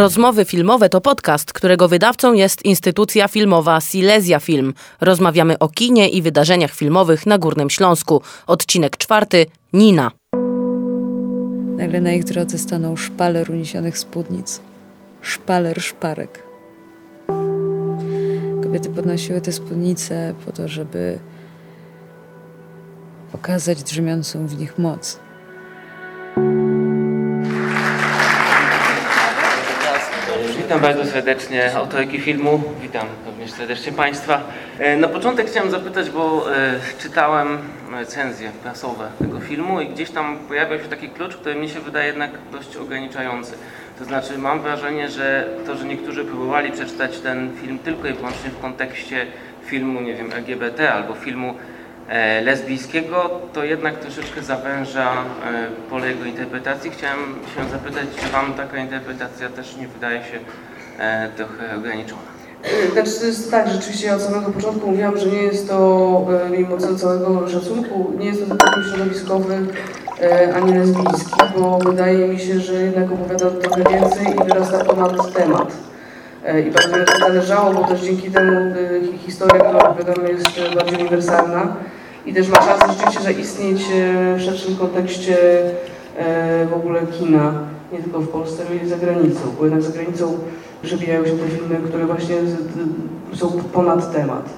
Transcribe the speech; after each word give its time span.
Rozmowy 0.00 0.44
filmowe 0.44 0.88
to 0.88 1.00
podcast, 1.00 1.52
którego 1.52 1.88
wydawcą 1.88 2.32
jest 2.32 2.64
instytucja 2.64 3.28
filmowa 3.28 3.80
Silesia 3.80 4.40
Film. 4.40 4.74
Rozmawiamy 5.00 5.58
o 5.58 5.68
kinie 5.68 6.08
i 6.08 6.22
wydarzeniach 6.22 6.72
filmowych 6.72 7.26
na 7.26 7.38
Górnym 7.38 7.70
Śląsku. 7.70 8.22
Odcinek 8.46 8.96
czwarty 8.96 9.46
Nina. 9.72 10.10
Nagle 11.76 12.00
na 12.00 12.12
ich 12.12 12.24
drodze 12.24 12.58
stanął 12.58 12.96
szpaler 12.96 13.50
uniesionych 13.50 13.98
spódnic. 13.98 14.60
Szpaler 15.22 15.82
szparek. 15.82 16.42
Kobiety 18.62 18.90
podnosiły 18.90 19.40
te 19.40 19.52
spódnice 19.52 20.34
po 20.46 20.52
to, 20.52 20.68
żeby 20.68 21.18
pokazać 23.32 23.82
drzemiącą 23.82 24.46
w 24.46 24.58
nich 24.58 24.78
moc. 24.78 25.20
Witam 30.70 30.82
bardzo 30.82 31.06
serdecznie 31.06 31.74
autorki 31.74 32.20
filmu, 32.20 32.62
witam 32.82 33.06
również 33.26 33.50
serdecznie 33.50 33.92
Państwa. 33.92 34.40
E, 34.78 34.96
Na 34.96 35.08
początek 35.08 35.46
chciałem 35.46 35.70
zapytać, 35.70 36.10
bo 36.10 36.56
e, 36.56 36.80
czytałem 36.98 37.58
recenzje 37.92 38.50
prasowe 38.62 39.08
tego 39.18 39.40
filmu 39.40 39.80
i 39.80 39.88
gdzieś 39.88 40.10
tam 40.10 40.38
pojawiał 40.48 40.78
się 40.78 40.84
taki 40.84 41.08
klucz, 41.08 41.36
który 41.36 41.54
mi 41.54 41.68
się 41.68 41.80
wydaje 41.80 42.06
jednak 42.06 42.30
dość 42.52 42.76
ograniczający. 42.76 43.52
To 43.98 44.04
znaczy 44.04 44.38
mam 44.38 44.60
wrażenie, 44.60 45.08
że 45.08 45.48
to, 45.66 45.76
że 45.76 45.84
niektórzy 45.84 46.24
próbowali 46.24 46.72
przeczytać 46.72 47.18
ten 47.18 47.50
film 47.62 47.78
tylko 47.78 48.08
i 48.08 48.12
wyłącznie 48.12 48.50
w 48.50 48.60
kontekście 48.60 49.26
filmu, 49.64 50.00
nie 50.00 50.14
wiem, 50.14 50.32
LGBT 50.32 50.92
albo 50.92 51.14
filmu 51.14 51.50
e, 51.50 51.79
lesbijskiego, 52.44 53.30
to 53.52 53.64
jednak 53.64 53.98
troszeczkę 53.98 54.42
zawęża 54.42 55.10
e, 55.12 55.16
pole 55.90 56.08
jego 56.08 56.24
interpretacji. 56.24 56.90
Chciałem 56.90 57.18
się 57.54 57.70
zapytać, 57.70 58.04
czy 58.20 58.28
Wam 58.32 58.54
taka 58.54 58.78
interpretacja 58.78 59.48
też 59.48 59.76
nie 59.76 59.88
wydaje 59.88 60.18
się 60.20 60.38
e, 60.98 61.28
trochę 61.36 61.76
ograniczona? 61.76 62.20
Znaczy, 62.92 63.10
to 63.20 63.26
jest 63.26 63.50
tak, 63.50 63.68
rzeczywiście 63.68 64.14
od 64.14 64.22
samego 64.22 64.50
początku 64.52 64.90
mówiłam, 64.90 65.18
że 65.18 65.26
nie 65.26 65.42
jest 65.42 65.68
to, 65.68 66.26
e, 66.46 66.50
mimo 66.50 66.76
całego 66.76 67.48
szacunku, 67.48 68.12
nie 68.18 68.26
jest 68.26 68.48
to 68.48 68.54
taki 68.56 68.80
środowiskowy 68.88 69.58
e, 70.22 70.54
ani 70.54 70.74
lesbijski, 70.74 71.40
bo 71.58 71.78
wydaje 71.78 72.28
mi 72.28 72.38
się, 72.38 72.60
że 72.60 72.72
jednak 72.74 73.12
opowiada 73.12 73.50
trochę 73.50 73.82
więcej 73.90 74.26
i 74.26 74.44
wyrasta 74.48 74.84
ponad 74.84 75.32
temat. 75.32 75.72
E, 76.44 76.60
I 76.60 76.70
bardzo 76.70 76.96
mi 76.98 77.04
to 77.04 77.18
zależało, 77.18 77.72
bo 77.74 77.84
też 77.84 78.00
dzięki 78.00 78.30
temu 78.30 78.52
e, 78.52 78.74
hi- 79.12 79.18
historia, 79.18 79.64
którą 79.64 79.78
opowiadamy 79.78 80.28
jest 80.28 80.46
e, 80.72 80.74
bardziej 80.74 80.98
uniwersalna 81.00 81.76
i 82.26 82.34
też 82.34 82.48
ma 82.48 82.56
szansę 82.62 82.86
rzeczywiście 82.92 83.22
zaistnieć 83.22 83.82
e, 83.82 84.36
w 84.36 84.42
szerszym 84.42 84.76
kontekście 84.76 85.36
e, 86.16 86.66
w 86.66 86.74
ogóle 86.74 87.00
kina, 87.06 87.52
nie 87.92 87.98
tylko 87.98 88.20
w 88.20 88.28
Polsce, 88.28 88.62
ale 88.66 88.76
i 88.76 88.88
za 88.88 88.96
granicą, 88.96 89.40
bo 89.58 89.64
jednak 89.64 89.82
za 89.82 89.92
granicą 89.92 90.38
przebijają 90.82 91.24
się 91.24 91.30
te 91.38 91.48
filmy, 91.48 91.88
które 91.88 92.06
właśnie 92.06 92.36
są 93.34 93.50
ponad 93.72 94.12
temat. 94.12 94.48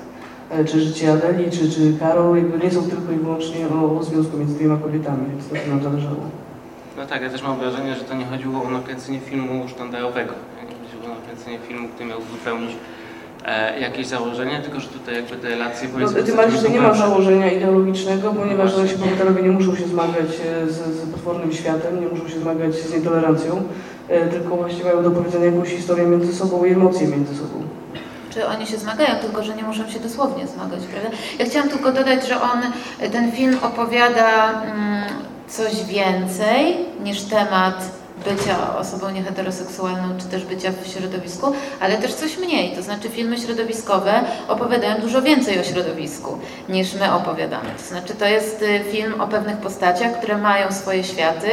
E, 0.51 0.65
Czy 0.65 0.81
życie 0.81 1.13
Adeli, 1.13 1.51
czy, 1.51 1.71
czy 1.71 1.93
Karol, 2.01 2.37
jakby 2.37 2.59
nie 2.65 2.71
są 2.71 2.83
tylko 2.83 3.13
i 3.13 3.17
wyłącznie 3.17 3.67
o, 3.69 3.99
o 3.99 4.03
związku 4.03 4.37
między 4.39 4.55
dwiema 4.55 4.77
kobietami, 4.77 5.25
więc 5.31 5.53
na 5.53 5.59
tym 5.59 5.71
nam 5.71 5.83
zależało. 5.83 6.23
No 6.97 7.07
tak, 7.07 7.23
ja 7.23 7.31
też 7.31 7.43
mam 7.43 7.59
wrażenie, 7.59 7.95
że 7.95 8.05
to 8.05 8.15
nie 8.15 8.27
chodziło 8.27 8.63
o 8.65 8.71
nakręcenie 8.71 9.21
filmu 9.21 9.69
sztandarowego. 9.69 10.33
Nie 10.71 10.77
chodziło 10.77 11.05
o 11.15 11.19
nakręcenie 11.21 11.59
filmu, 11.69 11.89
który 11.89 12.09
miał 12.09 12.19
uzupełnić 12.19 12.77
e, 13.45 13.81
jakieś 13.81 14.07
założenia, 14.07 14.63
tylko 14.63 14.81
że 14.81 14.89
tutaj 14.89 15.15
jakby 15.15 15.37
te 15.37 15.49
relacje 15.49 15.89
No, 15.89 15.95
powiedzmy... 15.95 16.23
tym 16.23 16.37
bardziej, 16.37 16.61
że 16.61 16.69
nie 16.69 16.81
ma 16.81 16.95
założenia 16.95 17.53
ideologicznego, 17.53 18.33
ponieważ 18.35 18.77
nasi 18.77 18.97
bohaterowie 18.97 19.43
nie 19.43 19.51
muszą 19.51 19.77
się 19.77 19.87
zmagać 19.87 20.27
e, 20.47 20.71
z, 20.71 20.77
z 20.77 21.11
potwornym 21.13 21.53
światem, 21.53 22.01
nie 22.01 22.07
muszą 22.07 22.29
się 22.29 22.41
zmagać 22.41 22.75
z 22.75 22.95
nietolerancją, 22.95 23.63
e, 24.09 24.27
tylko 24.27 24.57
właśnie 24.57 24.85
mają 24.85 25.03
do 25.03 25.11
powiedzenia 25.11 25.47
jakąś 25.47 25.69
historię 25.69 26.07
między 26.07 26.35
sobą 26.35 26.65
i 26.65 26.73
emocje 26.73 27.09
między 27.09 27.35
sobą. 27.35 27.63
Czy 28.31 28.47
oni 28.47 28.67
się 28.67 28.77
zmagają, 28.79 29.17
tylko 29.21 29.43
że 29.43 29.57
nie 29.57 29.63
muszą 29.63 29.91
się 29.91 30.01
dosłownie 30.01 30.47
zmagać, 30.47 30.81
prawda? 30.93 31.11
Ja 31.39 31.45
chciałam 31.45 31.69
tylko 31.69 31.93
dodać, 31.93 32.29
że 32.29 32.41
on, 32.43 32.63
ten 33.13 33.33
film 33.33 33.57
opowiada 33.63 34.63
mm, 34.63 35.05
coś 35.49 35.85
więcej 35.85 36.77
niż 37.05 37.23
temat 37.23 38.02
bycia 38.25 38.77
osobą 38.79 39.11
nieheteroseksualną, 39.11 40.19
czy 40.19 40.25
też 40.25 40.45
bycia 40.45 40.73
w 40.83 40.89
środowisku, 40.89 41.53
ale 41.81 41.99
też 41.99 42.15
coś 42.15 42.39
mniej. 42.39 42.77
To 42.77 42.83
znaczy 42.83 43.09
filmy 43.09 43.39
środowiskowe 43.39 44.25
opowiadają 44.49 45.01
dużo 45.01 45.23
więcej 45.23 45.61
o 45.61 45.65
środowisku 45.65 46.39
niż 46.69 46.95
my 46.95 47.13
opowiadamy. 47.13 47.69
To 47.79 47.85
znaczy 47.85 48.15
to 48.15 48.27
jest 48.27 48.63
y, 48.63 48.85
film 48.93 49.21
o 49.21 49.27
pewnych 49.27 49.57
postaciach, 49.57 50.19
które 50.19 50.37
mają 50.39 50.73
swoje 50.73 51.05
światy. 51.05 51.49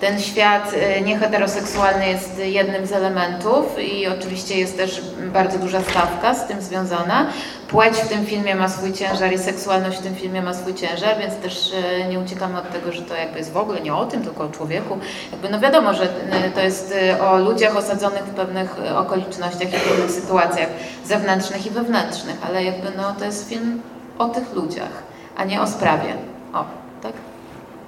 Ten 0.00 0.20
świat 0.20 0.72
y, 0.98 1.00
nieheteroseksualny 1.00 2.08
jest 2.08 2.38
jednym 2.38 2.86
z 2.86 2.92
elementów 2.92 3.66
i 3.78 4.08
oczywiście 4.08 4.58
jest 4.58 4.76
też 4.76 5.02
bardzo 5.32 5.58
duża 5.58 5.80
stawka 5.82 6.34
z 6.34 6.46
tym 6.46 6.62
związana. 6.62 7.26
Płeć 7.72 7.94
w 7.94 8.08
tym 8.08 8.26
filmie 8.26 8.54
ma 8.54 8.68
swój 8.68 8.92
ciężar 8.92 9.32
i 9.32 9.38
seksualność 9.38 9.98
w 9.98 10.02
tym 10.02 10.14
filmie 10.14 10.42
ma 10.42 10.54
swój 10.54 10.74
ciężar, 10.74 11.18
więc 11.18 11.36
też 11.36 11.72
e, 11.72 12.08
nie 12.08 12.20
uciekamy 12.20 12.58
od 12.58 12.72
tego, 12.72 12.92
że 12.92 13.02
to 13.02 13.14
jakby 13.14 13.38
jest 13.38 13.52
w 13.52 13.56
ogóle 13.56 13.80
nie 13.80 13.94
o 13.94 14.06
tym, 14.06 14.22
tylko 14.22 14.44
o 14.44 14.48
człowieku. 14.48 14.98
Jakby 15.32 15.48
no 15.48 15.60
wiadomo, 15.60 15.94
że 15.94 16.02
e, 16.30 16.50
to 16.50 16.60
jest 16.60 16.94
e, 17.02 17.22
o 17.22 17.38
ludziach 17.38 17.76
osadzonych 17.76 18.24
w 18.24 18.34
pewnych 18.34 18.76
okolicznościach 18.96 19.68
i 19.68 19.88
pewnych 19.88 20.10
sytuacjach 20.10 20.68
zewnętrznych 21.04 21.66
i 21.66 21.70
wewnętrznych, 21.70 22.36
ale 22.46 22.64
jakby 22.64 22.88
no 22.96 23.14
to 23.18 23.24
jest 23.24 23.48
film 23.48 23.82
o 24.18 24.28
tych 24.28 24.52
ludziach, 24.54 25.02
a 25.36 25.44
nie 25.44 25.60
o 25.60 25.66
sprawie. 25.66 26.14
O, 26.54 26.64
tak? 27.02 27.12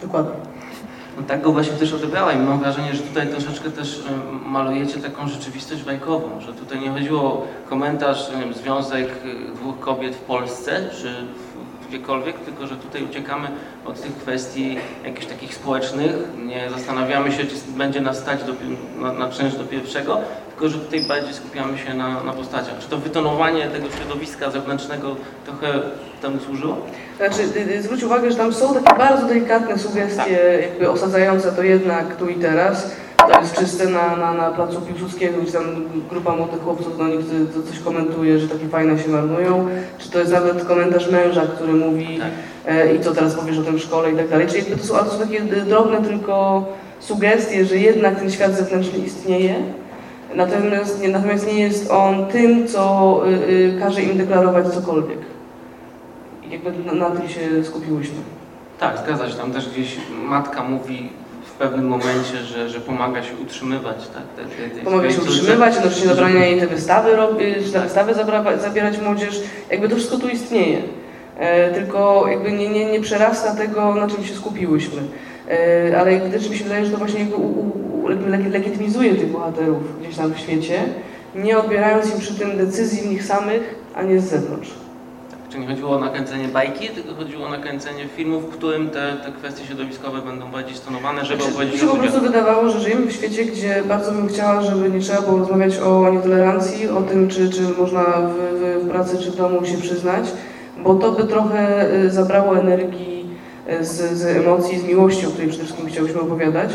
Dokładnie. 0.02 0.53
No 1.16 1.22
tak 1.22 1.42
go 1.42 1.52
właśnie 1.52 1.72
też 1.72 1.92
odebrałem 1.92 2.42
i 2.42 2.46
mam 2.46 2.58
wrażenie, 2.58 2.94
że 2.94 3.02
tutaj 3.02 3.28
troszeczkę 3.28 3.70
też 3.70 4.02
em, 4.08 4.50
malujecie 4.50 5.00
taką 5.00 5.28
rzeczywistość 5.28 5.82
bajkową, 5.82 6.40
że 6.40 6.52
tutaj 6.52 6.80
nie 6.80 6.90
chodziło 6.90 7.22
o 7.22 7.46
komentarz, 7.68 8.30
nie 8.36 8.44
wiem, 8.44 8.54
związek 8.54 9.08
y, 9.08 9.54
dwóch 9.54 9.80
kobiet 9.80 10.14
w 10.14 10.20
Polsce, 10.20 10.90
czy 11.00 11.14
gdziekolwiek, 11.88 12.38
tylko 12.38 12.66
że 12.66 12.76
tutaj 12.76 13.04
uciekamy 13.04 13.48
od 13.86 14.00
tych 14.02 14.16
kwestii 14.16 14.76
jakichś 15.04 15.26
takich 15.26 15.54
społecznych, 15.54 16.12
nie 16.46 16.70
zastanawiamy 16.70 17.32
się, 17.32 17.44
czy 17.44 17.54
będzie 17.76 18.00
nas 18.00 18.18
stać 18.18 18.40
do, 18.44 18.52
na, 19.00 19.12
na 19.12 19.30
czynsz 19.30 19.54
do 19.54 19.64
pierwszego, 19.64 20.20
tylko 20.54 20.68
że 20.68 20.78
tutaj 20.78 21.00
bardziej 21.08 21.34
skupiamy 21.34 21.78
się 21.78 21.94
na, 21.94 22.24
na 22.24 22.32
postaciach. 22.32 22.78
Czy 22.78 22.88
to 22.88 22.96
wytonowanie 22.96 23.66
tego 23.66 23.86
środowiska 23.90 24.50
zewnętrznego 24.50 25.16
trochę 25.44 25.80
temu 26.22 26.40
służyło? 26.40 26.76
Znaczy, 27.16 27.42
y, 27.56 27.74
y, 27.74 27.82
zwróć 27.82 28.02
uwagę, 28.02 28.30
że 28.30 28.36
tam 28.36 28.52
są 28.52 28.74
takie 28.74 28.98
bardzo 28.98 29.26
delikatne 29.26 29.78
sugestie, 29.78 30.58
jakby 30.62 30.90
osadzające 30.90 31.52
to 31.52 31.62
jednak 31.62 32.16
tu 32.16 32.28
i 32.28 32.34
teraz. 32.34 32.90
To 33.16 33.40
jest 33.40 33.58
czyste 33.58 33.86
na, 33.86 34.16
na, 34.16 34.34
na 34.34 34.50
placu 34.50 34.80
Piłsudskiego, 34.80 35.42
gdzie 35.42 35.52
tam 35.52 35.64
grupa 36.10 36.36
młodych 36.36 36.62
chłopców 36.62 36.98
do 36.98 37.06
nich 37.08 37.20
y, 37.20 37.70
coś 37.70 37.80
komentuje, 37.80 38.38
że 38.38 38.48
takie 38.48 38.68
fajne 38.68 38.98
się 38.98 39.08
marnują. 39.08 39.68
Czy 39.98 40.10
to 40.10 40.18
jest 40.18 40.32
nawet 40.32 40.64
komentarz 40.64 41.10
męża, 41.10 41.42
który 41.56 41.72
mówi 41.72 42.18
Tak. 42.18 42.30
e, 42.66 42.94
i 42.94 43.00
co 43.00 43.14
teraz 43.14 43.34
powiesz 43.34 43.58
o 43.58 43.62
tym 43.62 43.76
w 43.76 43.82
szkole 43.82 44.12
i 44.12 44.16
tak 44.16 44.28
dalej. 44.28 44.46
Czyli 44.46 44.58
jakby 44.58 44.76
to 44.76 44.84
są, 44.84 44.94
ale 44.94 45.04
to 45.04 45.10
są 45.10 45.18
takie 45.18 45.40
drobne 45.40 46.02
tylko 46.02 46.64
sugestie, 47.00 47.64
że 47.64 47.76
jednak 47.76 48.18
ten 48.18 48.30
świat 48.30 48.52
zewnętrzny 48.52 48.98
istnieje. 48.98 49.54
Natomiast 50.34 51.02
nie, 51.02 51.08
natomiast 51.08 51.46
nie 51.46 51.60
jest 51.60 51.90
on 51.90 52.26
tym, 52.26 52.68
co 52.68 53.22
y, 53.26 53.50
y, 53.50 53.80
każe 53.80 54.02
im 54.02 54.18
deklarować 54.18 54.68
cokolwiek. 54.68 55.18
Jakby 56.50 56.72
na, 56.86 56.92
na 56.92 57.10
tym 57.10 57.28
się 57.28 57.64
skupiłyśmy. 57.64 58.16
Tak, 58.80 58.98
zgadza 58.98 59.30
się. 59.30 59.34
Tam 59.34 59.52
też 59.52 59.68
gdzieś 59.68 59.96
matka 60.24 60.64
mówi 60.64 61.10
w 61.44 61.52
pewnym 61.52 61.88
momencie, 61.88 62.36
że, 62.44 62.68
że 62.68 62.80
pomaga 62.80 63.22
się 63.22 63.32
utrzymywać. 63.42 63.96
Tak, 63.96 64.22
te, 64.36 64.56
te, 64.56 64.76
te 64.76 64.84
Pomaga 64.84 65.10
się 65.10 65.20
utrzymywać, 65.22 65.74
no 65.84 65.90
się 65.90 66.06
zabrania 66.06 66.46
jej 66.46 66.60
te 66.60 66.66
wystawy 66.66 67.16
robić, 67.16 67.72
na 67.72 67.80
wystawy 67.80 68.14
zabra, 68.14 68.58
zabierać 68.58 69.00
młodzież. 69.00 69.40
Jakby 69.70 69.88
to 69.88 69.96
wszystko 69.96 70.18
tu 70.18 70.28
istnieje. 70.28 70.82
E, 71.38 71.72
tylko 71.72 72.24
jakby 72.28 72.52
nie, 72.52 72.68
nie, 72.68 72.84
nie 72.84 73.00
przerasta 73.00 73.54
tego, 73.54 73.94
na 73.94 74.08
czym 74.08 74.24
się 74.24 74.34
skupiłyśmy. 74.34 75.02
E, 75.50 76.00
ale 76.00 76.20
też 76.20 76.50
mi 76.50 76.56
się 76.56 76.64
wydaje, 76.64 76.84
że 76.84 76.90
to 76.90 76.98
właśnie 76.98 77.20
jakby 77.20 77.36
u, 77.36 77.68
u, 78.04 78.10
jakby 78.10 78.48
legitymizuje 78.48 79.14
tych 79.14 79.32
bohaterów 79.32 80.00
gdzieś 80.00 80.16
tam 80.16 80.34
w 80.34 80.38
świecie, 80.38 80.82
nie 81.34 81.58
odbierając 81.58 82.14
im 82.14 82.20
przy 82.20 82.34
tym 82.34 82.56
decyzji 82.56 83.02
w 83.02 83.10
nich 83.10 83.24
samych, 83.24 83.74
a 83.94 84.02
nie 84.02 84.20
z 84.20 84.24
zewnątrz. 84.24 84.70
Czy 85.50 85.58
nie 85.58 85.66
chodziło 85.66 85.90
o 85.90 85.98
nakręcenie 85.98 86.48
bajki, 86.48 86.88
tylko 86.88 87.14
chodziło 87.14 87.46
o 87.46 87.50
nakręcenie 87.50 88.08
filmu, 88.16 88.40
w 88.40 88.48
którym 88.48 88.90
te, 88.90 89.16
te 89.24 89.32
kwestie 89.32 89.64
środowiskowe 89.64 90.22
będą 90.22 90.50
bardziej 90.50 90.76
stonowane, 90.76 91.24
żeby 91.24 91.42
Znaczy, 91.42 91.50
mi 91.50 91.56
opowiedzieć 91.56 91.80
się 91.80 91.90
o 91.90 91.94
po 91.94 91.96
prostu 91.96 92.20
wydawało, 92.20 92.68
że 92.68 92.80
żyjemy 92.80 93.06
w 93.06 93.12
świecie, 93.12 93.44
gdzie 93.44 93.82
bardzo 93.88 94.12
bym 94.12 94.28
chciała, 94.28 94.62
żeby 94.62 94.90
nie 94.90 95.00
trzeba 95.00 95.20
było 95.20 95.38
rozmawiać 95.38 95.78
o 95.78 96.10
nietolerancji, 96.10 96.88
o 96.88 97.02
tym, 97.02 97.28
czy, 97.28 97.50
czy 97.50 97.62
można 97.62 98.02
w, 98.02 98.84
w, 98.84 98.88
pracy 98.88 99.18
czy 99.18 99.30
w 99.30 99.36
domu 99.36 99.66
się 99.66 99.78
przyznać, 99.78 100.24
bo 100.78 100.94
to 100.94 101.12
by 101.12 101.24
trochę 101.24 101.92
y, 101.94 102.10
zabrało 102.10 102.58
energii 102.58 103.13
z, 103.80 104.12
z 104.18 104.36
emocji, 104.36 104.78
z 104.78 104.84
miłości, 104.84 105.26
o 105.26 105.30
której 105.30 105.48
przede 105.48 105.64
wszystkim 105.64 105.88
chciałyśmy 105.88 106.20
opowiadać. 106.20 106.70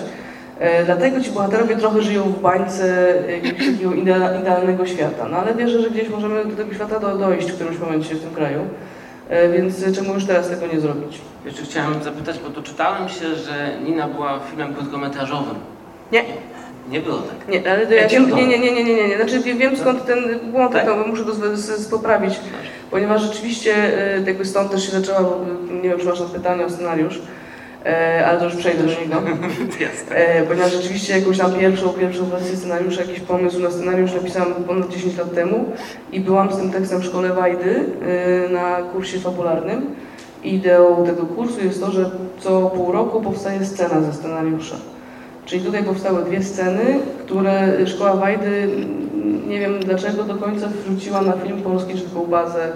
E, 0.59 0.86
Dlatego 0.86 1.21
ci 1.21 1.31
bohaterowie 1.31 1.75
trochę 1.75 2.01
żyją 2.01 2.24
w 2.24 2.41
bańce 2.41 3.13
jakiegoś 3.30 3.65
takiego 3.71 3.91
idea- 3.91 4.41
idealnego 4.41 4.86
świata. 4.86 5.27
No 5.31 5.38
ale 5.38 5.56
wierzę, 5.56 5.81
że 5.81 5.89
gdzieś 5.89 6.09
możemy 6.09 6.45
do 6.45 6.56
tego 6.56 6.74
świata 6.74 7.00
do, 7.00 7.18
dojść 7.18 7.51
w 7.51 7.56
którymś 7.56 7.80
momencie 7.80 8.15
w 8.15 8.19
tym 8.21 8.31
kraju. 8.36 8.59
E, 9.30 9.50
Więc 9.50 9.95
czemu 9.95 10.13
już 10.13 10.25
teraz 10.25 10.50
tego 10.50 10.68
nie 10.74 10.80
zrobić? 10.80 11.21
Jeszcze 11.45 11.63
chciałem 11.63 12.03
zapytać, 12.03 12.39
bo 12.39 12.50
to 12.50 12.62
czytałem 12.62 13.09
się, 13.09 13.35
że 13.35 13.71
Nina 13.85 14.07
była 14.07 14.39
filmem 14.39 14.74
krótkometrażowym. 14.74 15.56
Nie. 16.12 16.24
Nie 16.89 17.00
było 17.00 17.18
tak. 17.18 17.47
Nie, 17.47 17.71
ale 17.71 17.88
to 17.88 17.94
ja 17.94 18.07
wiem, 18.07 18.30
cię 18.30 18.36
nie, 18.36 18.47
nie, 18.47 18.59
nie, 18.59 18.71
nie, 18.71 18.83
nie, 18.83 18.95
nie, 18.95 19.07
nie. 19.07 19.15
Znaczy 19.15 19.39
wiem, 19.39 19.77
skąd 19.77 20.06
ten 20.06 20.39
błąd, 20.51 20.71
Tak? 20.71 20.86
no, 20.86 20.95
muszę 21.07 21.24
to 21.24 21.31
poprawić, 21.91 22.39
ponieważ 22.91 23.21
rzeczywiście 23.21 23.75
e, 24.15 24.21
jakby 24.21 24.45
stąd 24.45 24.71
też 24.71 24.86
się 24.86 24.91
zaczęła, 24.91 25.21
bo, 25.21 25.45
nie 25.74 25.89
wiem, 25.89 26.00
czy 26.00 26.06
masz 26.06 26.19
na 26.19 26.25
pytanie 26.25 26.65
o 26.65 26.69
scenariusz, 26.69 27.21
e, 27.86 28.25
ale 28.27 28.39
to 28.39 28.45
już 28.45 28.56
przejdę 28.56 28.83
do 28.83 29.01
niego. 29.01 29.21
E, 30.12 30.44
ponieważ 30.44 30.74
rzeczywiście 30.74 31.19
jakąś 31.19 31.38
tam 31.38 31.53
pierwszą, 31.53 31.89
pierwszą 31.89 32.25
wersję 32.25 32.57
scenariusza, 32.57 33.01
jakiś 33.01 33.19
pomysł 33.19 33.59
na 33.59 33.71
scenariusz 33.71 34.13
napisałam 34.13 34.53
ponad 34.53 34.89
10 34.89 35.18
lat 35.18 35.33
temu 35.33 35.65
i 36.12 36.19
byłam 36.19 36.53
z 36.53 36.57
tym 36.57 36.71
tekstem 36.71 37.00
w 37.00 37.06
szkole 37.06 37.33
Wajdy 37.33 37.85
e, 38.47 38.50
na 38.50 38.77
kursie 38.94 39.19
fabularnym. 39.19 39.95
Ideą 40.44 41.06
tego 41.06 41.25
kursu 41.25 41.65
jest 41.65 41.81
to, 41.81 41.92
że 41.92 42.12
co 42.39 42.62
pół 42.62 42.92
roku 42.92 43.21
powstaje 43.21 43.65
scena 43.65 44.01
ze 44.01 44.13
scenariusza. 44.13 44.75
Czyli 45.50 45.66
tutaj 45.66 45.84
powstały 45.84 46.24
dwie 46.24 46.44
sceny, 46.44 47.00
które 47.25 47.88
szkoła 47.88 48.13
Wajdy, 48.13 48.69
nie 49.48 49.60
wiem 49.60 49.80
dlaczego 49.80 50.24
do 50.24 50.36
końca 50.36 50.68
wrzuciła 50.68 51.22
na 51.22 51.34
film 51.34 51.62
polski, 51.62 51.94
czy 51.94 52.01
taką 52.01 52.25
bazę 52.25 52.68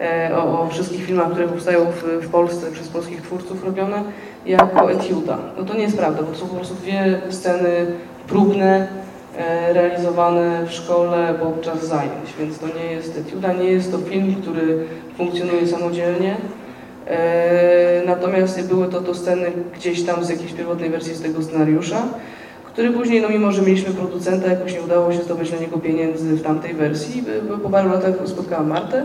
e, 0.00 0.36
o, 0.36 0.62
o 0.62 0.68
wszystkich 0.68 1.04
filmach, 1.04 1.30
które 1.30 1.48
powstają 1.48 1.80
w, 1.84 2.26
w 2.26 2.28
Polsce 2.28 2.70
przez 2.72 2.88
polskich 2.88 3.22
twórców 3.22 3.64
robione, 3.64 4.02
jako 4.46 4.92
etiuda. 4.92 5.38
No 5.58 5.64
to 5.64 5.74
nie 5.74 5.82
jest 5.82 5.96
prawda, 5.96 6.22
bo 6.22 6.32
to 6.32 6.38
są 6.38 6.46
po 6.46 6.54
prostu 6.54 6.74
dwie 6.74 7.20
sceny 7.30 7.86
próbne, 8.28 8.88
e, 9.36 9.72
realizowane 9.72 10.66
w 10.66 10.72
szkole 10.72 11.34
podczas 11.40 11.86
zajęć, 11.86 12.34
więc 12.38 12.58
to 12.58 12.66
nie 12.66 12.92
jest 12.92 13.18
etiuda, 13.18 13.52
nie 13.52 13.64
jest 13.64 13.92
to 13.92 13.98
film, 13.98 14.34
który 14.42 14.84
funkcjonuje 15.16 15.66
samodzielnie. 15.66 16.36
E, 17.06 18.02
natomiast 18.06 18.68
były 18.68 18.88
to, 18.88 19.00
to 19.00 19.14
sceny 19.14 19.52
gdzieś 19.74 20.02
tam 20.02 20.24
z 20.24 20.28
jakiejś 20.28 20.52
pierwotnej 20.52 20.90
wersji 20.90 21.14
z 21.14 21.22
tego 21.22 21.42
scenariusza, 21.42 22.02
który 22.64 22.90
później, 22.90 23.22
no 23.22 23.28
mimo 23.28 23.52
że 23.52 23.62
mieliśmy 23.62 23.94
producenta, 23.94 24.50
jakoś 24.50 24.74
nie 24.74 24.82
udało 24.82 25.12
się 25.12 25.22
zdobyć 25.22 25.52
na 25.52 25.58
niego 25.58 25.78
pieniędzy 25.78 26.34
w 26.34 26.42
tamtej 26.42 26.74
wersji. 26.74 27.24
Po 27.62 27.70
paru 27.70 27.90
latach 27.90 28.14
spotkałam 28.24 28.68
Martę, 28.68 29.04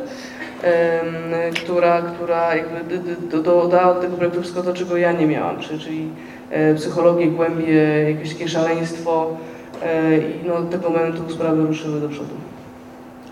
która, 1.55 2.01
która 2.01 2.55
jakby 2.55 2.99
dodała 3.43 3.93
do 3.93 4.01
tego 4.01 4.17
projektu 4.17 4.41
wszystko 4.41 4.63
to, 4.63 4.73
czego 4.73 4.97
ja 4.97 5.11
nie 5.11 5.27
miałam, 5.27 5.59
czyli, 5.59 5.79
czyli 5.79 6.09
e, 6.49 6.75
psychologię, 6.75 7.27
głębie, 7.27 7.73
jakieś 8.09 8.33
takie 8.33 8.47
szaleństwo 8.47 9.37
e, 9.83 10.17
i 10.17 10.47
no, 10.47 10.53
od 10.55 10.69
tego 10.69 10.89
momentu 10.89 11.29
sprawy 11.29 11.67
ruszyły 11.67 12.01
do 12.01 12.09
przodu. 12.09 12.33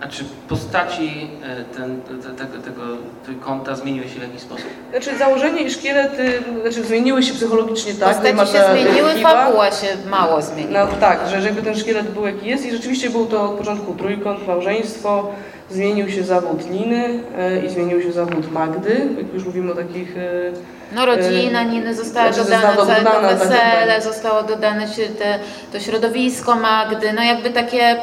A 0.01 0.07
czy 0.07 0.23
postaci 0.49 1.27
e, 1.44 1.63
ten, 1.77 2.01
te, 2.01 2.45
tego, 2.45 2.61
tego 2.63 2.81
trójkąta 3.25 3.75
zmieniły 3.75 4.09
się 4.09 4.19
w 4.19 4.21
jakiś 4.21 4.41
sposób? 4.41 4.65
Znaczy 4.91 5.17
założenie 5.17 5.61
i 5.61 5.71
szkielet, 5.71 6.19
y, 6.19 6.61
znaczy 6.61 6.83
zmieniły 6.83 7.23
się 7.23 7.33
psychologicznie 7.33 7.94
tak. 7.94 8.09
Postaci 8.15 8.51
się 8.53 8.59
y, 8.59 8.71
zmieniły, 8.71 9.13
kiwa. 9.13 9.29
fabuła 9.29 9.71
się 9.71 9.88
mało 10.09 10.41
zmieniła. 10.41 10.85
No 10.85 10.91
tak, 10.99 11.19
że 11.29 11.41
jakby 11.41 11.61
ten 11.61 11.75
szkielet 11.75 12.11
był 12.11 12.25
jaki 12.25 12.47
jest 12.49 12.65
i 12.65 12.71
rzeczywiście 12.71 13.09
był 13.09 13.25
to 13.25 13.44
od 13.44 13.51
początku 13.51 13.94
trójkąt, 13.94 14.47
małżeństwo, 14.47 15.31
zmienił 15.69 16.09
się 16.09 16.23
zawód 16.23 16.71
Niny 16.71 17.19
e, 17.38 17.65
i 17.65 17.69
zmienił 17.69 18.01
się 18.01 18.11
zawód 18.11 18.51
Magdy, 18.51 19.07
jak 19.17 19.33
już 19.33 19.45
mówimy 19.45 19.71
o 19.71 19.75
takich... 19.75 20.17
e, 20.17 20.95
No 20.95 21.05
rodzina 21.05 21.63
Niny 21.63 21.95
została 21.95 22.33
Znaczy, 22.33 22.49
dodana, 22.49 22.75
została 22.75 22.85
całe 22.88 22.97
to 22.97 23.03
dodana, 23.03 23.27
tak, 23.29 23.39
wesele, 23.39 23.94
tak. 23.94 24.03
zostało 24.03 24.44
dodane 24.44 24.88
się 24.88 25.03
te, 25.03 25.39
to 25.71 25.79
środowisko 25.79 26.55
Magdy, 26.55 27.13
no 27.13 27.23
jakby 27.23 27.49
takie 27.49 27.95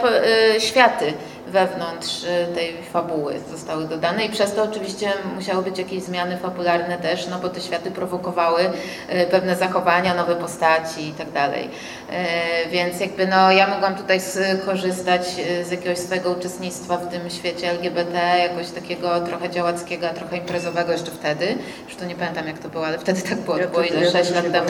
y, 0.57 0.61
światy 0.61 1.13
wewnątrz 1.55 2.25
y, 2.25 2.55
tej 2.55 2.83
fabuły 2.93 3.35
zostały 3.51 3.89
dodane 3.89 4.25
i 4.25 4.31
przez 4.31 4.55
to 4.55 4.63
oczywiście 4.63 5.13
musiały 5.35 5.63
być 5.63 5.79
jakieś 5.79 6.03
zmiany 6.03 6.37
fabularne 6.37 6.99
też, 6.99 7.27
no 7.27 7.39
bo 7.39 7.49
te 7.49 7.61
światy 7.61 7.91
prowokowały 7.91 8.61
y, 8.63 9.27
pewne 9.31 9.57
zachowania, 9.57 10.15
nowe 10.15 10.37
postaci 10.37 11.09
i 11.09 11.13
tak 11.13 11.33
dalej. 11.33 11.65
Y, 11.65 12.71
Więc 12.71 13.01
jakby 13.01 13.27
no 13.27 13.53
ja 13.53 13.69
mogłam 13.69 13.95
tutaj 13.95 14.21
skorzystać 14.63 15.23
z 15.65 15.71
jakiegoś 15.71 15.99
swojego 15.99 16.31
uczestnictwa 16.31 16.97
w 16.97 17.09
tym 17.11 17.31
świecie 17.31 17.71
LGBT, 17.71 18.39
jakoś 18.39 18.71
takiego 18.71 19.21
trochę 19.21 19.51
działackiego, 19.51 20.09
a 20.11 20.15
trochę 20.15 20.37
imprezowego 20.37 20.93
jeszcze 20.93 21.11
wtedy. 21.11 21.59
Już 21.89 21.97
to 21.97 22.05
nie 22.05 22.15
pamiętam 22.15 22.47
jak 22.47 22.59
to 22.59 22.69
było, 22.69 22.87
ale 22.87 22.99
wtedy 22.99 23.23
tak 23.23 23.39
było, 23.39 23.59
to 23.59 23.69
było 23.69 23.83
ile, 23.83 24.05
ja 24.05 24.11
6 24.11 24.15
też 24.15 24.35
lat 24.35 24.53
temu. 24.53 24.69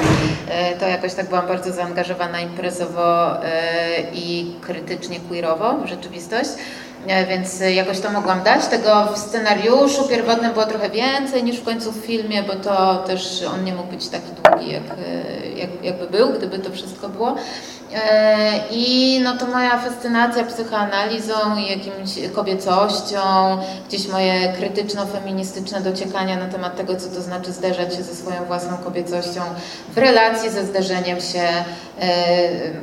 To 0.81 0.89
jakoś 0.89 1.15
tak 1.15 1.27
byłam 1.29 1.47
bardzo 1.47 1.73
zaangażowana 1.73 2.41
imprezowo 2.41 3.37
i 4.13 4.55
krytycznie 4.61 5.21
queerowo 5.21 5.75
w 5.79 5.87
rzeczywistość. 5.87 6.51
E, 7.07 7.27
Więc 7.27 7.61
jakoś 7.61 8.01
to 8.01 8.11
mogłam 8.11 8.43
dać. 8.43 8.67
Tego 8.67 9.09
w 9.15 9.19
scenariuszu 9.19 10.09
pierwotnym 10.09 10.53
było 10.53 10.67
trochę 10.67 10.91
więcej 10.91 11.45
niż 11.45 11.57
w 11.57 11.65
końcu 11.65 11.93
w 11.93 11.97
filmie, 11.97 12.43
bo 12.43 12.55
to 12.55 12.97
też 12.97 13.43
on 13.55 13.65
nie 13.65 13.75
mógł 13.75 13.93
być 13.93 14.09
taki 14.09 14.31
długi, 14.43 14.73
jak, 14.73 14.83
e, 14.83 15.49
jak, 15.59 15.71
jakby 15.83 16.07
był, 16.07 16.33
gdyby 16.33 16.59
to 16.59 16.71
wszystko 16.71 17.09
było. 17.09 17.37
E, 17.95 18.69
I 18.71 19.21
no 19.25 19.37
to 19.37 19.47
moja 19.47 19.79
fascynacja 19.79 20.45
psychoanalizą 20.45 21.57
i 21.57 21.71
jakimś 21.71 22.35
kobiecością, 22.35 23.19
gdzieś 23.89 24.09
moje 24.09 24.53
krytyczno-feministyczne 24.53 25.81
dociekania 25.81 26.37
na 26.37 26.47
temat 26.47 26.77
tego, 26.77 26.97
co 26.97 27.09
to 27.09 27.23
znaczy 27.23 27.53
zderzać 27.53 27.95
się 27.95 28.03
ze 28.03 28.15
swoją 28.15 28.45
własną 28.45 28.77
kobiecością 28.77 29.41
w 29.95 29.99
relacji 29.99 30.51
ze 30.51 30.67
zderzeniem 30.67 31.21
się, 31.21 31.43
e, 32.01 32.07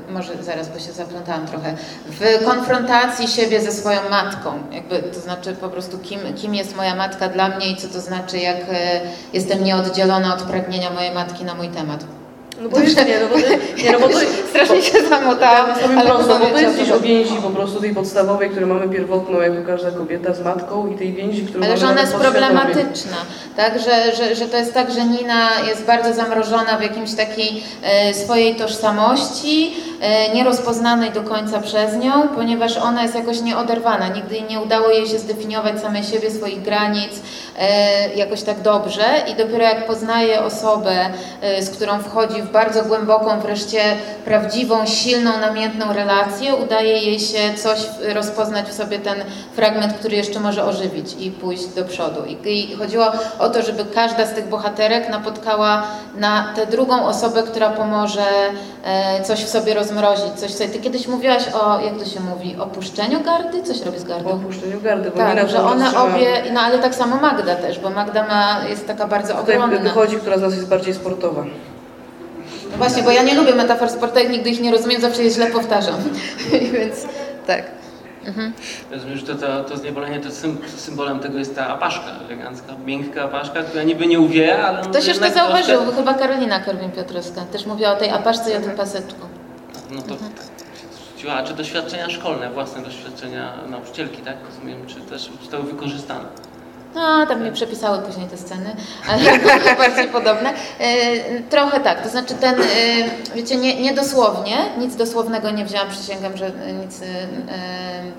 może 0.09 0.43
zaraz, 0.43 0.69
bo 0.69 0.79
się 0.79 0.91
zaplątałam 0.91 1.47
trochę, 1.47 1.75
w 2.07 2.45
konfrontacji 2.45 3.27
siebie 3.27 3.61
ze 3.61 3.71
swoją 3.71 4.09
matką. 4.09 4.59
Jakby, 4.71 5.03
to 5.03 5.19
znaczy 5.19 5.55
po 5.55 5.69
prostu 5.69 5.99
kim, 5.99 6.19
kim 6.35 6.55
jest 6.55 6.75
moja 6.75 6.95
matka 6.95 7.27
dla 7.27 7.49
mnie 7.49 7.71
i 7.71 7.75
co 7.75 7.87
to 7.87 8.01
znaczy, 8.01 8.37
jak 8.37 8.57
e, 8.57 9.01
jestem 9.33 9.63
nieoddzielona 9.63 10.33
od 10.33 10.41
pragnienia 10.41 10.89
mojej 10.89 11.11
matki 11.11 11.45
na 11.45 11.53
mój 11.53 11.67
temat. 11.67 12.20
No 12.61 12.69
bo 12.69 12.79
jest, 12.79 12.97
nie, 12.97 13.19
no 13.19 13.27
bo, 13.29 13.37
nie, 13.83 13.91
no 13.91 13.99
bo 13.99 14.07
to, 14.07 14.19
Strasznie 14.49 14.81
się 14.81 15.07
zamotałam, 15.09 15.65
ale 15.97 16.09
prosto, 16.09 16.39
bo 16.39 16.45
to 16.45 16.59
jest 16.59 16.75
gdzieś 16.75 16.91
o 16.91 16.99
więzi 16.99 17.35
po 17.35 17.49
prostu 17.49 17.81
tej 17.81 17.93
podstawowej, 17.93 18.49
którą 18.49 18.67
mamy 18.67 18.89
pierwotną 18.89 19.41
jako 19.41 19.67
każda 19.67 19.91
kobieta 19.91 20.33
z 20.33 20.43
matką 20.43 20.87
i 20.87 20.97
tej 20.97 21.13
więzi, 21.13 21.41
którą 21.41 21.63
Ale 21.63 21.67
mamy 21.67 21.79
że 21.79 21.87
ona 21.87 22.01
jest 22.01 22.15
problematyczna, 22.15 23.17
tak? 23.57 23.79
Że, 23.79 24.15
że, 24.15 24.35
że 24.35 24.45
to 24.45 24.57
jest 24.57 24.73
tak, 24.73 24.91
że 24.91 25.05
Nina 25.05 25.49
jest 25.67 25.85
bardzo 25.85 26.13
zamrożona 26.13 26.77
w 26.77 26.81
jakimś 26.81 27.13
takiej 27.15 27.63
e, 27.83 28.13
swojej 28.13 28.55
tożsamości, 28.55 29.73
nierozpoznanej 30.33 31.12
do 31.12 31.24
końca 31.24 31.59
przez 31.59 31.95
nią, 31.95 32.27
ponieważ 32.36 32.77
ona 32.77 33.03
jest 33.03 33.15
jakoś 33.15 33.41
nieoderwana. 33.41 34.08
Nigdy 34.08 34.41
nie 34.41 34.60
udało 34.60 34.89
jej 34.89 35.08
się 35.08 35.20
zdefiniować 35.20 35.81
samej 35.81 36.03
siebie, 36.03 36.31
swoich 36.31 36.62
granic 36.62 37.12
e, 37.60 38.15
jakoś 38.15 38.41
tak 38.41 38.62
dobrze 38.62 39.03
i 39.31 39.36
dopiero 39.36 39.63
jak 39.63 39.88
poznaje 39.88 40.43
osobę, 40.43 41.10
e, 41.41 41.63
z 41.63 41.70
którą 41.70 42.00
wchodzi 42.00 42.41
w 42.41 42.51
bardzo 42.51 42.84
głęboką, 42.84 43.39
wreszcie 43.39 43.81
prawdziwą, 44.25 44.86
silną, 44.86 45.31
namiętną 45.38 45.93
relację, 45.93 46.55
udaje 46.55 46.93
jej 46.93 47.20
się 47.20 47.53
coś 47.55 47.79
e, 47.79 48.13
rozpoznać 48.13 48.65
w 48.65 48.74
sobie 48.74 49.00
ten 49.00 49.15
fragment, 49.53 49.93
który 49.93 50.15
jeszcze 50.15 50.39
może 50.39 50.65
ożywić 50.65 51.15
i 51.20 51.31
pójść 51.31 51.67
do 51.67 51.86
przodu. 51.86 52.22
I, 52.46 52.75
chodziło 52.75 53.05
o 53.39 53.50
to, 53.50 53.62
żeby 53.62 53.86
każda 53.86 54.25
z 54.25 54.34
tych 54.34 54.48
bohaterek 54.50 55.10
napotkała 55.10 55.84
na 56.15 56.53
tę 56.55 56.65
drugą 56.65 57.05
osobę, 57.05 57.43
która 57.43 57.70
pomoże 57.70 58.25
e, 58.84 59.24
coś 59.24 59.43
w 59.43 59.50
sobie 59.50 59.74
rozmrozić. 60.00 60.39
Coś 60.39 60.51
sobie. 60.53 60.69
Ty 60.69 60.79
kiedyś 60.79 61.07
mówiłaś 61.07 61.43
o, 61.53 61.79
jak 61.79 61.98
to 61.98 62.05
się 62.05 62.19
mówi, 62.19 62.55
opuszczeniu 62.60 63.21
gardy? 63.24 63.63
Coś 63.63 63.81
robi 63.81 64.00
z 64.00 64.03
gardą? 64.03 64.29
opuszczeniu 64.29 64.81
gardy, 64.81 65.12
bo 65.12 65.17
Tak, 65.17 65.50
że 65.50 65.63
one 65.63 65.98
obie, 65.98 66.43
no 66.53 66.62
ale 66.62 66.79
tak 66.79 66.95
samo 66.95 67.15
Magda 67.15 67.55
też, 67.55 67.79
bo 67.79 67.89
Magda 67.89 68.27
ma, 68.27 68.67
jest 68.69 68.88
taka 68.88 69.07
bardzo 69.07 69.33
Tutaj 69.33 69.57
obronna. 69.57 69.79
wychodzi, 69.83 70.15
która 70.15 70.38
z 70.38 70.41
nas 70.41 70.53
jest 70.55 70.67
bardziej 70.67 70.93
sportowa. 70.93 71.43
No 72.71 72.77
właśnie, 72.77 73.03
bo 73.03 73.12
ja 73.12 73.24
nie 73.24 73.36
lubię 73.36 73.55
metafor 73.55 73.89
sportowych, 73.89 74.29
nigdy 74.29 74.50
ich 74.50 74.62
nie 74.62 74.71
rozumiem, 74.71 75.01
zawsze 75.01 75.24
je 75.24 75.29
źle 75.29 75.48
powtarzam. 75.48 75.95
Więc 76.74 77.05
tak. 77.48 77.63
Mhm. 78.25 78.53
Rozumiem, 78.91 79.17
że 79.17 79.25
to, 79.25 79.36
to, 79.36 79.63
to 79.63 79.77
zniewolenie 79.77 80.19
to 80.19 80.31
sym, 80.31 80.57
symbolem 80.77 81.19
tego 81.19 81.39
jest 81.39 81.55
ta 81.55 81.67
apaszka 81.67 82.05
elegancka, 82.27 82.74
miękka 82.86 83.24
apaszka, 83.24 83.63
która 83.63 83.83
niby 83.83 84.07
nie 84.07 84.19
uwieje, 84.19 84.63
ale... 84.63 84.81
Ktoś 84.81 85.07
już 85.07 85.17
to 85.17 85.25
jednak 85.25 85.33
zauważył, 85.43 85.81
troszkę- 85.81 85.95
chyba 85.95 86.13
Karolina 86.13 86.60
Korwin-Piotrowska 86.60 87.41
też 87.51 87.65
mówiła 87.65 87.91
o 87.91 87.95
tej 87.95 88.10
apaszce 88.10 88.51
i 88.51 88.55
o 88.57 88.60
tym 88.62 88.71
paseczku. 88.71 89.21
No 89.91 90.01
to 90.01 90.15
tak 90.15 90.21
się 90.81 90.88
zwróciła. 91.05 91.33
A 91.33 91.43
czy 91.43 91.53
doświadczenia 91.53 92.10
szkolne, 92.10 92.50
własne 92.50 92.81
doświadczenia 92.81 93.53
nauczycielki, 93.69 94.21
tak? 94.21 94.36
Rozumiem, 94.50 94.88
czy 94.88 94.95
też 94.95 95.29
zostały 95.41 95.63
wykorzystane? 95.63 96.25
No, 96.95 97.25
tam 97.25 97.43
nie 97.43 97.51
przepisały 97.51 98.00
później 98.00 98.27
te 98.27 98.38
sceny, 98.38 98.75
ale 99.10 99.39
bardziej 99.77 100.07
podobne. 100.07 100.53
E, 100.79 101.39
Trochę 101.50 101.79
tak, 101.79 102.03
to 102.03 102.10
znaczy 102.10 102.33
ten, 102.36 102.62
e, 102.62 102.65
wiecie, 103.36 103.55
nie, 103.55 103.81
nie 103.81 103.93
nic 104.77 104.95
dosłownego 104.95 105.50
nie 105.50 105.65
wzięłam, 105.65 105.89
przysięgam, 105.89 106.38
że 106.38 106.51
nic 106.83 107.01
e, 107.01 107.05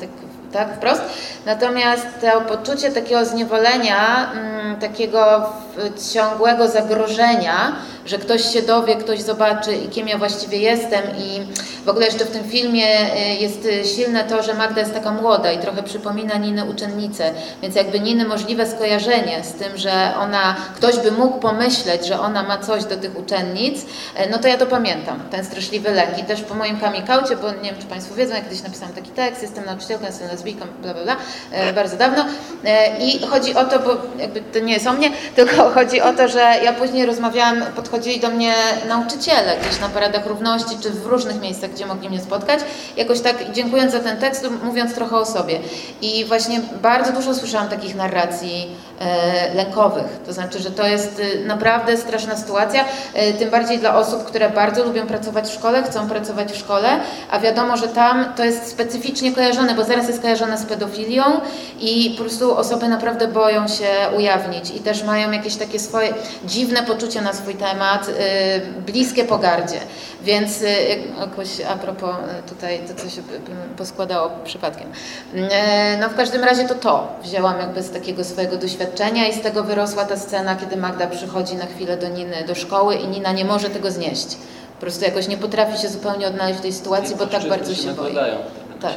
tak, 0.01 0.09
tak? 0.53 0.77
Wprost. 0.77 1.03
Natomiast 1.47 2.07
to 2.21 2.41
poczucie 2.41 2.91
takiego 2.91 3.25
zniewolenia, 3.25 4.33
mm, 4.33 4.77
takiego 4.81 5.53
ciągłego 6.13 6.69
zagrożenia 6.69 7.73
że 8.07 8.19
ktoś 8.19 8.53
się 8.53 8.63
dowie, 8.63 8.97
ktoś 8.97 9.21
zobaczy 9.21 9.71
kim 9.91 10.09
ja 10.09 10.19
właściwie 10.19 10.59
jestem 10.59 11.03
i 11.19 11.41
w 11.85 11.89
ogóle 11.89 12.07
jeszcze 12.07 12.25
w 12.25 12.31
tym 12.31 12.45
filmie 12.45 12.87
y, 13.01 13.35
jest 13.41 13.69
silne 13.97 14.25
to, 14.25 14.43
że 14.43 14.55
Magda 14.55 14.81
jest 14.81 14.95
taka 14.95 15.11
młoda 15.13 15.53
i 15.53 15.59
trochę 15.59 15.83
przypomina 15.83 16.39
Ninę 16.39 16.65
uczennicę, 16.65 17.31
więc 17.63 17.75
jakby 17.75 18.01
Niny 18.01 18.25
możliwe 18.25 18.67
skojarzenie 18.67 19.45
z 19.45 19.53
tym, 19.53 19.79
że 19.79 20.13
ona, 20.21 20.57
ktoś 20.77 20.99
by 20.99 21.11
mógł 21.11 21.39
pomyśleć, 21.39 22.07
że 22.07 22.21
ona 22.21 22.43
ma 22.43 22.59
coś 22.59 22.85
do 22.85 22.97
tych 22.97 23.19
uczennic, 23.19 23.87
e, 24.17 24.31
no 24.31 24.39
to 24.39 24.49
ja 24.49 24.59
to 24.59 24.67
pamiętam, 24.67 25.21
ten 25.31 25.45
straszliwy 25.45 25.91
lęk. 25.91 26.19
I 26.19 26.25
też 26.25 26.41
po 26.41 26.55
moim 26.55 26.81
kamikaucie, 26.81 27.37
bo 27.37 27.51
nie 27.51 27.71
wiem, 27.71 27.81
czy 27.81 27.87
Państwo 27.87 28.15
wiedzą, 28.15 28.35
ja 28.35 28.41
kiedyś 28.41 28.63
napisałam 28.63 28.95
taki 28.95 29.11
tekst, 29.11 29.43
jestem 29.43 29.65
nauczycielką, 29.65 30.07
jestem 30.07 30.29
lesbijką, 30.43 30.67
bla, 30.83 30.95
bla, 30.95 31.03
bla, 31.03 31.17
e, 31.53 31.73
bardzo 31.73 31.97
dawno. 31.97 32.25
E, 32.65 32.99
i 32.99 33.27
chodzi 33.27 33.55
o 33.55 33.65
to, 33.65 33.79
bo 33.79 33.91
jakby 34.19 34.41
to 34.41 34.59
nie 34.59 34.73
jest 34.73 34.87
o 34.87 34.93
mnie, 34.93 35.11
tylko 35.37 35.71
chodzi 35.71 36.01
o 36.01 36.13
to, 36.13 36.29
że 36.29 36.41
ja 36.65 36.73
później 36.73 37.07
rozmawiałam, 37.07 37.63
podchodzili 37.77 38.21
do 38.21 38.29
mnie 38.29 38.55
nauczyciele 38.89 39.57
gdzieś 39.61 39.81
na 39.81 39.89
paradach 39.89 40.27
równości, 40.27 40.77
czy 40.83 40.91
w 40.91 41.07
różnych 41.07 41.41
miejscach, 41.41 41.71
gdzie 41.71 41.87
mogli 41.87 42.09
mnie 42.09 42.21
spotkać, 42.21 42.61
jakoś 42.97 43.21
tak 43.21 43.53
dziękując 43.53 43.93
za 43.93 44.01
ten 44.01 44.17
tekst, 44.17 44.49
mówiąc 44.63 44.95
trochę 44.95 45.17
o 45.17 45.27
sobie. 45.27 45.59
I 46.03 46.25
właśnie 46.25 46.61
bardzo 46.83 47.13
dużo 47.13 47.35
słyszałam 47.35 47.69
takich 47.69 47.95
narracji 47.95 48.69
e, 49.01 49.55
lękowych, 49.55 50.07
to 50.27 50.33
znaczy, 50.33 50.59
że 50.59 50.71
to 50.71 50.87
jest 50.87 51.21
e, 51.21 51.47
naprawdę 51.47 51.97
straszna 51.97 52.37
sytuacja, 52.37 52.85
e, 53.15 53.33
tym 53.33 53.51
bardziej 53.51 53.79
dla 53.79 53.97
osób, 53.97 54.25
które 54.25 54.51
bardzo 54.51 54.85
lubią 54.85 55.07
pracować 55.07 55.49
w 55.49 55.55
szkole, 55.55 55.83
chcą 55.83 56.09
pracować 56.09 56.53
w 56.53 56.57
szkole, 56.57 56.89
a 57.31 57.39
wiadomo, 57.39 57.77
że 57.77 57.89
tam 57.89 58.25
to 58.37 58.45
jest 58.45 58.67
specyficznie 58.67 59.33
kojarzone, 59.33 59.75
bo 59.75 59.85
zaraz 59.85 60.09
jest 60.09 60.23
kojarzone 60.23 60.32
z 60.37 60.65
pedofilią 60.65 61.25
i 61.81 62.15
po 62.17 62.25
prostu 62.25 62.57
osoby 62.59 62.89
naprawdę 62.89 63.29
boją 63.29 63.69
się 63.69 63.87
ujawnić 64.17 64.71
i 64.71 64.81
też 64.81 65.05
mają 65.05 65.31
jakieś 65.31 65.57
takie 65.57 65.79
swoje 65.79 66.15
dziwne 66.45 66.83
poczucie 66.83 67.21
na 67.21 67.33
swój 67.33 67.55
temat, 67.55 68.07
bliskie 68.87 69.25
pogardzie. 69.25 69.79
Więc 70.23 70.61
jakoś 71.21 71.49
a 71.69 71.77
propos 71.77 72.17
tutaj 72.49 72.81
to, 72.89 73.03
co 73.03 73.11
się 73.11 73.23
poskładało 73.77 74.31
przypadkiem. 74.45 74.89
No 76.01 76.09
w 76.09 76.15
każdym 76.15 76.45
razie 76.45 76.69
to 76.69 76.75
to 76.75 77.09
wzięłam 77.23 77.59
jakby 77.59 77.83
z 77.83 77.91
takiego 77.91 78.25
swojego 78.25 78.57
doświadczenia 78.57 79.29
i 79.29 79.35
z 79.35 79.41
tego 79.41 79.65
wyrosła 79.65 80.05
ta 80.05 80.17
scena, 80.17 80.57
kiedy 80.57 80.77
Magda 80.77 81.07
przychodzi 81.07 81.55
na 81.55 81.67
chwilę 81.67 81.97
do 81.97 82.09
Niny 82.09 82.45
do 82.47 82.55
szkoły 82.55 82.95
i 82.95 83.09
Nina 83.09 83.33
nie 83.33 83.45
może 83.45 83.71
tego 83.71 83.91
znieść. 83.91 84.37
Po 84.75 84.81
prostu 84.81 85.05
jakoś 85.05 85.29
nie 85.29 85.37
potrafi 85.37 85.83
się 85.83 85.89
zupełnie 85.89 86.27
odnaleźć 86.27 86.59
w 86.59 86.63
tej 86.63 86.73
sytuacji, 86.73 87.17
bo 87.17 87.27
tak 87.27 87.49
bardzo 87.49 87.75
się, 87.75 87.95
boi. 87.95 88.15
Tak. 88.81 88.93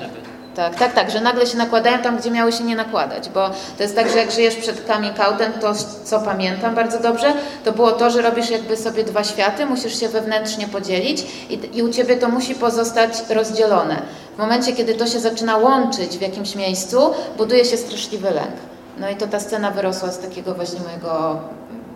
Tak, 0.55 0.75
tak, 0.75 0.93
tak, 0.93 1.12
że 1.12 1.21
nagle 1.21 1.47
się 1.47 1.57
nakładają 1.57 2.00
tam, 2.00 2.17
gdzie 2.17 2.31
miały 2.31 2.51
się 2.51 2.63
nie 2.63 2.75
nakładać, 2.75 3.29
bo 3.29 3.50
to 3.77 3.83
jest 3.83 3.95
tak, 3.95 4.09
że 4.09 4.17
jak 4.17 4.31
żyjesz 4.31 4.55
przed 4.55 4.88
coming 4.88 5.19
outem, 5.19 5.53
to 5.53 5.74
co 6.03 6.19
pamiętam 6.19 6.75
bardzo 6.75 7.00
dobrze, 7.00 7.33
to 7.63 7.71
było 7.71 7.91
to, 7.91 8.09
że 8.09 8.21
robisz 8.21 8.50
jakby 8.50 8.77
sobie 8.77 9.03
dwa 9.03 9.24
światy, 9.24 9.65
musisz 9.65 10.00
się 10.00 10.09
wewnętrznie 10.09 10.67
podzielić 10.67 11.25
i, 11.50 11.77
i 11.77 11.83
u 11.83 11.89
Ciebie 11.89 12.17
to 12.17 12.29
musi 12.29 12.55
pozostać 12.55 13.12
rozdzielone. 13.29 14.01
W 14.35 14.38
momencie, 14.38 14.74
kiedy 14.74 14.95
to 14.95 15.07
się 15.07 15.19
zaczyna 15.19 15.57
łączyć 15.57 16.17
w 16.17 16.21
jakimś 16.21 16.55
miejscu, 16.55 17.13
buduje 17.38 17.65
się 17.65 17.77
straszliwy 17.77 18.31
lęk. 18.31 18.55
No 19.00 19.09
i 19.09 19.15
to 19.15 19.27
ta 19.27 19.39
scena 19.39 19.71
wyrosła 19.71 20.12
z 20.12 20.19
takiego 20.19 20.53
właśnie 20.53 20.79
mojego 20.79 21.39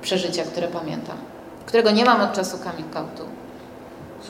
przeżycia, 0.02 0.44
które 0.44 0.68
pamiętam, 0.68 1.18
którego 1.66 1.92
nie 1.92 2.06
mam 2.06 2.22
od 2.22 2.34
czasu 2.34 2.58
coming 2.58 2.96
outu. 2.96 3.39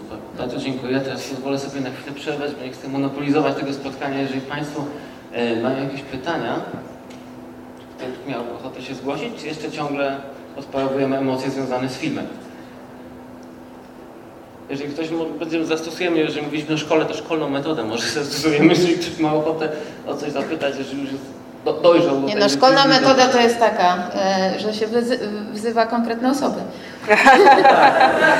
Super, 0.09 0.19
bardzo 0.37 0.57
dziękuję. 0.57 0.99
Teraz 0.99 1.27
pozwolę 1.27 1.59
sobie 1.59 1.81
na 1.81 1.89
chwilę 1.89 2.15
przerwać, 2.15 2.51
bo 2.55 2.65
nie 2.65 2.71
chcę 2.71 2.87
monopolizować 2.87 3.55
tego 3.55 3.73
spotkania. 3.73 4.21
Jeżeli 4.21 4.41
Państwo 4.41 4.83
e, 5.31 5.61
mają 5.61 5.83
jakieś 5.83 6.01
pytania, 6.01 6.55
ktoś 7.97 8.09
miał 8.27 8.41
ochotę 8.55 8.81
się 8.81 8.95
zgłosić, 8.95 9.29
czy 9.39 9.47
jeszcze 9.47 9.71
ciągle 9.71 10.17
odparowujemy 10.57 11.17
emocje 11.17 11.51
związane 11.51 11.89
z 11.89 11.97
filmem? 11.97 12.27
Jeżeli 14.69 14.93
ktoś 14.93 15.07
będzie 15.39 15.65
zastosujemy, 15.65 16.17
jeżeli 16.17 16.45
mówiliśmy 16.45 16.75
o 16.75 16.77
szkole, 16.77 17.05
to 17.05 17.13
szkolną 17.13 17.49
metodę 17.49 17.83
może 17.83 18.09
zastosujemy, 18.23 18.65
jeżeli 18.65 18.97
ktoś 18.97 19.19
ma 19.19 19.33
ochotę 19.33 19.69
o 20.07 20.15
coś 20.15 20.31
zapytać, 20.31 20.77
jeżeli 20.77 21.01
już 21.01 21.11
jest 21.11 21.25
do, 21.65 21.73
dojrzał. 21.73 22.21
Nie, 22.21 22.35
no 22.35 22.49
szkolna 22.49 22.85
metoda 22.85 23.27
to 23.27 23.39
jest 23.39 23.59
taka, 23.59 24.09
e, 24.15 24.59
że 24.59 24.73
się 24.73 24.87
wzywa 25.53 25.85
konkretne 25.85 26.31
osoby. 26.31 26.59
Tak. 27.09 28.39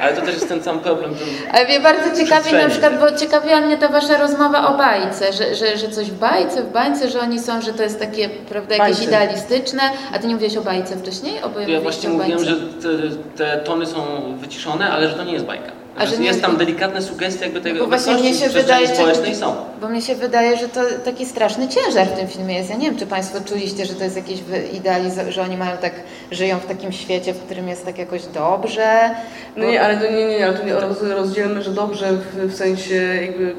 Ale 0.00 0.12
to 0.16 0.22
też 0.22 0.34
jest 0.34 0.48
ten 0.48 0.62
sam 0.62 0.80
problem. 0.80 1.14
Ale 1.52 1.64
mnie 1.64 1.80
bardzo 1.80 2.16
ciekawi 2.16 2.52
na 2.52 2.68
przykład, 2.68 3.00
bo 3.00 3.18
ciekawiła 3.18 3.60
mnie 3.60 3.76
ta 3.76 3.88
wasza 3.88 4.16
rozmowa 4.16 4.74
o 4.74 4.78
bajce, 4.78 5.32
że, 5.32 5.54
że, 5.54 5.78
że 5.78 5.88
coś 5.88 6.10
w 6.10 6.18
bajce, 6.18 6.62
w 6.62 6.72
bańce, 6.72 7.10
że 7.10 7.20
oni 7.20 7.40
są, 7.40 7.60
że 7.60 7.72
to 7.72 7.82
jest 7.82 8.00
takie, 8.00 8.28
prawda, 8.28 8.74
jakieś 8.74 8.96
bajce. 8.96 9.04
idealistyczne. 9.04 9.82
A 10.14 10.18
ty 10.18 10.26
nie 10.26 10.34
mówiłeś 10.34 10.56
o 10.56 10.62
bajce 10.62 10.96
wcześniej? 10.96 11.34
ja 11.66 11.80
właśnie 11.80 12.08
mówiłem, 12.08 12.44
że 12.44 12.56
te, 12.56 12.88
te 13.36 13.56
tony 13.56 13.86
są 13.86 14.02
wyciszone, 14.36 14.90
ale 14.90 15.08
że 15.08 15.14
to 15.14 15.24
nie 15.24 15.32
jest 15.32 15.44
bajka. 15.44 15.83
A 15.96 16.06
że 16.06 16.16
jest 16.16 16.42
tam 16.42 16.56
delikatne 16.56 17.02
sugestie 17.02 17.44
jakby 17.44 17.60
tego 17.60 17.80
bo 17.80 17.86
właśnie 17.86 18.14
mnie 18.14 18.34
się 18.34 18.48
wydaje, 18.48 18.88
społecznej 18.88 19.34
są. 19.34 19.54
Bo 19.80 19.88
mnie 19.88 20.02
się 20.02 20.14
wydaje, 20.14 20.56
że 20.56 20.68
to 20.68 20.80
taki 21.04 21.26
straszny 21.26 21.68
ciężar 21.68 22.06
w 22.06 22.18
tym 22.18 22.28
filmie 22.28 22.54
jest. 22.54 22.70
Ja 22.70 22.76
nie 22.76 22.90
wiem, 22.90 22.98
czy 22.98 23.06
Państwo 23.06 23.40
czuliście, 23.40 23.86
że 23.86 23.94
to 23.94 24.04
jest 24.04 24.16
jakieś 24.16 24.38
idealizowane, 24.72 25.32
że 25.32 25.42
oni 25.42 25.56
mają 25.56 25.76
tak, 25.76 25.92
żyją 26.30 26.58
w 26.58 26.66
takim 26.66 26.92
świecie, 26.92 27.34
w 27.34 27.44
którym 27.44 27.68
jest 27.68 27.84
tak 27.84 27.98
jakoś 27.98 28.22
dobrze. 28.26 29.10
No 29.56 29.64
nie, 29.64 29.82
ale 29.82 29.96
to 29.96 30.12
nie, 30.12 30.26
nie, 30.26 30.46
ale 30.46 30.58
to 30.58 30.66
nie 30.66 30.74
roz, 30.74 31.02
rozdzielmy, 31.02 31.62
że 31.62 31.70
dobrze 31.70 32.12
w, 32.12 32.52
w 32.52 32.56
sensie 32.56 32.94
jakby 33.22 33.54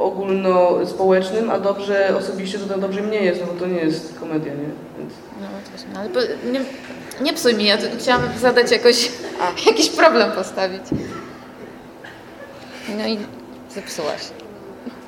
ogólnospołecznym, 0.00 1.50
a 1.50 1.58
dobrze 1.58 2.16
osobiście 2.18 2.58
to 2.58 2.66
tak 2.66 2.80
dobrze 2.80 3.02
mnie 3.02 3.18
jest, 3.18 3.40
no 3.40 3.46
bo 3.46 3.60
to 3.60 3.66
nie 3.66 3.80
jest 3.80 4.20
komedia, 4.20 4.52
nie? 4.52 4.70
Więc... 4.98 5.12
No, 5.40 5.46
no 5.94 6.00
ale 6.00 6.08
nie, 6.52 6.60
nie 7.20 7.32
psuj 7.32 7.54
mi, 7.54 7.64
ja 7.64 7.76
chciałam 7.98 8.22
zadać 8.40 8.70
jakoś, 8.70 9.10
jakiś 9.66 9.88
problem 9.88 10.32
postawić. 10.32 10.82
No 12.96 13.06
i 13.06 13.18
zepsułaś. 13.70 14.20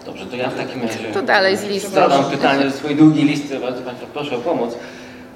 Dobrze, 0.07 0.27
to 0.27 0.37
ja 0.37 0.51
w 0.51 0.57
takim 0.57 0.83
razie. 0.83 0.99
To 0.99 1.23
dalej 1.23 1.57
z 1.57 1.65
listy. 1.65 1.91
Zadam 1.91 2.25
pytanie 2.25 2.71
ze 2.71 2.77
swojej 2.77 2.97
długiej 2.97 3.25
listy, 3.25 3.61
bardzo 3.61 3.83
Państwa 3.83 4.07
proszę 4.13 4.37
o 4.37 4.39
pomoc. 4.39 4.75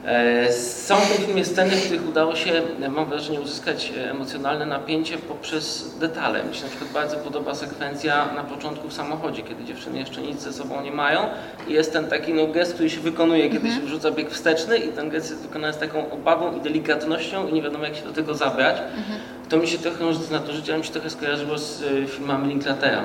E, 0.05 0.53
są 0.53 0.97
w 0.97 1.17
tym 1.17 1.27
filmie 1.27 1.45
sceny, 1.45 1.71
w 1.71 1.85
których 1.85 2.09
udało 2.09 2.37
się, 2.37 2.63
mam 2.91 3.07
wrażenie, 3.07 3.41
uzyskać 3.41 3.93
emocjonalne 3.97 4.67
napięcie 4.67 5.19
poprzez 5.19 5.95
detale. 5.99 6.45
Mi 6.45 6.55
się 6.55 6.63
na 6.63 6.69
przykład 6.69 6.91
bardzo 6.91 7.17
podoba 7.17 7.55
sekwencja 7.55 8.35
na 8.35 8.45
początku 8.45 8.89
w 8.89 8.93
samochodzie, 8.93 9.43
kiedy 9.43 9.65
dziewczyny 9.65 9.99
jeszcze 9.99 10.23
nic 10.23 10.41
ze 10.41 10.53
sobą 10.53 10.83
nie 10.83 10.93
mają 10.93 11.21
i 11.69 11.73
jest 11.73 11.93
ten 11.93 12.07
taki 12.07 12.35
no, 12.35 12.47
gest, 12.47 12.75
który 12.75 12.91
się 12.91 13.01
wykonuje, 13.01 13.51
kiedy 13.51 13.67
mhm. 13.67 13.75
się 13.75 13.87
wrzuca 13.87 14.11
bieg 14.11 14.31
wsteczny 14.31 14.79
i 14.79 14.89
ten 14.89 15.11
gest 15.11 15.31
jest 15.31 15.43
wykonany 15.43 15.73
z 15.73 15.79
taką 15.79 16.11
obawą 16.11 16.57
i 16.57 16.61
delikatnością 16.61 17.49
i 17.49 17.53
nie 17.53 17.63
wiadomo 17.63 17.85
jak 17.85 17.97
się 17.97 18.05
do 18.05 18.13
tego 18.13 18.35
zabrać. 18.35 18.77
Mhm. 18.77 19.19
To 19.53 19.59
mi 19.59 19.69
się 19.69 19.79
trochę, 19.79 20.05
może 20.05 20.19
to 20.19 20.35
ale 20.69 20.79
mi 20.79 20.85
się 20.85 20.93
trochę 20.93 21.11
skojarzyło 21.11 21.59
z 21.59 21.83
y, 21.83 22.07
filmami 22.07 22.49
Linklatera 22.49 23.05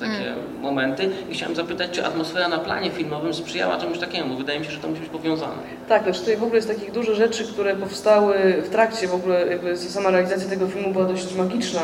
takie 0.00 0.28
mm. 0.32 0.60
momenty 0.62 1.10
i 1.30 1.34
chciałem 1.34 1.54
zapytać, 1.54 1.90
czy 1.90 2.06
atmosfera 2.06 2.48
na 2.48 2.58
planie 2.58 2.90
filmowym 2.90 3.34
sprzyjała 3.34 3.78
czemuś 3.78 3.98
takiemu? 3.98 4.36
Wydaje 4.36 4.58
mi 4.60 4.64
się, 4.64 4.70
że 4.70 4.78
to 4.78 4.88
musi 4.88 5.00
być 5.00 5.10
powiązane. 5.10 5.52
Tak, 5.88 6.02
znaczy 6.02 6.20
tutaj 6.20 6.36
w 6.36 6.42
ogóle 6.42 6.56
jest 6.56 6.68
takich 6.68 6.92
dużo 6.92 7.14
rzeczy, 7.14 7.44
które 7.44 7.76
powstały 7.76 8.62
w 8.62 8.68
trakcie 8.68 9.08
w 9.08 9.14
ogóle, 9.14 9.46
jakby 9.46 9.76
sama 9.76 10.10
realizacja 10.10 10.48
tego 10.50 10.66
filmu 10.66 10.92
była 10.92 11.04
dość 11.04 11.34
magiczna. 11.34 11.80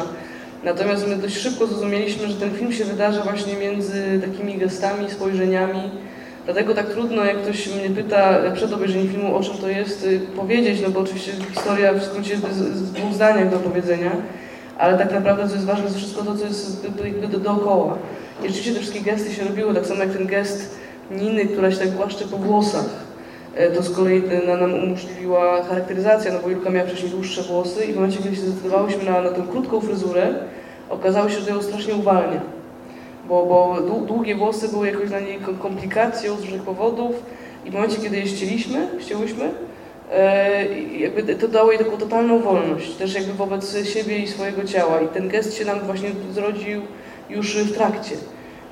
Natomiast 0.64 1.09
my 1.09 1.16
dość 1.16 1.37
szybko 1.37 1.66
zrozumieliśmy, 1.66 2.28
że 2.28 2.35
ten 2.35 2.50
film 2.50 2.73
się 2.73 2.85
wydarza 2.85 3.23
właśnie 3.23 3.57
między 3.57 4.21
takimi 4.26 4.59
gestami, 4.59 5.11
spojrzeniami. 5.11 5.90
Dlatego 6.52 6.75
tak 6.75 6.87
trudno, 6.87 7.25
jak 7.25 7.42
ktoś 7.42 7.69
mnie 7.69 7.90
pyta 7.90 8.38
przed 8.54 8.73
obejrzeniem 8.73 9.09
filmu, 9.09 9.37
o 9.37 9.42
czym 9.42 9.59
to 9.59 9.69
jest, 9.69 10.04
y, 10.04 10.21
powiedzieć, 10.37 10.80
no 10.83 10.90
bo 10.90 11.00
oczywiście 11.00 11.33
historia 11.52 11.92
w 11.92 12.02
skrócie 12.02 12.30
jest 12.30 12.52
z 12.52 12.92
dwóch 12.92 13.14
zdaniach 13.14 13.50
do 13.50 13.57
powiedzenia 13.57 14.11
ale 14.80 14.99
tak 14.99 15.12
naprawdę 15.12 15.49
co 15.49 15.54
jest 15.54 15.66
ważne, 15.66 15.88
to 15.88 15.95
wszystko 15.95 16.25
to, 16.25 16.37
co 16.37 16.45
jest 16.45 16.87
jakby 17.04 17.28
do, 17.28 17.38
dookoła. 17.38 17.99
I 18.42 18.47
rzeczywiście 18.47 18.73
te 18.73 18.80
wszystkie 18.80 19.00
gesty 19.00 19.33
się 19.33 19.45
robiły, 19.45 19.75
tak 19.75 19.87
samo 19.87 20.00
jak 20.02 20.12
ten 20.12 20.26
gest 20.26 20.80
Niny, 21.11 21.47
która 21.47 21.71
się 21.71 21.78
tak 21.78 21.90
głaszcze 21.90 22.25
po 22.25 22.37
włosach. 22.37 22.87
E, 23.54 23.71
to 23.71 23.83
z 23.83 23.97
kolei 23.97 24.23
nam 24.47 24.75
umożliwiła 24.75 25.62
charakteryzacja, 25.62 26.33
no 26.33 26.38
bo 26.42 26.50
Julka 26.50 26.71
miała 26.71 26.87
wcześniej 26.87 27.11
dłuższe 27.11 27.42
włosy 27.42 27.85
i 27.85 27.92
w 27.92 27.97
momencie, 27.97 28.19
kiedy 28.19 28.37
się 28.37 28.42
zdecydowałyśmy 28.42 29.04
na, 29.04 29.23
na 29.23 29.30
tę 29.30 29.42
krótką 29.50 29.80
fryzurę, 29.80 30.35
okazało 30.90 31.28
się, 31.28 31.40
że 31.40 31.50
ją 31.50 31.62
strasznie 31.62 31.95
uwalnia. 31.95 32.40
Bo, 33.30 33.46
bo 33.46 34.00
długie 34.00 34.34
włosy 34.34 34.68
były 34.68 34.87
jakoś 34.87 35.08
dla 35.08 35.20
niej 35.20 35.38
komplikacją 35.62 36.37
z 36.37 36.40
różnych 36.40 36.62
powodów 36.62 37.12
i 37.64 37.70
w 37.70 37.75
momencie, 37.75 37.96
kiedy 38.02 38.16
je 38.16 38.26
ścięliśmy, 38.26 38.88
ścięłyśmy, 39.00 39.50
E, 40.12 40.64
jakby 40.99 41.34
to 41.34 41.49
dało 41.49 41.72
jej 41.72 41.78
taką 41.78 41.96
totalną 41.96 42.38
wolność, 42.38 42.94
też 42.94 43.14
jakby 43.14 43.32
wobec 43.32 43.88
siebie 43.88 44.18
i 44.18 44.28
swojego 44.28 44.64
ciała. 44.64 45.00
I 45.00 45.08
ten 45.08 45.28
gest 45.28 45.58
się 45.58 45.64
nam 45.64 45.80
właśnie 45.80 46.10
zrodził 46.32 46.82
już 47.30 47.56
w 47.56 47.75
trakcie. 47.75 48.16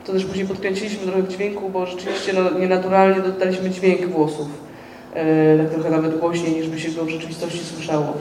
To 0.07 0.13
też 0.13 0.25
później 0.25 0.47
podkręciliśmy 0.47 1.07
trochę 1.07 1.29
dźwięku, 1.29 1.69
bo 1.69 1.87
rzeczywiście 1.87 2.33
no, 2.33 2.59
nienaturalnie 2.59 3.21
dodaliśmy 3.21 3.71
dźwięk 3.71 4.07
głosów. 4.07 4.49
E, 5.15 5.59
tak 5.59 5.71
trochę 5.71 5.91
nawet 5.91 6.19
głośniej, 6.19 6.57
niż 6.57 6.69
by 6.69 6.81
się 6.81 6.91
go 6.91 7.05
w 7.05 7.09
rzeczywistości 7.09 7.65
słyszało. 7.65 8.13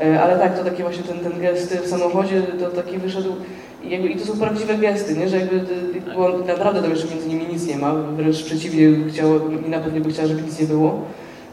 E, 0.00 0.22
ale 0.22 0.38
tak, 0.38 0.58
to 0.58 0.64
taki 0.64 0.82
właśnie 0.82 1.02
ten, 1.02 1.18
ten 1.18 1.40
gest 1.40 1.74
w 1.74 1.86
samochodzie, 1.86 2.42
to 2.42 2.70
taki 2.70 2.98
wyszedł 2.98 3.32
i, 3.82 3.90
jakby, 3.90 4.08
i 4.08 4.16
to 4.16 4.26
są 4.26 4.38
prawdziwe 4.38 4.74
gesty, 4.74 5.16
nie? 5.16 5.28
że 5.28 5.36
jakby 5.36 5.60
było, 6.12 6.38
naprawdę 6.38 6.82
tam 6.82 6.90
jeszcze 6.90 7.08
między 7.08 7.28
nimi 7.28 7.46
nic 7.46 7.66
nie 7.66 7.76
ma, 7.76 7.94
wręcz 7.94 8.42
przeciwnie, 8.42 9.10
chciała, 9.10 9.40
i 9.66 9.70
na 9.70 9.78
pewno 9.78 10.00
by 10.00 10.10
chciała, 10.10 10.28
żeby 10.28 10.42
nic 10.42 10.60
nie 10.60 10.66
było. 10.66 11.02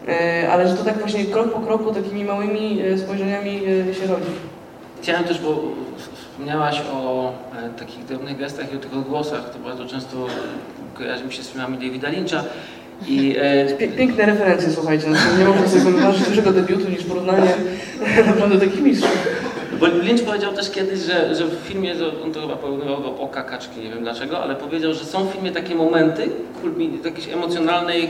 E, 0.08 0.50
ale 0.52 0.68
że 0.68 0.74
to 0.74 0.84
tak 0.84 1.00
właśnie 1.00 1.26
krok 1.26 1.54
po 1.54 1.60
kroku 1.60 1.94
takimi 1.94 2.24
małymi 2.24 2.82
e, 2.82 2.98
spojrzeniami 2.98 3.60
się 4.02 4.08
rodzi. 4.08 4.32
Chciałem 5.02 5.24
też, 5.24 5.40
bo 5.40 5.62
wspomniałaś 6.42 6.82
o 6.94 7.32
takich 7.80 8.06
drobnych 8.06 8.38
gestach 8.38 8.74
i 8.74 8.76
o 8.76 8.80
tych 8.80 8.94
odgłosach, 8.94 9.50
to 9.50 9.60
bardzo 9.60 9.86
często 9.86 10.18
kojarzy 10.94 11.26
mi 11.26 11.34
się 11.34 11.44
z 11.44 11.50
filmami 11.50 11.78
Davida 11.78 12.10
Lyncha. 12.10 12.44
I, 13.08 13.36
e, 13.38 13.88
Piękne 13.98 14.26
referencje, 14.26 14.72
słuchajcie. 14.72 15.08
No, 15.10 15.18
nie 15.40 15.46
można 15.46 15.68
sobie 15.68 15.82
wyobrazić 15.82 16.28
dużego 16.28 16.52
debiutu 16.52 16.90
niż 16.90 17.04
porównanie 17.04 17.54
naprawdę 18.28 18.60
taki 18.60 18.82
mistrz. 18.82 19.08
Bo 19.80 19.88
Lynch 19.88 20.24
powiedział 20.26 20.54
też 20.54 20.72
kiedyś, 20.72 21.00
że, 21.00 21.36
że 21.36 21.46
w 21.46 21.56
filmie, 21.56 21.96
że 21.96 22.22
on 22.24 22.32
to 22.32 22.42
chyba 22.42 22.56
porównywał 22.56 23.02
do 23.04 23.20
oka 23.20 23.44
kaczki, 23.44 23.80
nie 23.80 23.90
wiem 23.90 24.04
dlaczego, 24.04 24.44
ale 24.44 24.56
powiedział, 24.56 24.94
że 24.94 25.06
są 25.06 25.26
w 25.26 25.34
filmie 25.34 25.52
takie 25.52 25.76
momenty 25.76 26.30
jakiejś 27.06 27.28
emocjonalnej 27.28 28.10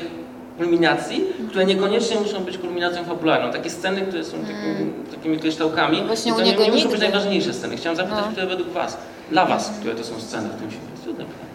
kulminacji, 0.58 1.24
które 1.50 1.66
niekoniecznie 1.66 2.20
muszą 2.20 2.44
być 2.44 2.58
kulminacją 2.58 3.04
fabularną. 3.04 3.52
Takie 3.52 3.70
sceny, 3.70 4.02
które 4.02 4.24
są 4.24 4.38
takimi, 4.38 4.94
takimi 5.12 5.38
kryształkami. 5.40 5.96
Mm. 5.96 6.08
Właśnie 6.08 6.32
i 6.32 6.34
u 6.34 6.38
to 6.38 6.44
nie, 6.44 6.52
niego 6.52 6.64
nie 6.64 6.72
muszą 6.72 6.90
być 6.90 7.00
najważniejsze 7.00 7.54
sceny. 7.54 7.78
Chciałem 7.78 7.96
zapytać, 7.98 8.24
No. 8.26 8.32
które 8.32 8.48
według 8.48 8.70
Was, 8.70 8.98
dla 9.32 9.46
Was, 9.46 9.74
które 9.80 9.96
to 9.96 10.04
są 10.04 10.20
sceny 10.20 10.50
w 10.50 10.62
tym 10.62 10.70
filmie. 10.70 10.88
Trudne 11.04 11.26
pytanie. 11.26 11.51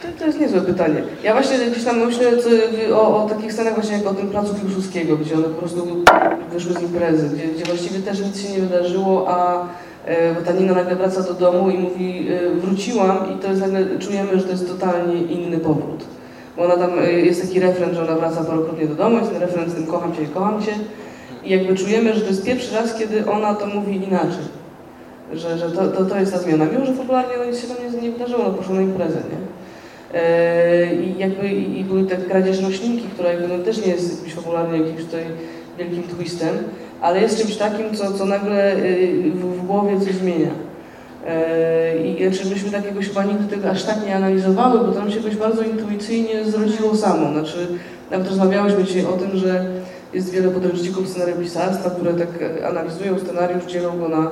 To, 0.00 0.08
to, 0.18 0.26
jest 0.26 0.40
niezłe 0.40 0.60
pytanie. 0.60 1.02
Ja 1.24 1.32
właśnie 1.32 1.58
gdzieś 1.70 1.84
tam 1.84 2.06
myślę 2.06 2.30
o, 2.94 3.24
o 3.24 3.28
takich 3.28 3.52
scenach 3.52 3.74
właśnie 3.74 3.96
jak 3.96 4.06
o 4.06 4.14
tym 4.14 4.28
placu 4.28 4.54
Piłsudskiego, 4.54 5.16
gdzie 5.16 5.34
one 5.34 5.44
po 5.44 5.60
prostu 5.60 5.86
wyszły 6.52 6.72
z 6.72 6.82
imprezy, 6.82 7.28
gdzie, 7.36 7.48
gdzie 7.48 7.64
właściwie 7.64 8.00
też 8.00 8.20
nic 8.20 8.40
się 8.42 8.52
nie 8.52 8.58
wydarzyło, 8.58 9.24
a 9.28 9.66
e, 10.06 10.34
bo 10.34 10.40
ta 10.40 10.52
Nina 10.52 10.74
nagle 10.74 10.96
wraca 10.96 11.22
do 11.22 11.34
domu 11.34 11.70
i 11.70 11.78
mówi 11.78 12.28
e, 12.28 12.50
wróciłam 12.50 13.18
i 13.34 13.42
to 13.42 13.48
jest 13.48 13.62
czujemy, 13.98 14.38
że 14.38 14.42
to 14.42 14.50
jest 14.50 14.68
totalnie 14.68 15.22
inny 15.22 15.58
powrót. 15.58 16.04
Bo 16.56 16.64
ona 16.64 16.76
tam, 16.76 16.98
e, 16.98 17.12
jest 17.12 17.42
taki 17.42 17.60
refren, 17.60 17.94
że 17.94 18.02
ona 18.02 18.16
wraca 18.16 18.44
parokrotnie 18.44 18.86
do 18.86 18.94
domu, 18.94 19.18
jest 19.18 19.30
ten 19.32 19.40
refren 19.40 19.70
z 19.70 19.74
tym 19.74 19.86
kocham 19.86 20.16
cię, 20.16 20.26
kocham 20.34 20.62
cię 20.62 20.72
i 21.44 21.50
jakby 21.50 21.74
czujemy, 21.74 22.14
że 22.14 22.20
to 22.20 22.26
jest 22.26 22.44
pierwszy 22.44 22.74
raz, 22.74 22.94
kiedy 22.94 23.30
ona 23.30 23.54
to 23.54 23.66
mówi 23.66 23.96
inaczej. 23.96 24.62
Że, 25.32 25.58
że 25.58 25.70
to, 25.70 25.88
to, 25.88 26.04
to 26.04 26.18
jest 26.18 26.32
ta 26.32 26.38
zmiana. 26.38 26.64
Mimo, 26.64 26.86
że 26.86 26.92
popularnie 26.92 27.34
no, 27.38 27.44
nic 27.44 27.60
się 27.60 27.66
tam 27.66 27.76
nie, 27.92 28.02
nie 28.02 28.10
wydarzyło, 28.10 28.44
no 28.44 28.50
poszło 28.50 28.74
na 28.74 28.82
imprezę, 28.82 29.16
nie? 29.16 29.61
E, 30.14 30.94
I 30.94 31.18
jakby 31.18 31.48
i, 31.48 31.84
były 31.84 32.04
te 32.04 32.16
kradzież 32.16 32.60
nośniki, 32.60 33.04
która 33.14 33.32
jakby 33.32 33.48
no, 33.48 33.64
też 33.64 33.86
nie 33.86 33.92
jest 33.92 34.16
jakimś 34.16 34.34
popularnie 34.34 34.78
jakimś 34.78 35.04
tutaj 35.04 35.24
wielkim 35.78 36.02
twistem, 36.02 36.58
ale 37.00 37.20
jest 37.20 37.42
czymś 37.42 37.56
takim, 37.56 37.94
co, 37.94 38.12
co 38.12 38.24
nagle 38.24 38.76
y, 38.76 39.30
w, 39.34 39.56
w 39.56 39.66
głowie 39.66 40.00
coś 40.00 40.14
zmienia. 40.14 40.50
E, 41.26 42.06
I 42.06 42.34
znaczy 42.34 42.50
myśmy 42.50 42.70
takiego 42.70 43.00
chyba 43.00 43.24
nigdy 43.24 43.56
tego 43.56 43.70
aż 43.70 43.84
tak 43.84 44.06
nie 44.06 44.16
analizowały, 44.16 44.86
bo 44.86 44.92
tam 44.92 45.10
się 45.10 45.16
jakoś 45.16 45.36
bardzo 45.36 45.62
intuicyjnie 45.62 46.44
zrodziło 46.44 46.96
samo. 46.96 47.32
Znaczy, 47.32 47.66
nawet 48.10 48.28
rozmawiałyśmy 48.28 48.84
dzisiaj 48.84 49.04
o 49.04 49.12
tym, 49.12 49.36
że 49.36 49.64
jest 50.14 50.30
wiele 50.30 50.48
podręczników 50.48 51.08
scenariopisarstwa, 51.08 51.90
które 51.90 52.14
tak 52.14 52.28
e, 52.42 52.68
analizują 52.68 53.18
scenariusz, 53.18 53.64
dzielą 53.64 53.98
go 53.98 54.08
na 54.08 54.18
e, 54.18 54.30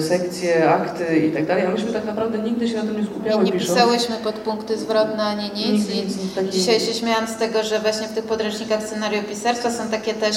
sekcje, 0.00 0.70
akty 0.70 1.16
i 1.18 1.32
tak 1.32 1.46
dalej, 1.46 1.66
a 1.66 1.70
myśmy 1.70 1.92
tak 1.92 2.04
naprawdę 2.04 2.38
nigdy 2.38 2.68
się 2.68 2.76
na 2.76 2.82
tym 2.82 3.00
nie 3.00 3.06
skupiały 3.06 3.44
nie 3.44 3.52
pisząc. 3.52 3.70
pisałyśmy 3.78 4.16
podpunkty 4.16 4.78
zwrotne 4.78 5.22
ani 5.24 5.44
nic. 5.56 5.90
I 5.90 5.96
nic, 5.96 6.16
nic 6.16 6.52
dzisiaj 6.52 6.80
się 6.80 6.94
śmiałam 6.94 7.26
z 7.28 7.36
tego, 7.36 7.62
że 7.62 7.78
właśnie 7.80 8.08
w 8.08 8.12
tych 8.12 8.24
podręcznikach 8.24 8.82
scenariopisarstwa 8.82 9.70
są 9.70 9.88
takie 9.88 10.14
też 10.14 10.36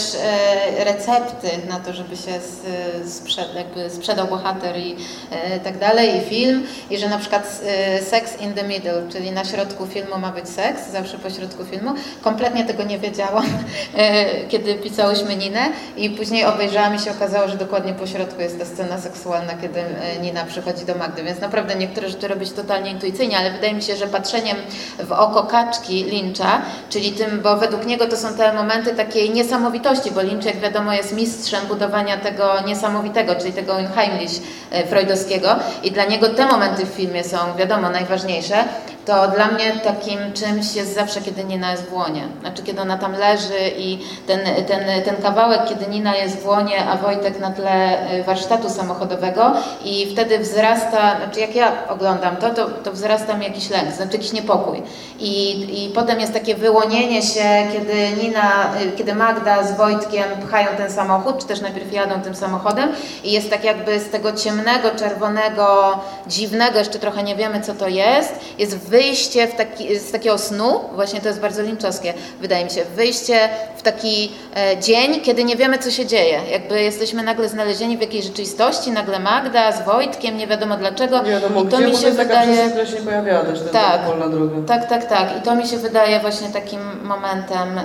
e, 0.79 0.83
recepty 0.85 1.47
na 1.69 1.79
to, 1.79 1.93
żeby 1.93 2.15
się 2.17 2.31
s- 2.31 3.13
sprzed, 3.13 3.55
jakby 3.55 3.89
sprzedał 3.89 4.27
bohater 4.27 4.77
i 4.77 4.95
e, 5.31 5.59
tak 5.59 5.77
dalej, 5.77 6.17
i 6.17 6.21
film. 6.29 6.63
I 6.89 6.97
że 6.97 7.09
na 7.09 7.17
przykład 7.17 7.61
e, 7.65 8.01
sex 8.03 8.41
in 8.41 8.53
the 8.53 8.63
middle, 8.63 9.01
czyli 9.11 9.31
na 9.31 9.45
środku 9.45 9.85
filmu 9.85 10.17
ma 10.19 10.31
być 10.31 10.49
seks, 10.49 10.91
zawsze 10.91 11.17
po 11.17 11.29
środku 11.29 11.65
filmu. 11.65 11.91
Kompletnie 12.21 12.65
tego 12.65 12.83
nie 12.83 12.99
wiedziałam, 12.99 13.45
e, 13.97 14.25
kiedy 14.47 14.75
pisałyśmy 14.75 15.35
Ninę 15.35 15.61
i 15.97 16.09
później 16.09 16.45
obejrzałam 16.45 16.95
i 16.95 16.99
się 16.99 17.11
okazało, 17.11 17.47
że 17.47 17.57
dokładnie 17.57 17.93
po 17.93 18.07
środku 18.07 18.41
jest 18.41 18.59
ta 18.59 18.65
scena 18.65 18.97
seksualna, 19.05 19.53
kiedy 19.61 19.79
e, 19.79 20.19
Nina 20.21 20.45
przychodzi 20.45 20.85
do 20.85 20.95
Magdy, 20.95 21.23
więc 21.23 21.39
naprawdę 21.41 21.75
niektóre 21.75 22.09
rzeczy 22.09 22.27
robić 22.27 22.51
totalnie 22.51 22.91
intuicyjnie, 22.91 23.37
ale 23.37 23.51
wydaje 23.51 23.73
mi 23.73 23.81
się, 23.81 23.95
że 23.95 24.07
patrzeniem 24.07 24.57
w 24.99 25.11
oko 25.11 25.43
kaczki 25.43 26.03
Lyncha, 26.03 26.61
czyli 26.89 27.11
tym, 27.11 27.41
bo 27.41 27.57
według 27.57 27.85
niego 27.85 28.07
to 28.07 28.17
są 28.17 28.33
te 28.33 28.53
momenty 28.53 28.95
takiej 28.95 29.29
niesamowitości, 29.29 30.11
bo 30.11 30.21
Lynch, 30.21 30.45
jak 30.45 30.59
wiadomo, 30.59 30.93
jest 30.93 31.15
mistrzem 31.15 31.67
budowania 31.67 32.17
tego 32.17 32.61
niesamowitego, 32.67 33.35
czyli 33.35 33.53
tego 33.53 33.75
Heimlich 33.95 34.31
e, 34.71 34.87
freudowskiego. 34.87 35.55
I 35.83 35.91
dla 35.91 36.05
niego 36.05 36.29
te 36.29 36.45
momenty 36.45 36.85
w 36.85 36.89
filmie 36.89 37.23
są, 37.23 37.37
wiadomo, 37.57 37.89
najważniejsze, 37.89 38.63
to 39.05 39.27
dla 39.27 39.47
mnie 39.47 39.71
takim 39.83 40.33
czymś 40.33 40.75
jest 40.75 40.95
zawsze, 40.95 41.21
kiedy 41.21 41.43
Nina 41.43 41.71
jest 41.71 41.83
w 41.83 41.93
łonie. 41.93 42.27
Znaczy, 42.41 42.63
kiedy 42.63 42.81
ona 42.81 42.97
tam 42.97 43.13
leży 43.13 43.69
i 43.77 43.99
ten, 44.27 44.39
ten, 44.67 45.03
ten 45.03 45.15
kawałek, 45.21 45.61
kiedy 45.69 45.87
Nina 45.87 46.15
jest 46.15 46.39
w 46.39 46.47
łonie, 46.47 46.85
a 46.85 46.97
Wojtek 46.97 47.39
na 47.39 47.51
tle 47.51 47.99
e, 48.09 48.23
warsztatu 48.23 48.69
samochodowego 48.69 49.53
i 49.83 50.07
wtedy 50.11 50.39
wzrasta, 50.39 51.17
znaczy 51.17 51.39
jak 51.39 51.55
ja 51.55 51.71
oglądam 51.89 52.35
to, 52.37 52.49
to, 52.49 52.65
to 52.65 52.91
wzrasta 52.91 53.37
mi 53.37 53.45
jakiś 53.45 53.69
lęk, 53.69 53.91
znaczy 53.91 54.11
jakiś 54.11 54.33
niepokój. 54.33 54.81
I, 55.19 55.85
I 55.85 55.89
potem 55.89 56.19
jest 56.19 56.33
takie 56.33 56.55
wyłonienie 56.55 57.21
się, 57.21 57.67
kiedy 57.73 58.23
Nina, 58.23 58.73
y, 58.81 58.91
kiedy 58.91 59.15
Magda 59.15 59.63
z 59.63 59.77
Wojtkiem 59.77 60.23
pchają 60.47 60.67
ten 60.77 60.91
samochód, 60.91 61.37
czy 61.39 61.47
też 61.47 61.61
najpierw 61.61 61.93
jadą 61.93 62.21
tym 62.21 62.35
samochodem 62.35 62.89
i 63.23 63.31
jest 63.31 63.49
tak 63.49 63.63
jakby 63.63 63.99
z 63.99 64.09
tego 64.09 64.33
ciemnego, 64.33 64.89
czerwonego, 64.99 65.99
dziwnego, 66.27 66.79
jeszcze 66.79 66.99
trochę 66.99 67.23
nie 67.23 67.35
wiemy 67.35 67.61
co 67.61 67.73
to 67.73 67.87
jest, 67.87 68.39
jest 68.59 68.89
wyjście 68.95 69.47
w 69.47 69.55
taki, 69.55 69.99
z 69.99 70.11
takiego 70.11 70.37
snu, 70.37 70.79
właśnie 70.93 71.21
to 71.21 71.27
jest 71.27 71.39
bardzo 71.39 71.61
linczowskie, 71.61 72.13
wydaje 72.41 72.65
mi 72.65 72.71
się, 72.71 72.85
wyjście 72.95 73.49
w 73.77 73.81
taki 73.81 74.31
e, 74.55 74.77
dzień, 74.79 75.21
kiedy 75.21 75.43
nie 75.43 75.55
wiemy 75.55 75.77
co 75.77 75.91
się 75.91 76.05
dzieje, 76.05 76.41
jakby 76.51 76.81
jesteśmy 76.81 77.23
nagle 77.23 77.49
znalezieni 77.49 77.97
w 77.97 78.01
jakiejś 78.01 78.25
rzeczywistości, 78.25 78.91
nagle 78.91 79.19
Magda 79.19 79.71
z 79.71 79.85
Wojtkiem, 79.85 80.37
nie 80.37 80.47
wiadomo 80.47 80.77
dlaczego 80.77 81.23
Nie 81.23 81.31
wiadomo, 81.31 81.61
i 81.63 81.67
to 81.67 81.77
gdzie, 81.77 81.87
mi 81.87 81.97
się 81.97 82.11
taka 82.11 82.23
wydaje... 82.23 82.87
się 82.87 82.95
pojawiała 82.97 83.45
też, 83.45 83.59
ta 83.59 83.65
Tak. 83.69 84.01
tak. 84.19 84.29
droga. 84.31 84.55
Tak, 84.67 84.89
tak, 84.89 85.05
tak. 85.05 85.37
I 85.37 85.41
to 85.41 85.55
mi 85.55 85.67
się 85.67 85.77
wydaje 85.77 86.19
właśnie 86.19 86.49
takim 86.49 86.81
momentem, 87.03 87.77
e, 87.77 87.83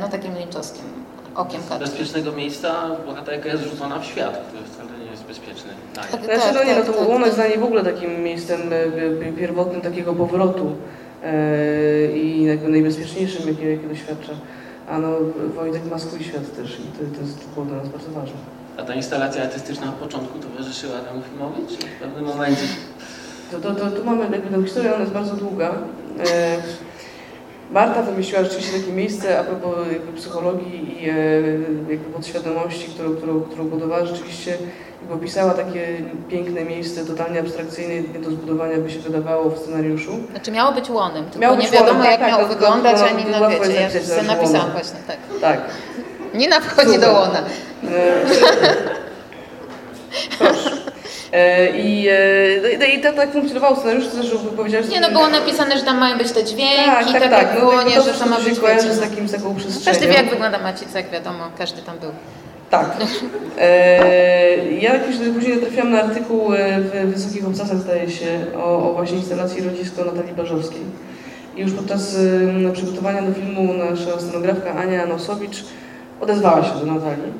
no 0.00 0.08
takim 0.08 0.38
linczowskim 0.38 0.84
okiem 1.34 1.60
Z 1.62 1.78
bezpiecznego 1.78 2.32
miejsca 2.32 2.74
bohaterka 3.06 3.48
jest 3.48 3.64
rzucona 3.64 3.98
w 3.98 4.04
świat, 4.04 4.38
który 4.48 4.62
jest 4.62 4.78
bezpieczny. 5.30 5.70
dla 5.94 6.02
niej. 6.02 6.12
Tak, 6.12 6.24
Znaczy, 6.24 6.54
no 6.54 6.64
nie, 6.64 6.74
no 6.76 6.84
to 6.84 6.92
tak, 6.92 7.08
tak. 7.08 7.26
jest 7.26 7.36
dla 7.36 7.46
niej 7.46 7.58
w 7.58 7.64
ogóle 7.64 7.84
takim 7.84 8.22
miejscem 8.22 8.60
e, 8.72 9.32
pierwotnym 9.32 9.80
takiego 9.80 10.12
powrotu 10.12 10.76
e, 11.24 12.12
i 12.12 12.44
jakby 12.44 12.68
najbezpieczniejszym, 12.68 13.48
jakie, 13.48 13.70
jakie 13.70 13.88
doświadcza. 13.88 14.32
A 14.90 14.98
no, 14.98 15.08
Wojtek 15.56 15.82
ma 15.90 15.98
swój 15.98 16.20
świat 16.24 16.56
też 16.56 16.70
i 16.80 16.82
to, 16.82 17.16
to 17.16 17.20
jest 17.22 17.48
było 17.54 17.66
dla 17.66 17.76
nas 17.76 17.88
bardzo 17.88 18.10
ważne. 18.10 18.36
A 18.76 18.82
ta 18.82 18.94
instalacja 18.94 19.42
artystyczna 19.42 19.86
na 19.86 19.92
początku 19.92 20.38
towarzyszyła 20.38 20.98
temu 20.98 21.22
filmowi, 21.22 21.60
czy 21.68 21.86
w 21.86 22.00
pewnym 22.00 22.24
momencie? 22.24 22.62
To, 23.50 23.60
to, 23.60 23.74
to, 23.74 23.90
tu 23.90 24.04
mamy 24.04 24.22
jakby 24.22 24.56
tę 24.56 24.62
historię, 24.62 24.90
ona 24.90 25.00
jest 25.00 25.12
bardzo 25.12 25.36
długa. 25.36 25.74
E, 26.26 26.56
Marta 27.70 28.02
wymyśliła 28.02 28.44
rzeczywiście 28.44 28.78
takie 28.78 28.92
miejsce 28.92 29.38
a 29.40 29.44
propos 29.44 29.76
jakby 29.92 30.12
psychologii 30.12 31.02
i 31.02 31.06
jakby 31.90 32.10
podświadomości, 32.14 32.88
którą, 32.88 33.16
którą, 33.16 33.40
którą 33.40 33.64
budowała 33.68 34.06
rzeczywiście 34.06 34.58
jakby 35.00 35.14
opisała 35.14 35.54
takie 35.54 35.86
piękne 36.28 36.64
miejsce, 36.64 37.04
totalnie 37.06 37.40
abstrakcyjne, 37.40 37.94
nie 37.94 38.18
do 38.18 38.30
zbudowania 38.30 38.76
by 38.76 38.90
się 38.90 38.98
wydawało 38.98 39.50
w 39.50 39.58
scenariuszu. 39.58 40.10
Znaczy 40.30 40.50
miało 40.50 40.72
być 40.72 40.90
łonem, 40.90 41.24
tylko 41.24 41.38
Miało 41.38 41.56
nie 41.56 41.68
wiadomo 41.70 41.88
łonem, 41.98 42.02
tak, 42.02 42.10
jak 42.10 42.20
tak, 42.20 42.28
miało 42.28 42.42
to- 42.42 42.48
to- 42.48 42.54
wyglądać, 42.54 42.96
to- 42.98 43.06
ani 43.06 43.24
to 43.24 43.30
no 43.30 43.40
łatwo 43.40 43.62
wiecie, 43.64 43.74
ja 44.16 44.22
napisałam 44.22 44.60
łona. 44.60 44.72
właśnie, 44.72 44.98
tak. 45.06 45.16
Tak. 45.40 45.60
Nina 46.34 46.60
wchodzi 46.60 46.86
Super. 46.94 47.00
do 47.00 47.12
łona. 47.12 47.38
E, 47.84 48.20
Proszę. 50.38 50.70
E, 51.32 51.70
I, 51.78 52.08
e, 52.08 52.78
no 52.78 52.84
i 52.84 53.00
to 53.00 53.12
tak 53.12 53.32
funkcjonowało 53.32 53.76
scenariusz, 53.76 54.06
też 54.08 54.26
powiedziałeś... 54.56 54.88
Nie 54.88 55.00
no, 55.00 55.10
było 55.10 55.28
napisane, 55.28 55.78
że 55.78 55.84
tam 55.84 55.98
mają 55.98 56.18
być 56.18 56.32
te 56.32 56.44
dźwięki, 56.44 56.84
tak, 56.86 57.04
tak, 57.12 57.12
tak, 57.22 57.30
tak. 57.30 57.42
jak 57.42 57.58
w 57.58 57.62
No, 57.62 57.68
łonie, 57.68 57.96
to, 57.96 58.02
że 58.02 58.10
to 58.12 58.26
ma 58.26 58.36
być 58.40 58.54
z, 58.54 58.62
no. 59.00 59.02
takim, 59.08 59.28
z 59.28 59.32
taką 59.32 59.48
No, 59.48 59.54
przestrzenią. 59.54 59.84
Każdy 59.86 60.06
wie 60.06 60.14
jak 60.14 60.30
wygląda 60.30 60.58
Macica, 60.58 60.98
jak 60.98 61.10
wiadomo, 61.10 61.44
każdy 61.58 61.82
tam 61.82 61.98
był. 61.98 62.10
Tak. 62.70 62.96
E, 63.58 64.56
ja 64.80 64.94
jakoś 64.94 65.16
później 65.34 65.58
trafiłam 65.58 65.90
na 65.90 66.02
artykuł 66.02 66.54
e, 66.54 66.80
w 66.80 67.14
Wysokich 67.14 67.46
Obcasach, 67.46 67.78
zdaje 67.78 68.10
się, 68.10 68.26
o, 68.56 68.90
o 68.90 68.92
właśnie 68.92 69.16
instalacji 69.16 69.62
rodzisko 69.62 70.04
Natalii 70.04 70.34
Barzowskiej. 70.34 70.82
I 71.56 71.60
już 71.60 71.72
podczas 71.72 72.16
e, 72.68 72.72
przygotowania 72.72 73.22
do 73.22 73.34
filmu 73.34 73.74
nasza 73.74 74.20
scenografka 74.20 74.74
Ania 74.74 75.06
Nosowicz 75.06 75.64
odezwała 76.20 76.64
się 76.64 76.74
do 76.74 76.86
Natalii. 76.86 77.32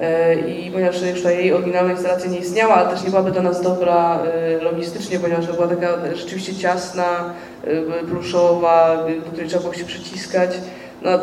E, 0.00 0.34
I 0.34 0.70
ponieważ 0.70 1.02
już 1.02 1.22
ta 1.22 1.30
jej 1.30 1.52
oryginalna 1.52 1.92
instalacja 1.92 2.30
nie 2.30 2.38
istniała, 2.38 2.74
ale 2.74 2.90
też 2.90 3.04
nie 3.04 3.10
byłaby 3.10 3.30
dla 3.30 3.42
nas 3.42 3.62
dobra 3.62 4.18
e, 4.22 4.62
logistycznie, 4.62 5.18
ponieważ 5.18 5.46
była 5.46 5.68
taka 5.68 6.14
rzeczywiście 6.14 6.54
ciasna, 6.54 7.34
pluszowa, 8.08 8.96
do 9.24 9.30
której 9.30 9.48
trzeba 9.48 9.62
było 9.62 9.74
się 9.74 9.84
przyciskać. 9.84 10.50
No, 11.04 11.18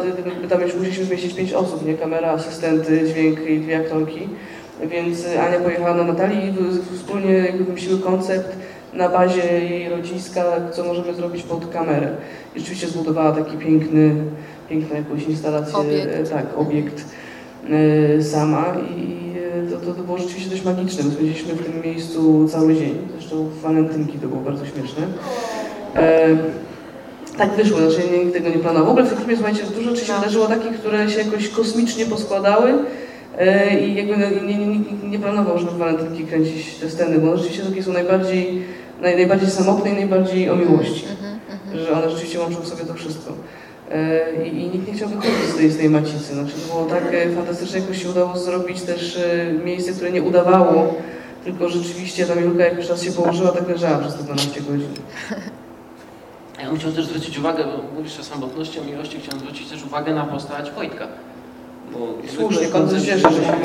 tam 0.50 0.62
już 0.62 0.76
musieliśmy 0.76 1.06
zmieścić 1.06 1.34
pięć 1.34 1.54
osób, 1.54 1.86
nie? 1.86 1.94
Kamera, 1.94 2.32
asystenty, 2.32 3.02
dźwięk 3.08 3.40
i 3.50 3.60
dwie 3.60 3.78
aktorki. 3.78 4.28
Więc 4.92 5.26
Ania 5.48 5.60
pojechała 5.60 5.94
na 5.94 6.04
Natalii 6.04 6.48
i 6.48 6.52
w- 6.52 6.62
w- 6.62 6.98
wspólnie 6.98 7.32
jakby 7.34 7.64
wymyśliły 7.64 8.00
koncept 8.00 8.58
na 8.94 9.10
bazie 9.10 9.42
jej 9.70 9.90
rodziska, 9.90 10.44
co 10.72 10.84
możemy 10.84 11.14
zrobić 11.14 11.44
pod 11.44 11.70
kamerę. 11.70 12.12
I 12.56 12.60
rzeczywiście 12.60 12.88
zbudowała 12.88 13.32
taki 13.32 13.58
piękny, 13.58 14.16
piękną 14.70 14.96
jakąś 14.96 15.24
instalację, 15.24 15.76
Obiekt. 15.80 16.08
e, 16.16 16.24
tak, 16.24 16.46
obiekt 16.58 17.06
e, 18.18 18.24
sama 18.24 18.66
i 18.98 19.20
to, 19.72 19.78
to, 19.86 19.94
to 19.94 20.04
było 20.04 20.18
rzeczywiście 20.18 20.50
dość 20.50 20.64
magiczne. 20.66 21.04
My 21.04 21.12
spędziliśmy 21.12 21.54
w 21.54 21.66
tym 21.66 21.82
miejscu 21.82 22.48
cały 22.48 22.76
dzień. 22.76 22.98
Zresztą 23.20 23.50
walentynki 23.64 24.20
to 24.20 24.28
było 24.28 24.42
bardzo 24.42 24.66
śmieszne. 24.66 25.04
E, 25.96 26.28
tak 27.40 27.54
wyszło, 27.54 27.78
znaczy 27.78 28.08
ja 28.12 28.24
nikt 28.24 28.34
tego 28.34 28.50
nie 28.50 28.56
planował. 28.56 28.86
W 28.86 28.90
ogóle 28.90 29.06
w 29.06 29.10
tym 29.10 29.18
filmie, 29.18 29.36
słuchajcie, 29.36 29.64
dużo 29.76 29.90
rzeczy 29.90 30.06
się 30.06 30.14
wydarzyło 30.14 30.48
takich, 30.48 30.80
które 30.80 31.10
się 31.10 31.20
jakoś 31.20 31.50
kosmicznie 31.50 32.06
poskładały 32.06 32.74
e, 33.38 33.80
i 33.80 33.96
jakby 33.96 34.18
no, 34.18 34.30
nie, 34.30 34.58
nie, 34.58 34.68
nikt 34.68 35.04
nie 35.04 35.20
planował, 35.20 35.60
żeby 35.60 35.72
w 35.72 35.78
walentynki 35.78 36.24
kręcić 36.24 36.76
te 36.76 36.90
sceny, 36.90 37.20
bo 37.20 37.28
one 37.28 37.38
rzeczywiście 37.38 37.66
takie 37.70 37.84
są 37.84 37.94
najbardziej, 37.94 38.62
naj, 39.02 39.16
najbardziej 39.16 39.50
samotne 39.50 39.90
i 39.92 39.94
najbardziej 39.94 40.50
o 40.50 40.56
miłości. 40.56 41.06
Że 41.74 41.92
one 41.92 42.10
rzeczywiście 42.10 42.40
łączą 42.40 42.62
w 42.62 42.68
sobie 42.68 42.86
to 42.86 42.94
wszystko. 42.94 43.34
E, 43.92 44.46
I, 44.46 44.70
nikt 44.70 44.88
nie 44.88 44.94
chciał 44.94 45.10
wychodzić 45.10 45.50
z 45.54 45.58
tej, 45.58 45.70
z 45.70 45.78
tej 45.78 45.90
macicy. 45.90 46.34
Znaczy, 46.34 46.54
to 46.54 46.74
było 46.74 46.86
tak 46.86 47.14
e, 47.14 47.30
fantastycznie, 47.30 47.80
jakoś 47.80 48.04
się 48.04 48.10
udało 48.10 48.38
zrobić 48.38 48.82
też 48.82 49.20
miejsce, 49.66 49.92
które 49.92 50.12
nie 50.12 50.22
udawało, 50.22 50.96
tylko 51.44 51.70
rzeczywiście 51.70 52.26
ta 52.26 52.36
Milka 52.36 52.64
jak 52.64 52.78
już 52.78 52.90
raz 52.90 53.04
się 53.04 53.12
położyła, 53.12 53.52
tak 53.52 53.70
leżała 53.70 53.98
przez 53.98 54.16
te 54.16 54.24
12 54.24 54.62
godzin. 54.62 54.90
Ja 56.60 56.68
bym 56.68 56.80
chciał 56.80 56.92
też 56.92 57.06
zwrócić 57.06 57.38
uwagę, 57.38 57.64
bo 57.64 58.00
mówisz 58.00 58.20
o 58.20 58.24
samotności, 58.24 58.80
o 58.80 58.84
miłości, 58.84 59.20
chciałem 59.20 59.40
zwrócić 59.40 59.70
też 59.70 59.84
uwagę 59.86 60.14
na 60.14 60.26
postać 60.26 60.72
Wojtka. 60.72 61.08
Bo 61.94 62.00
Słusznie, 62.36 62.68
bardzo 62.68 63.00
się 63.00 63.16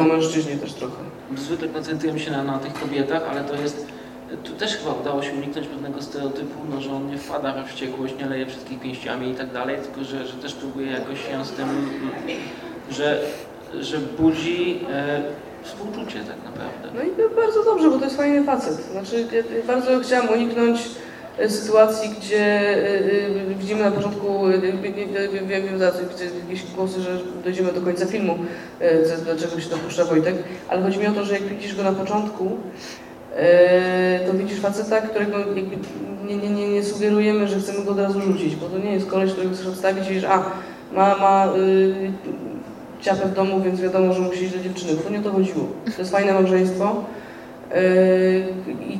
o 0.01 0.03
mężczyźnie 0.03 0.57
też 0.57 0.73
trochę. 0.73 0.97
Zwykle 1.37 1.69
koncentrujemy 1.69 2.21
się 2.21 2.31
na, 2.31 2.45
na 2.45 2.59
tych 2.59 2.75
kobietach, 2.75 3.23
ale 3.31 3.45
to 3.45 3.55
jest. 3.55 3.87
Tu 4.45 4.53
też 4.53 4.77
chyba 4.77 4.95
udało 4.95 5.23
się 5.23 5.33
uniknąć 5.33 5.67
pewnego 5.67 6.03
stereotypu, 6.03 6.55
no, 6.71 6.81
że 6.81 6.93
on 6.93 7.07
nie 7.07 7.19
wpada 7.19 7.53
we 7.53 7.65
wściekłość, 7.65 8.15
nie 8.19 8.27
leje 8.27 8.47
wszystkich 8.47 8.81
pięściami 8.81 9.31
i 9.31 9.35
tak 9.35 9.53
dalej, 9.53 9.77
tylko 9.83 10.05
że, 10.05 10.27
że 10.27 10.33
też 10.33 10.53
próbuje 10.53 10.91
jakoś 10.91 11.19
się 11.19 11.45
z 11.45 11.51
tym, 11.51 11.67
że, 12.91 13.21
że 13.81 13.99
budzi 13.99 14.81
e, 14.91 15.23
współczucie 15.63 16.19
tak 16.19 16.37
naprawdę. 16.45 16.89
No 16.95 17.03
i 17.03 17.35
bardzo 17.37 17.65
dobrze, 17.65 17.91
bo 17.91 17.99
to 17.99 18.05
jest 18.05 18.17
fajny 18.17 18.45
facet. 18.45 18.75
Znaczy, 18.75 19.27
ja 19.33 19.67
bardzo 19.67 20.01
chciałam 20.01 20.29
uniknąć 20.29 20.81
sytuacji, 21.49 22.11
gdzie 22.19 22.45
e, 22.45 22.99
e, 23.51 23.55
widzimy 23.59 23.83
na 23.83 23.91
początku, 23.91 24.49
e, 24.49 24.55
e, 24.55 25.29
wiem, 25.49 25.49
wiem 25.67 25.79
za 25.79 25.93
widzę 25.93 26.25
jakieś 26.49 26.65
głosy, 26.77 27.01
że 27.01 27.19
dojdziemy 27.45 27.73
do 27.73 27.81
końca 27.81 28.07
filmu, 28.07 28.39
e, 28.81 29.03
co- 29.03 29.25
do 29.25 29.37
czego 29.41 29.61
się 29.61 29.71
dopuszcza 29.71 30.05
Wojtek, 30.05 30.35
ale 30.69 30.83
chodzi 30.83 30.99
mi 30.99 31.07
o 31.07 31.13
to, 31.13 31.25
że 31.25 31.35
jak 31.35 31.43
widzisz 31.43 31.77
go 31.77 31.83
na 31.83 31.93
początku, 31.93 32.51
e, 33.37 34.21
to 34.27 34.33
widzisz 34.35 34.61
faceta, 34.61 35.01
którego 35.01 35.37
nie, 36.27 36.37
nie, 36.37 36.51
nie, 36.51 36.69
nie 36.69 36.85
sugerujemy, 36.85 37.49
że 37.49 37.61
chcemy 37.61 37.85
go 37.85 37.91
od 37.91 37.99
razu 37.99 38.21
rzucić, 38.21 38.57
bo 38.57 38.67
to 38.67 38.79
nie 38.79 38.93
jest 38.93 39.07
koleś, 39.07 39.33
którego 39.33 39.55
chcesz 39.55 39.67
odstawić 39.67 40.11
i 40.11 40.15
wiesz, 40.15 40.25
a 40.25 40.45
ma, 40.93 41.17
ma 41.19 41.53
y, 41.57 42.13
ciapę 43.01 43.27
w 43.29 43.35
domu, 43.35 43.61
więc 43.61 43.81
wiadomo, 43.81 44.13
że 44.13 44.21
musi 44.21 44.45
iść 44.45 44.55
do 44.57 44.63
dziewczyny. 44.63 44.93
To 44.97 45.11
nie 45.11 45.19
o 45.19 45.23
to 45.23 45.31
chodziło. 45.33 45.67
To 45.85 45.99
jest 46.03 46.11
fajne 46.13 46.33
małżeństwo 46.33 47.05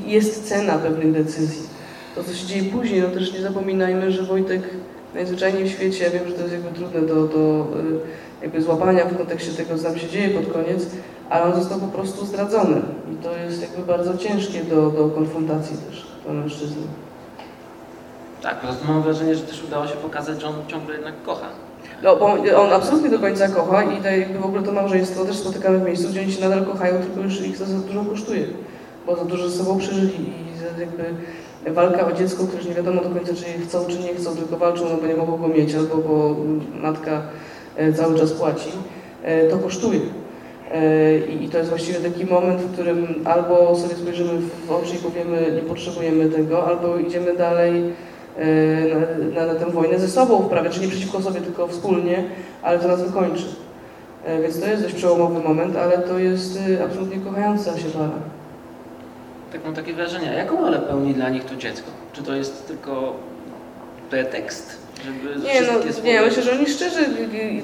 i 0.07 0.11
jest 0.13 0.49
cena 0.49 0.79
pewnych 0.79 1.13
decyzji. 1.13 1.74
To, 2.15 2.25
co 2.25 2.35
się 2.35 2.47
dzieje 2.47 2.73
później, 2.73 3.01
no 3.03 3.09
też 3.09 3.33
nie 3.33 3.41
zapominajmy, 3.41 4.13
że 4.13 4.23
Wojtek 4.23 4.63
najzwyczajniej 5.15 5.65
w 5.65 5.73
świecie, 5.73 6.05
ja 6.05 6.11
wiem, 6.11 6.29
że 6.29 6.33
to 6.35 6.41
jest 6.41 6.53
jakby 6.53 6.71
trudne 6.79 7.01
do, 7.01 7.15
do 7.27 7.67
yy, 7.77 8.01
jakby 8.43 8.63
złapania 8.63 9.05
w 9.05 9.17
kontekście 9.17 9.53
tego, 9.53 9.79
co 9.79 9.85
tam 9.85 9.99
się 9.99 10.09
dzieje 10.09 10.31
pod 10.31 10.53
koniec, 10.53 10.87
ale 11.31 11.45
on 11.45 11.55
został 11.55 11.81
po 11.81 11.87
prostu 11.87 12.27
zdradzony. 12.27 12.83
I 13.13 13.17
to 13.25 13.37
jest 13.37 13.63
jakby 13.63 13.83
bardzo 13.83 14.19
ciężkie 14.19 14.65
do, 14.65 14.91
do 14.91 15.09
konfrontacji 15.09 15.77
też 15.89 16.07
dla 16.25 16.33
mężczyzny. 16.35 16.83
Tak, 18.43 18.61
po 18.61 18.67
prostu 18.67 18.89
mam 18.89 19.03
wrażenie, 19.03 19.35
że 19.35 19.43
też 19.43 19.65
udało 19.65 19.87
się 19.87 19.95
pokazać, 19.95 20.41
że 20.41 20.47
on 20.47 20.55
ciągle 20.69 20.95
jednak 20.95 21.15
kocha. 21.23 21.47
No, 22.03 22.17
bo 22.17 22.27
on 22.63 22.73
absolutnie 22.73 23.11
do 23.11 23.19
końca 23.19 23.49
kocha 23.49 23.83
i 23.83 24.03
to 24.03 24.09
jakby 24.09 24.39
w 24.39 24.45
ogóle 24.45 24.63
to 24.63 24.73
małżeństwo 24.73 25.25
też 25.25 25.37
spotykamy 25.37 25.79
w 25.79 25.83
miejscu, 25.83 26.09
gdzie 26.09 26.21
oni 26.21 26.33
się 26.33 26.41
nadal 26.41 26.65
kochają, 26.65 26.95
tylko 27.03 27.21
już 27.21 27.41
ich 27.41 27.59
to 27.59 27.65
za 27.65 27.79
dużo 27.79 28.05
kosztuje, 28.05 28.45
bo 29.07 29.17
za 29.17 29.25
dużo 29.25 29.49
ze 29.49 29.59
sobą 29.59 29.79
przeżyli 29.79 30.15
i 30.15 30.59
za- 30.59 30.81
jakby 30.81 31.05
walka 31.73 32.07
o 32.07 32.13
dziecko, 32.13 32.45
które 32.45 32.59
już 32.59 32.69
nie 32.69 32.75
wiadomo 32.75 33.03
do 33.03 33.11
końca, 33.11 33.35
czy 33.35 33.45
je 33.45 33.67
chcą, 33.67 33.87
czy 33.87 33.99
nie 33.99 34.15
chcą, 34.15 34.37
tylko 34.37 34.57
walczą, 34.57 34.85
no 34.85 34.97
bo 34.97 35.07
nie 35.07 35.17
mogą 35.17 35.37
go 35.37 35.49
mieć, 35.49 35.75
albo 35.75 35.97
bo 35.97 36.37
matka 36.83 37.23
e, 37.77 37.93
cały 37.93 38.19
czas 38.19 38.33
płaci, 38.33 38.71
e, 39.23 39.49
to 39.49 39.59
kosztuje. 39.59 40.01
E, 40.73 41.19
I 41.19 41.49
to 41.49 41.59
jest 41.59 41.71
właściwie 41.71 41.99
taki 41.99 42.27
moment, 42.27 42.61
w 42.61 42.73
którym 42.73 43.15
albo 43.25 43.77
sobie 43.77 43.95
spojrzymy 43.95 44.31
w 44.67 44.73
oczy 44.73 44.95
i 44.95 44.99
powiemy, 44.99 45.53
nie 45.55 45.63
potrzebujemy 45.63 46.29
tego, 46.29 46.67
albo 46.67 46.99
idziemy 46.99 47.37
dalej 47.37 47.83
na, 49.35 49.47
na, 49.47 49.53
na 49.53 49.61
tę 49.61 49.71
wojnę 49.71 49.99
ze 49.99 50.09
sobą 50.09 50.43
wprawia, 50.43 50.71
czyli 50.71 50.87
nie 50.87 50.93
przeciwko 50.93 51.23
sobie, 51.23 51.41
tylko 51.41 51.69
wspólnie, 51.69 52.25
ale 52.63 52.79
to 52.79 52.89
nas 52.89 53.03
wykończy. 53.03 53.45
Więc 54.43 54.61
to 54.61 54.67
jest 54.67 54.83
dość 54.83 54.95
przełomowy 54.95 55.41
moment, 55.49 55.77
ale 55.77 55.99
to 55.99 56.19
jest 56.19 56.59
absolutnie 56.85 57.21
kochająca 57.21 57.79
się 57.79 57.89
para. 57.89 58.34
Tak 59.55 59.65
mam 59.65 59.75
takie 59.75 59.93
wrażenie. 59.93 60.27
Jaką 60.27 60.61
rolę 60.61 60.79
pełni 60.79 61.15
dla 61.15 61.29
nich 61.29 61.45
to 61.45 61.57
dziecko? 61.57 61.91
Czy 62.13 62.23
to 62.23 62.35
jest 62.35 62.67
tylko 62.69 63.17
pretekst, 64.11 64.79
żeby 65.05 65.47
Nie, 65.47 65.61
no, 65.63 65.81
wszystkie 65.83 66.13
nie, 66.13 66.21
myślę, 66.21 66.43
że 66.43 66.53
oni 66.53 66.67
szczerze 66.67 67.01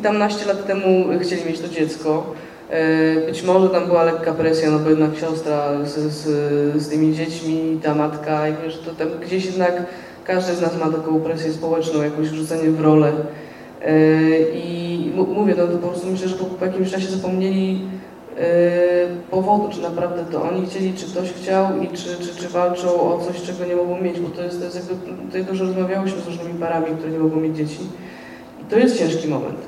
tam 0.02 0.18
naście 0.18 0.46
lat 0.46 0.66
temu 0.66 1.04
chcieli 1.20 1.44
mieć 1.44 1.60
to 1.60 1.68
dziecko. 1.68 2.34
E, 2.70 3.26
Być 3.26 3.42
może 3.42 3.68
tam 3.68 3.86
była 3.86 4.04
lekka 4.04 4.32
presja, 4.32 4.70
no 4.70 4.78
bo 4.78 4.90
jednak 4.90 5.16
siostra 5.16 5.84
z, 5.84 5.94
z, 5.94 6.22
z 6.82 6.88
tymi 6.88 7.14
dziećmi, 7.14 7.80
ta 7.82 7.94
matka, 7.94 8.48
i 8.48 8.52
wiesz, 8.64 8.78
to 8.78 8.90
tam 8.90 9.08
gdzieś 9.26 9.46
jednak 9.46 9.82
każdy 10.24 10.54
z 10.54 10.60
nas 10.60 10.78
ma 10.78 10.90
taką 10.90 11.20
presję 11.20 11.52
społeczną, 11.52 12.02
jakieś 12.02 12.28
wrzucenie 12.28 12.70
w 12.70 12.80
rolę. 12.80 13.12
E, 13.82 13.92
I 14.54 15.12
mówię, 15.16 15.54
no 15.58 15.66
to 15.66 15.78
po 15.78 15.88
prostu 15.88 16.06
myślę, 16.06 16.28
że 16.28 16.36
po, 16.36 16.66
jakimś 16.66 16.90
czasie 16.90 17.06
zapomnieli 17.06 17.80
powodu, 19.30 19.68
czy 19.68 19.82
naprawdę 19.82 20.24
to 20.32 20.42
oni 20.42 20.66
chcieli, 20.66 20.94
czy 20.94 21.06
ktoś 21.06 21.32
chciał 21.32 21.82
i 21.82 21.88
czy, 21.88 22.16
czy, 22.16 22.36
czy 22.36 22.48
walczą 22.48 23.00
o 23.00 23.18
coś, 23.26 23.42
czego 23.42 23.64
nie 23.64 23.76
mogą 23.76 24.00
mieć, 24.00 24.20
bo 24.20 24.28
to 24.28 24.42
jest, 24.42 24.58
to 24.58 24.64
jest 24.64 24.76
jakby, 24.76 25.24
tutaj 25.26 25.44
dużo 25.44 25.64
rozmawiałyśmy 25.64 26.20
z 26.20 26.26
różnymi 26.26 26.54
parami, 26.60 26.86
które 26.96 27.12
nie 27.12 27.18
mogą 27.18 27.36
mieć 27.36 27.56
dzieci 27.56 27.80
i 28.62 28.64
to 28.70 28.78
jest 28.78 28.98
ciężki 28.98 29.28
moment, 29.28 29.58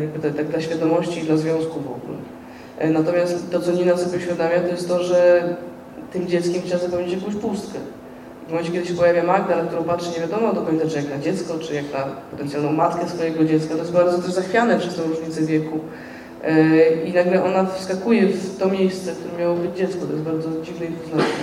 jakby 0.00 0.30
tak, 0.30 0.46
dla 0.46 0.60
świadomości 0.60 1.20
i 1.20 1.22
dla 1.22 1.36
związku 1.36 1.80
w 1.80 1.86
ogóle. 1.86 2.18
E, 2.78 2.90
natomiast 2.90 3.50
to, 3.50 3.60
co 3.60 3.72
Nina 3.72 3.96
sobie 3.96 4.18
uświadamia, 4.18 4.60
to 4.60 4.68
jest 4.68 4.88
to, 4.88 5.04
że 5.04 5.42
tym 6.12 6.26
dzieckiem 6.26 6.62
trzeba 6.62 6.82
zapełnić 6.82 7.12
jakąś 7.12 7.34
pustkę. 7.34 7.78
W 8.46 8.50
momencie, 8.50 8.72
kiedy 8.72 8.86
się 8.86 8.94
pojawia 8.94 9.22
Magda, 9.22 9.56
na 9.56 9.62
którą 9.62 9.84
patrzy 9.84 10.10
nie 10.10 10.26
wiadomo 10.26 10.52
do 10.52 10.62
końca, 10.62 10.88
czy 10.88 10.96
jak 10.96 11.10
na 11.10 11.18
dziecko, 11.18 11.58
czy 11.58 11.74
jak 11.74 11.84
na 11.92 12.04
potencjalną 12.30 12.72
matkę 12.72 13.08
swojego 13.08 13.44
dziecka, 13.44 13.74
to 13.74 13.80
jest 13.80 13.92
bardzo 13.92 14.18
też 14.18 14.32
zachwiane 14.32 14.78
przez 14.78 14.94
tę 14.94 15.02
różnicę 15.02 15.42
wieku. 15.42 15.78
E, 16.44 17.04
I 17.04 17.12
nagle 17.12 17.44
ona 17.44 17.64
wskakuje 17.66 18.26
w 18.26 18.58
to 18.58 18.68
miejsce, 18.68 19.12
w 19.12 19.18
którym 19.18 19.38
miało 19.38 19.54
być 19.56 19.76
dziecko. 19.76 20.06
To 20.06 20.12
jest 20.12 20.24
bardzo 20.24 20.48
dziwne 20.62 20.86
i 20.86 20.88
dwuznaczne. 20.88 21.34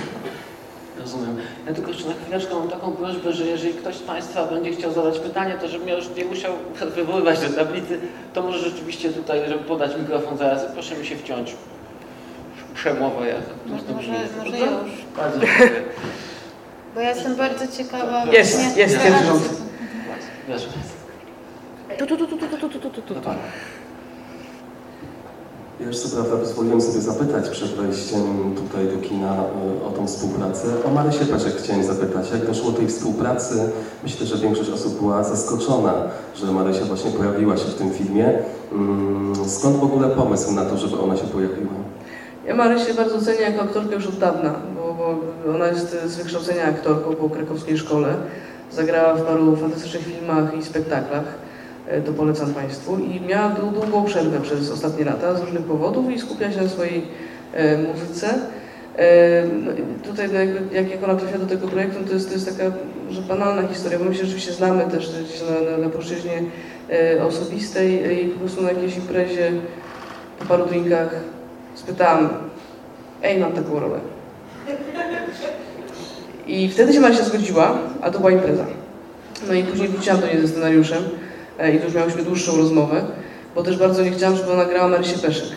Rozumiem. 0.99 1.37
Ja 1.67 1.73
tylko 1.73 1.91
jeszcze 1.91 2.09
na 2.09 2.15
chwileczkę 2.15 2.55
mam 2.55 2.69
taką 2.69 2.91
prośbę, 2.91 3.33
że 3.33 3.45
jeżeli 3.45 3.73
ktoś 3.73 3.95
z 3.95 4.01
Państwa 4.01 4.45
będzie 4.47 4.71
chciał 4.71 4.93
zadać 4.93 5.19
pytanie, 5.19 5.55
to 5.61 5.67
żebym 5.67 5.87
ja 5.87 5.95
już 5.95 6.09
nie 6.17 6.25
musiał 6.25 6.53
wywoływać 6.95 7.39
do 7.39 7.49
tablicy, 7.49 7.99
to 8.33 8.41
może 8.41 8.59
rzeczywiście 8.59 9.09
tutaj, 9.09 9.39
żeby 9.47 9.63
podać 9.63 9.91
mikrofon 9.99 10.37
zaraz, 10.37 10.65
proszę 10.73 10.95
mi 10.95 11.05
się 11.05 11.15
wciąć. 11.15 11.55
Przemowę 12.75 13.27
jak 13.27 13.41
Może, 13.65 13.83
to 13.83 13.93
brzmi. 13.93 14.13
może 14.37 14.51
Dobrze? 14.51 14.65
już. 14.65 14.91
Bardzo 15.17 15.39
dziękuję. 15.39 15.69
Bo 16.95 17.01
ja 17.01 17.09
jestem 17.09 17.35
bardzo 17.35 17.67
ciekawa. 17.77 18.25
Jest, 18.31 18.55
właśnie 18.55 18.81
jest, 18.81 18.99
jest. 20.47 20.69
Tu, 21.97 22.05
tu, 22.07 22.17
tu, 22.17 22.27
tu, 22.27 22.37
tu, 22.37 22.47
tu, 22.57 22.69
tu, 22.69 22.79
tu, 22.79 22.89
tu, 23.01 23.01
tu. 23.01 23.13
Ja 25.79 25.85
już 25.87 25.97
co 25.99 26.15
prawda 26.15 26.37
pozwoliłem 26.37 26.81
sobie 26.81 27.01
zapytać 27.01 27.49
przed 27.49 27.71
wejściem 27.71 28.53
tutaj 28.55 28.87
do 28.87 29.07
kina 29.07 29.33
y, 29.33 29.85
o 29.85 29.89
tą 29.89 30.07
współpracę. 30.07 30.67
O 30.85 30.89
Marysię 30.89 31.25
Peszek 31.25 31.55
chciałem 31.55 31.83
zapytać, 31.83 32.31
jak 32.31 32.45
doszło 32.45 32.71
do 32.71 32.77
tej 32.77 32.87
współpracy? 32.87 33.71
Myślę, 34.03 34.27
że 34.27 34.37
większość 34.37 34.69
osób 34.69 34.99
była 34.99 35.23
zaskoczona, 35.23 35.93
że 36.35 36.51
Marysia 36.51 36.85
właśnie 36.85 37.11
pojawiła 37.11 37.57
się 37.57 37.65
w 37.65 37.75
tym 37.75 37.91
filmie. 37.91 38.39
Mm, 38.71 39.35
Skąd 39.49 39.75
w 39.77 39.83
ogóle 39.83 40.09
pomysł 40.09 40.51
na 40.51 40.65
to, 40.65 40.77
żeby 40.77 40.99
ona 40.99 41.17
się 41.17 41.23
pojawiła? 41.23 41.73
Ja 42.47 42.55
Marysię 42.55 42.93
bardzo 42.93 43.21
cenię 43.21 43.41
jako 43.41 43.61
aktorkę 43.61 43.95
już 43.95 44.07
od 44.07 44.17
dawna, 44.17 44.53
bo, 44.75 45.15
ona 45.55 45.67
jest 45.67 45.97
z 46.05 46.15
wykształcenia 46.15 46.63
aktorką 46.65 47.15
po 47.15 47.29
krakowskiej 47.29 47.77
szkole. 47.77 48.15
Zagrała 48.71 49.15
w 49.15 49.21
paru 49.21 49.55
fantastycznych 49.55 50.03
filmach 50.03 50.57
i 50.57 50.63
spektaklach, 50.63 51.23
e, 51.23 51.46
to 52.05 52.13
polecam 52.13 52.53
Państwu. 52.53 52.97
I 52.97 53.21
miała 53.21 53.49
dłu- 53.49 53.73
długą 53.73 54.05
przerwę 54.05 54.41
przez 54.41 54.71
ostatnie 54.71 55.05
lata 55.05 55.35
z 55.35 55.41
różnych 55.41 55.63
powodów 55.63 56.11
i 56.11 56.19
skupia 56.19 56.51
się 56.51 56.61
na 56.61 56.69
swojej 56.69 57.01
e, 57.53 57.77
muzyce. 57.77 58.27
E, 58.97 59.43
no, 59.47 59.71
tutaj 60.03 60.29
no, 60.33 60.39
jak, 60.75 60.89
jak 60.89 61.03
ona 61.03 61.15
trafia 61.15 61.37
do 61.37 61.45
tego 61.45 61.67
projektu, 61.67 62.03
to 62.07 62.13
jest, 62.13 62.27
to 62.27 62.33
jest 62.33 62.57
taka 62.57 62.71
że 63.11 63.21
banalna 63.21 63.67
historia, 63.67 63.99
bo 63.99 64.05
my 64.05 64.15
się 64.15 64.23
rzeczywiście 64.25 64.53
znamy 64.53 64.91
też 64.91 65.09
na, 65.49 65.71
na, 65.71 65.77
na 65.77 65.89
płaszczyźnie 65.89 66.43
e, 66.89 67.23
osobistej 67.25 68.03
e, 68.03 68.13
i 68.13 68.29
po 68.29 68.39
prostu 68.39 68.61
na 68.61 68.71
jakiejś 68.71 68.97
imprezie 68.97 69.51
po 70.39 70.45
paru 70.45 70.65
drinkach 70.65 71.15
spytałam, 71.75 72.29
ej, 73.23 73.39
mam 73.39 73.51
taką 73.51 73.79
rolę. 73.79 73.99
I 76.47 76.69
wtedy 76.69 76.93
się 76.93 76.99
Marysia 76.99 77.23
zgodziła, 77.23 77.77
a 78.01 78.11
to 78.11 78.19
była 78.19 78.31
impreza. 78.31 78.65
No 79.47 79.53
i 79.53 79.63
później 79.63 79.89
wróciłam 79.89 80.19
do 80.19 80.27
niej 80.27 80.41
ze 80.41 80.47
scenariuszem 80.47 81.03
e, 81.03 81.26
i 81.75 81.79
to 81.79 81.85
już 81.85 81.93
miałyśmy 81.93 82.23
dłuższą 82.23 82.57
rozmowę, 82.57 83.05
bo 83.55 83.63
też 83.63 83.77
bardzo 83.77 84.03
nie 84.03 84.11
chciałam, 84.11 84.37
żeby 84.37 84.51
ona 84.51 84.65
grała 84.65 84.87
Marysię 84.87 85.17
Peszek. 85.17 85.49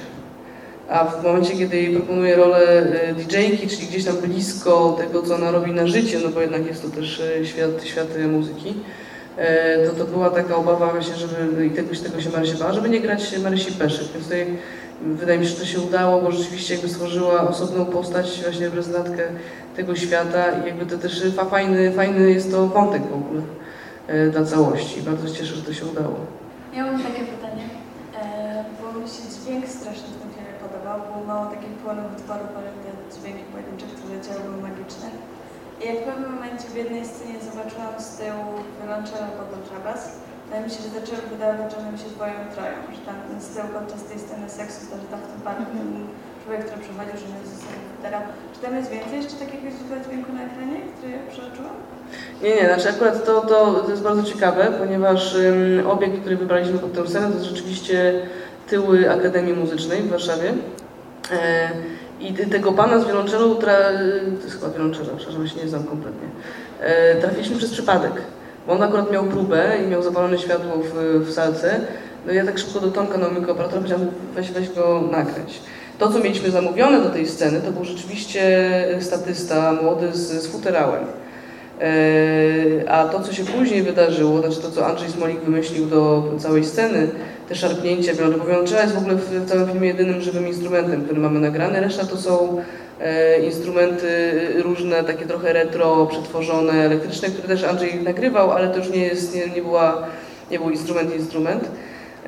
a 0.89 1.05
w 1.05 1.25
momencie, 1.25 1.57
kiedy 1.57 1.77
jej 1.77 1.97
proponuję 1.97 2.37
rolę 2.37 2.85
DJ-ki, 3.17 3.69
czyli 3.69 3.87
gdzieś 3.87 4.05
tam 4.05 4.17
blisko 4.17 4.97
tego, 4.99 5.23
co 5.23 5.35
ona 5.35 5.51
robi 5.51 5.73
na 5.73 5.87
życie, 5.87 6.19
no 6.25 6.29
bo 6.29 6.41
jednak 6.41 6.67
jest 6.67 6.83
to 6.83 6.89
też 6.89 7.23
świat, 7.45 7.71
świat 7.85 8.09
muzyki, 8.33 8.75
to 9.87 10.05
to 10.05 10.11
była 10.11 10.31
taka 10.31 10.57
obawa 10.57 10.87
właśnie, 10.87 11.15
żeby 11.15 11.67
i 11.67 11.71
tego, 11.71 11.89
tego 12.05 12.21
się 12.21 12.31
Marysia 12.31 12.59
bała, 12.59 12.73
żeby 12.73 12.89
nie 12.89 13.01
grać 13.01 13.39
Marysi 13.39 13.73
Peszek. 13.73 14.07
Więc 14.15 14.25
tutaj 14.25 14.47
wydaje 15.03 15.39
mi 15.39 15.47
się, 15.47 15.51
że 15.51 15.61
to 15.61 15.67
się 15.67 15.81
udało, 15.81 16.23
bo 16.23 16.33
rzeczywiście 16.33 16.75
jakby 16.75 16.89
stworzyła 16.89 17.49
osobną 17.49 17.87
postać, 17.87 18.41
właśnie 18.43 18.67
reprezentantkę 18.67 19.23
tego 19.77 19.97
świata 19.97 20.45
i 20.51 20.67
jakby 20.67 20.87
to 20.87 20.99
też 20.99 21.23
fajny, 21.51 21.93
fajny 21.93 22.31
jest 22.31 22.51
to 22.51 22.67
wątek 22.67 23.03
w 23.03 23.15
ogóle 23.15 23.43
dla 24.33 24.45
całości. 24.53 25.03
Bardzo 25.03 25.29
się 25.29 25.35
cieszę, 25.35 25.55
że 25.57 25.63
to 25.69 25.73
się 25.79 25.85
udało. 25.93 26.17
Ja 26.77 26.81
mam 26.87 27.03
takie 27.09 27.23
pytanie, 27.35 27.67
bo 28.79 28.85
mi 29.01 29.09
się 29.15 29.23
dźwięk 29.35 29.65
strasznie 29.79 30.09
w 30.15 30.19
tym 30.21 30.31
filmie 30.35 30.55
podobał, 30.65 30.99
bo 31.09 31.15
mało 31.33 31.45
takich 31.55 31.75
płonów 31.83 32.07
utworów, 32.17 32.51
ale 32.59 32.69
te 32.83 32.91
dźwięki 33.13 33.45
pojedyncze, 33.53 33.87
które 33.97 34.39
były 34.47 34.59
magiczne. 34.69 35.09
I 35.81 35.83
jak 35.89 35.99
w 36.01 36.07
pewnym 36.09 36.31
momencie 36.35 36.67
w 36.75 36.77
jednej 36.83 37.03
scenie 37.13 37.37
zobaczyłam 37.49 37.95
z 38.07 38.09
tyłu 38.19 38.47
pod 39.39 39.49
kontrabas, 39.55 40.01
wydaje 40.45 40.63
mi 40.65 40.71
się, 40.75 40.81
że 40.85 40.91
zaczęły 40.99 41.23
wydawać, 41.35 41.67
że 41.71 41.77
one 41.81 41.91
mi 41.95 42.01
się 42.05 42.11
dwoją 42.17 42.39
troją, 42.55 42.77
że 42.97 43.03
tam 43.09 43.19
z 43.47 43.49
tyłu 43.55 43.69
podczas 43.77 44.03
tej 44.09 44.19
sceny 44.25 44.47
seksu, 44.59 44.81
to, 44.91 44.95
że 45.03 45.07
tam 45.13 45.21
w 45.25 45.29
tym 45.33 45.41
parku 45.49 45.65
ten 45.79 45.91
człowiek, 46.43 46.63
który 46.67 46.81
przechodził, 46.85 47.17
że 47.21 47.27
nie 47.33 47.41
został 47.51 47.73
komputera. 47.81 48.21
Czy 48.53 48.59
tam 48.65 48.73
jest 48.79 48.91
więcej 48.95 49.17
jeszcze 49.21 49.37
takiego 49.45 49.67
źródła 49.75 49.99
dźwięku 50.05 50.31
na 50.37 50.43
ekranie, 50.49 50.79
przeoczyłam? 50.99 51.30
Nie, 52.43 52.55
nie, 52.55 52.67
znaczy 52.67 52.89
akurat 52.89 53.25
to, 53.25 53.41
to, 53.41 53.75
to 53.75 53.91
jest 53.91 54.03
bardzo 54.03 54.23
ciekawe, 54.23 54.67
ponieważ 54.79 55.35
um, 55.35 55.91
obiekt, 55.91 56.21
który 56.21 56.37
wybraliśmy 56.37 56.79
pod 56.79 56.93
tę 56.93 57.07
scenę, 57.09 57.29
to 57.29 57.35
jest 57.35 57.47
rzeczywiście 57.47 58.15
tyły 58.69 59.11
Akademii 59.11 59.53
Muzycznej 59.53 60.03
w 60.03 60.11
Warszawie. 60.11 60.53
E, 61.33 61.71
i 62.21 62.35
tego 62.35 62.73
pana 62.73 62.99
z 62.99 63.07
wiolonczelą, 63.07 63.55
tra... 63.55 63.77
to 64.39 64.45
jest 64.45 64.61
chyba 64.61 64.73
wiolonczela, 64.73 65.09
przepraszam, 65.17 65.49
się 65.49 65.63
nie 65.63 65.69
znam 65.69 65.85
kompletnie, 65.85 66.29
e, 66.81 67.17
trafiliśmy 67.17 67.57
przez 67.57 67.71
przypadek, 67.71 68.13
bo 68.67 68.73
on 68.73 68.83
akurat 68.83 69.13
miał 69.13 69.25
próbę 69.25 69.79
i 69.85 69.89
miał 69.89 70.03
zapalone 70.03 70.39
światło 70.39 70.73
w, 70.77 71.25
w 71.27 71.33
salce. 71.33 71.81
No 72.27 72.33
ja 72.33 72.47
tak 72.47 72.59
szybko 72.59 72.81
do 72.81 72.91
Tomka, 72.91 73.19
mojego 73.19 73.53
operatora, 73.53 73.81
powiedziałam, 73.81 74.07
weź, 74.35 74.53
weź 74.53 74.71
go 74.71 75.03
nakręć. 75.13 75.61
To, 75.99 76.13
co 76.13 76.19
mieliśmy 76.19 76.51
zamówione 76.51 77.01
do 77.01 77.11
tej 77.11 77.29
sceny, 77.29 77.61
to 77.61 77.73
był 77.73 77.85
rzeczywiście 77.85 78.69
statysta 79.01 79.73
młody 79.83 80.13
z, 80.13 80.43
z 80.43 80.47
futerałem. 80.47 81.05
E, 81.81 82.91
a 82.91 83.05
to, 83.05 83.21
co 83.21 83.33
się 83.33 83.45
później 83.45 83.83
wydarzyło, 83.83 84.41
znaczy 84.41 84.61
to, 84.61 84.71
co 84.71 84.87
Andrzej 84.87 85.11
Smolik 85.11 85.41
wymyślił 85.41 85.87
do 85.87 86.25
całej 86.39 86.65
sceny, 86.65 87.09
te 87.49 87.55
szarpnięcia, 87.55 88.13
wiolonczela 88.49 88.83
jest 88.83 88.95
w 88.95 88.99
ogóle 88.99 89.15
w 89.15 89.49
całym 89.49 89.69
filmie 89.69 89.89
jedynym 89.89 90.21
żywym 90.21 90.49
instrumentem, 90.49 91.05
który 91.05 91.21
mamy 91.21 91.41
nagrany, 91.41 91.81
reszta 91.81 92.07
to 92.07 92.17
są 92.17 92.63
e, 93.01 93.41
instrumenty 93.41 94.09
różne, 94.63 95.05
takie 95.05 95.27
trochę 95.27 95.53
retro, 95.53 96.07
przetworzone, 96.07 96.73
elektryczne, 96.73 97.29
które 97.29 97.49
też 97.49 97.65
Andrzej 97.65 98.03
nagrywał, 98.03 98.51
ale 98.51 98.69
to 98.69 98.79
już 98.79 98.91
nie, 98.91 99.07
jest, 99.07 99.35
nie, 99.35 99.47
nie, 99.47 99.63
była, 99.63 100.07
nie 100.51 100.59
był 100.59 100.71
instrument, 100.71 101.17
instrument. 101.17 101.69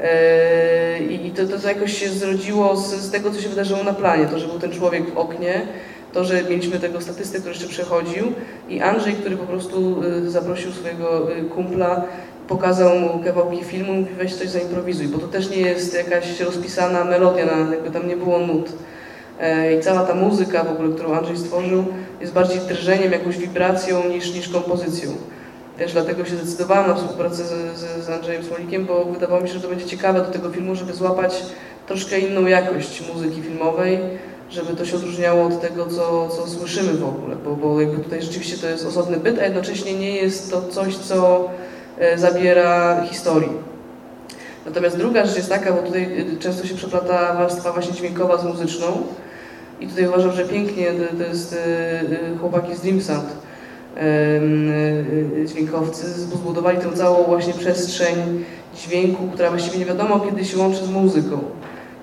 E, 0.03 0.99
I 1.03 1.31
to, 1.31 1.47
to, 1.47 1.59
to 1.59 1.69
jakoś 1.69 1.99
się 1.99 2.09
zrodziło 2.09 2.77
z, 2.77 2.95
z 2.95 3.11
tego, 3.11 3.31
co 3.31 3.41
się 3.41 3.49
wydarzyło 3.49 3.85
na 3.85 3.93
planie, 3.93 4.27
to, 4.27 4.39
że 4.39 4.47
był 4.49 4.59
ten 4.59 4.73
człowiek 4.73 5.11
w 5.11 5.19
oknie, 5.19 5.67
to, 6.13 6.25
że 6.25 6.43
mieliśmy 6.43 6.79
tego 6.79 7.01
statystę, 7.01 7.39
który 7.39 7.55
jeszcze 7.55 7.69
przechodził 7.69 8.33
i 8.69 8.81
Andrzej, 8.81 9.15
który 9.15 9.37
po 9.37 9.47
prostu 9.47 10.03
y, 10.03 10.31
zaprosił 10.31 10.73
swojego 10.73 11.37
y, 11.37 11.45
kumpla, 11.45 12.05
pokazał 12.49 12.99
mu 12.99 13.25
kawałki 13.25 13.65
filmu, 13.65 13.95
mówi 13.95 14.15
weź 14.19 14.35
coś 14.35 14.49
zaimprowizuj, 14.49 15.09
bo 15.09 15.19
to 15.19 15.29
też 15.29 15.51
nie 15.51 15.61
jest 15.61 15.95
jakaś 15.95 16.41
rozpisana 16.41 17.05
melodia, 17.05 17.45
jakby 17.71 17.91
tam 17.91 18.09
nie 18.09 18.17
było 18.17 18.39
nut. 18.39 18.73
E, 19.41 19.75
I 19.75 19.81
cała 19.81 20.01
ta 20.01 20.15
muzyka 20.15 20.65
w 20.65 20.71
ogóle, 20.71 20.95
którą 20.95 21.15
Andrzej 21.15 21.37
stworzył, 21.37 21.85
jest 22.21 22.33
bardziej 22.33 22.61
drżeniem, 22.61 23.13
jakąś 23.13 23.39
wibracją 23.39 24.09
niż, 24.09 24.35
niż 24.35 24.49
kompozycją. 24.49 25.11
Też 25.79 25.93
dlatego 25.93 26.25
się 26.25 26.37
zdecydowałam 26.37 26.91
na 26.91 26.95
współpracę 26.95 27.45
z, 27.45 27.79
z, 27.79 28.05
z 28.05 28.11
Andrzejem 28.11 28.45
Smolikiem, 28.45 28.87
bo 28.87 29.05
wydawało 29.05 29.41
mi 29.41 29.49
się, 29.49 29.55
że 29.55 29.61
to 29.61 29.69
będzie 29.69 29.87
ciekawe 29.87 30.21
do 30.21 30.31
tego 30.31 30.51
filmu, 30.51 30.75
żeby 30.75 30.93
złapać 30.93 31.43
troszkę 31.87 32.19
inną 32.19 32.47
jakość 32.47 33.03
muzyki 33.15 33.43
filmowej, 33.43 33.99
żeby 34.53 34.77
to 34.77 34.85
się 34.85 34.97
odróżniało 34.97 35.47
od 35.47 35.61
tego, 35.61 35.87
co, 35.87 36.29
co 36.29 36.47
słyszymy 36.47 36.93
w 36.93 37.05
ogóle, 37.05 37.37
bo, 37.37 37.57
bo 37.57 37.81
jakby 37.81 38.05
tutaj 38.05 38.23
rzeczywiście 38.23 38.57
to 38.57 38.69
jest 38.69 38.87
osobny 38.87 39.17
byt, 39.17 39.39
a 39.39 39.45
jednocześnie 39.45 39.95
nie 39.95 40.17
jest 40.17 40.51
to 40.51 40.63
coś, 40.63 40.97
co 40.97 41.49
e, 41.99 42.19
zabiera 42.19 43.03
historii. 43.05 43.53
Natomiast 44.67 44.97
druga 44.97 45.27
rzecz 45.27 45.37
jest 45.37 45.49
taka, 45.49 45.73
bo 45.73 45.83
tutaj 45.83 46.03
e, 46.03 46.37
często 46.39 46.67
się 46.67 46.75
przeplata 46.75 47.35
warstwa 47.35 47.73
właśnie 47.73 47.95
dźwiękowa 47.95 48.39
z 48.39 48.45
muzyczną 48.45 48.87
i 49.81 49.87
tutaj 49.87 50.07
uważam, 50.09 50.33
że 50.33 50.45
pięknie 50.45 50.87
to, 51.19 51.25
jest 51.25 51.53
e, 51.53 52.39
chłopaki 52.41 52.77
z 52.77 52.81
Dream 52.81 53.01
Sound, 53.01 53.29
dźwiękowcy, 55.47 56.11
zbudowali 56.11 56.79
tę 56.79 56.93
całą 56.93 57.25
właśnie 57.25 57.53
przestrzeń 57.53 58.45
dźwięku, 58.77 59.29
która 59.35 59.51
właściwie 59.51 59.79
nie 59.79 59.85
wiadomo 59.85 60.21
kiedy 60.21 60.45
się 60.45 60.59
łączy 60.59 60.85
z 60.85 60.91
muzyką. 60.91 61.45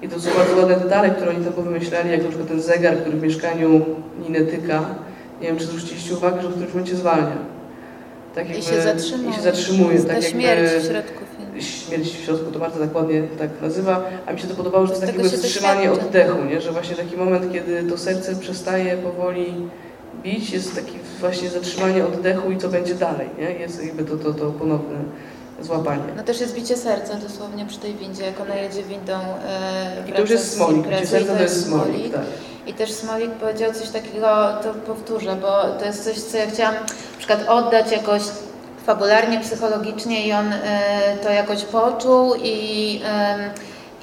I 0.01 0.09
to 0.09 0.19
są 0.19 0.29
bardzo 0.37 0.57
ładne 0.57 0.75
detale, 0.75 1.09
które 1.09 1.31
oni 1.31 1.43
tam 1.43 1.53
powymyślali, 1.53 2.11
jak 2.11 2.23
na 2.23 2.27
przykład 2.27 2.47
ten 2.47 2.61
zegar, 2.61 2.97
który 2.97 3.17
w 3.17 3.23
mieszkaniu 3.23 3.85
Niny 4.23 4.41
tyka. 4.41 4.85
Nie 5.41 5.47
wiem, 5.47 5.57
czy 5.57 5.65
zwróciliście 5.65 6.13
uwagę, 6.13 6.41
że 6.41 6.47
w 6.47 6.51
którymś 6.51 6.73
momencie 6.73 6.95
zwalnia. 6.95 7.37
Tak 8.35 8.49
jakby, 8.49 8.59
I 8.59 8.63
się 8.63 8.81
zatrzymuje. 8.81 9.29
I 9.29 9.33
się 9.33 9.41
zatrzymuje. 9.41 9.99
Tak 9.99 10.23
śmierć 10.23 10.71
w 10.71 10.87
środku 10.87 11.23
filmu. 11.37 11.61
Śmierć 11.61 12.17
w 12.17 12.25
środku, 12.25 12.51
to 12.51 12.59
Marta 12.59 12.79
tak 12.79 12.95
ładnie 12.95 13.23
tak 13.39 13.49
nazywa. 13.61 14.03
A 14.25 14.33
mi 14.33 14.39
się 14.39 14.47
to 14.47 14.55
podobało, 14.55 14.87
że 14.87 14.93
to 14.93 15.01
jest 15.01 15.13
takie 15.13 15.29
wstrzymanie 15.29 15.91
oddechu, 15.91 16.45
nie? 16.45 16.61
że 16.61 16.71
właśnie 16.71 16.95
taki 16.95 17.17
moment, 17.17 17.53
kiedy 17.53 17.83
to 17.83 17.97
serce 17.97 18.35
przestaje 18.35 18.97
powoli 18.97 19.53
bić, 20.23 20.51
jest 20.51 20.75
taki 20.75 20.93
właśnie 21.19 21.49
zatrzymanie 21.49 22.05
oddechu 22.05 22.51
i 22.51 22.57
co 22.57 22.69
będzie 22.69 22.95
dalej. 22.95 23.29
Nie? 23.39 23.51
Jest 23.51 23.85
jakby 23.85 24.03
to, 24.03 24.17
to, 24.17 24.33
to 24.33 24.51
ponowne 24.51 24.97
złapanie. 25.61 26.03
No 26.17 26.23
też 26.23 26.41
jest 26.41 26.55
bicie 26.55 26.77
serca 26.77 27.15
dosłownie 27.15 27.65
przy 27.65 27.79
tej 27.79 27.93
windzie, 27.93 28.25
jak 28.25 28.41
ona 28.41 28.55
jedzie 28.55 28.83
windą 28.83 29.13
e, 29.13 30.09
I 30.09 30.13
to 30.13 30.21
już 30.21 30.29
jest 30.29 30.53
smolik, 30.53 30.87
bicie 30.87 31.07
serca 31.07 31.35
to 31.35 31.41
jest 31.41 31.65
smolik, 31.65 32.13
tak. 32.13 32.21
I 32.67 32.73
też 32.73 32.91
Smolik 32.91 33.31
powiedział 33.31 33.73
coś 33.73 33.89
takiego, 33.89 34.27
to 34.63 34.73
powtórzę, 34.73 35.35
bo 35.41 35.63
to 35.79 35.85
jest 35.85 36.03
coś, 36.03 36.17
co 36.17 36.37
ja 36.37 36.47
chciałam 36.47 36.73
na 36.73 37.17
przykład 37.17 37.47
oddać 37.47 37.91
jakoś 37.91 38.21
fabularnie, 38.85 39.39
psychologicznie 39.39 40.27
i 40.27 40.33
on 40.33 40.53
y, 40.53 40.57
to 41.23 41.29
jakoś 41.29 41.63
poczuł 41.63 42.35
i 42.43 43.01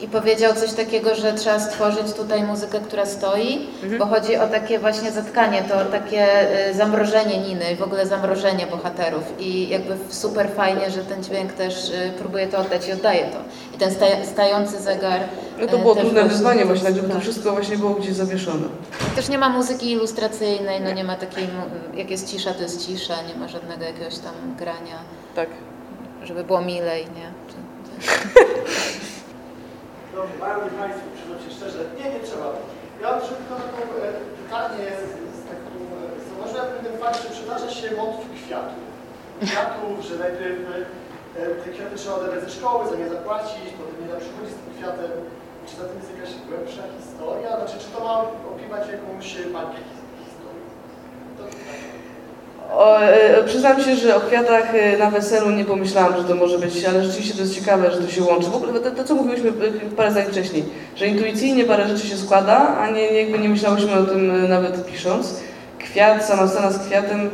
i 0.01 0.09
powiedział 0.09 0.55
coś 0.55 0.73
takiego, 0.73 1.15
że 1.15 1.33
trzeba 1.33 1.61
stworzyć 1.61 2.13
tutaj 2.13 2.43
muzykę, 2.43 2.81
która 2.81 3.07
stoi, 3.07 3.69
mhm. 3.83 3.99
bo 3.99 4.07
chodzi 4.07 4.37
o 4.37 4.49
takie 4.49 4.79
właśnie 4.79 5.13
zatkanie, 5.13 5.63
to 5.63 5.85
takie 5.85 6.27
y, 6.71 6.75
zamrożenie 6.75 7.39
Niny, 7.39 7.77
w 7.77 7.83
ogóle 7.83 8.07
zamrożenie 8.07 8.67
bohaterów 8.67 9.23
i 9.39 9.69
jakby 9.69 9.97
super 10.09 10.51
fajnie, 10.51 10.91
że 10.91 11.05
ten 11.05 11.23
dźwięk 11.23 11.53
też 11.53 11.89
y, 11.89 12.13
próbuje 12.19 12.47
to 12.47 12.59
oddać 12.59 12.89
i 12.89 12.93
oddaje 12.93 13.25
to. 13.25 13.39
I 13.75 13.79
ten 13.79 13.91
stający 14.25 14.83
zegar 14.83 15.21
No 15.61 15.67
to 15.67 15.79
było 15.79 15.97
y, 15.97 16.01
trudne 16.01 16.25
wyzwanie 16.25 16.65
właśnie, 16.65 16.87
tak 16.87 16.97
żeby 16.97 17.09
to 17.09 17.21
wszystko 17.21 17.53
właśnie 17.53 17.79
było 17.79 17.91
gdzieś 17.91 18.13
zawieszone. 18.13 18.69
Też 19.17 19.29
nie 19.29 19.39
ma 19.39 19.49
muzyki 19.49 19.91
ilustracyjnej, 19.91 20.81
no 20.81 20.93
nie 20.93 21.05
ma 21.05 21.17
takiej, 21.17 21.49
jak 21.95 22.11
jest 22.11 22.31
cisza, 22.31 22.55
to 22.55 22.63
jest 22.63 22.87
cisza, 22.87 23.15
nie 23.29 23.35
ma 23.35 23.49
żadnego 23.49 23.85
jakiegoś 23.85 24.19
tam 24.19 24.35
grania. 24.59 24.99
Tak. 25.35 25.49
Żeby 26.23 26.45
było 26.45 26.61
milej, 26.61 27.07
nie? 27.17 27.31
Dobrze, 30.16 30.37
Panie 30.40 30.70
Państwu, 30.81 31.07
przyznam 31.16 31.38
się 31.44 31.50
szczerze, 31.57 31.81
nie, 31.98 32.07
nie 32.14 32.20
trzeba. 32.26 32.48
Ja 33.02 33.07
mam 33.11 33.20
tylko 33.40 33.55
taką 33.64 33.81
e, 34.07 34.09
pytanie, 34.40 34.87
z, 35.37 35.40
taką, 35.52 35.72
e, 35.96 36.02
zauważyłem 36.26 36.66
pewien 36.74 36.96
fakt, 37.02 37.18
że 37.22 37.31
przytacza 37.37 37.68
się 37.79 37.87
motyw 38.02 38.26
kwiatów. 38.40 38.85
Kwiatów, 39.46 39.94
że 40.09 40.14
najpierw 40.24 40.59
e, 41.40 41.42
te 41.62 41.68
kwiaty 41.74 41.94
trzeba 41.96 42.14
odebrać 42.16 42.42
ze 42.44 42.52
szkoły, 42.59 42.81
za 42.88 42.96
nie 42.96 43.09
zapłacić, 43.16 43.68
potem 43.79 43.96
nie 44.00 44.09
da 44.12 44.18
przychodzić 44.24 44.52
z 44.55 44.61
tym 44.62 44.72
kwiatem. 44.76 45.11
Czy 45.66 45.72
za 45.81 45.85
tym 45.88 45.96
jest 45.98 46.12
jakaś 46.14 46.31
głębsza 46.48 46.85
historia? 46.98 47.50
Znaczy, 47.59 47.76
czy 47.83 47.88
to 47.94 47.98
ma 48.07 48.14
opiewać 48.52 48.85
jakąś 48.94 49.29
magię 49.57 49.81
historii? 50.24 50.66
To, 51.37 51.42
tak. 51.66 51.96
O, 52.72 53.00
e, 53.00 53.44
przyznam 53.44 53.83
się, 53.83 53.96
że 53.96 54.16
o 54.16 54.20
kwiatach 54.20 54.74
e, 54.74 54.98
na 54.98 55.11
weselu 55.11 55.50
nie 55.50 55.64
pomyślałam, 55.64 56.16
że 56.16 56.24
to 56.24 56.35
może 56.35 56.59
być, 56.59 56.85
ale 56.85 57.05
rzeczywiście 57.05 57.35
to 57.35 57.40
jest 57.40 57.55
ciekawe, 57.55 57.90
że 57.90 57.98
to 57.98 58.11
się 58.11 58.22
łączy. 58.22 58.50
W 58.50 58.55
ogóle 58.55 58.81
to, 58.81 58.90
to 58.90 59.05
co 59.05 59.14
mówiliśmy 59.14 59.50
e, 59.50 59.96
parę 59.96 60.11
zdań 60.11 60.24
wcześniej, 60.24 60.64
że 60.96 61.07
intuicyjnie 61.07 61.64
parę 61.64 61.88
rzeczy 61.88 62.07
się 62.07 62.16
składa, 62.16 62.76
a 62.79 62.90
nie, 62.90 63.02
jakby 63.02 63.38
nie 63.38 63.48
myślałyśmy 63.48 63.92
o 63.92 64.05
tym 64.05 64.48
nawet 64.48 64.87
pisząc. 64.87 65.40
Kwiat, 65.79 66.24
sama 66.24 66.48
scena 66.48 66.70
z 66.70 66.79
kwiatem, 66.79 67.31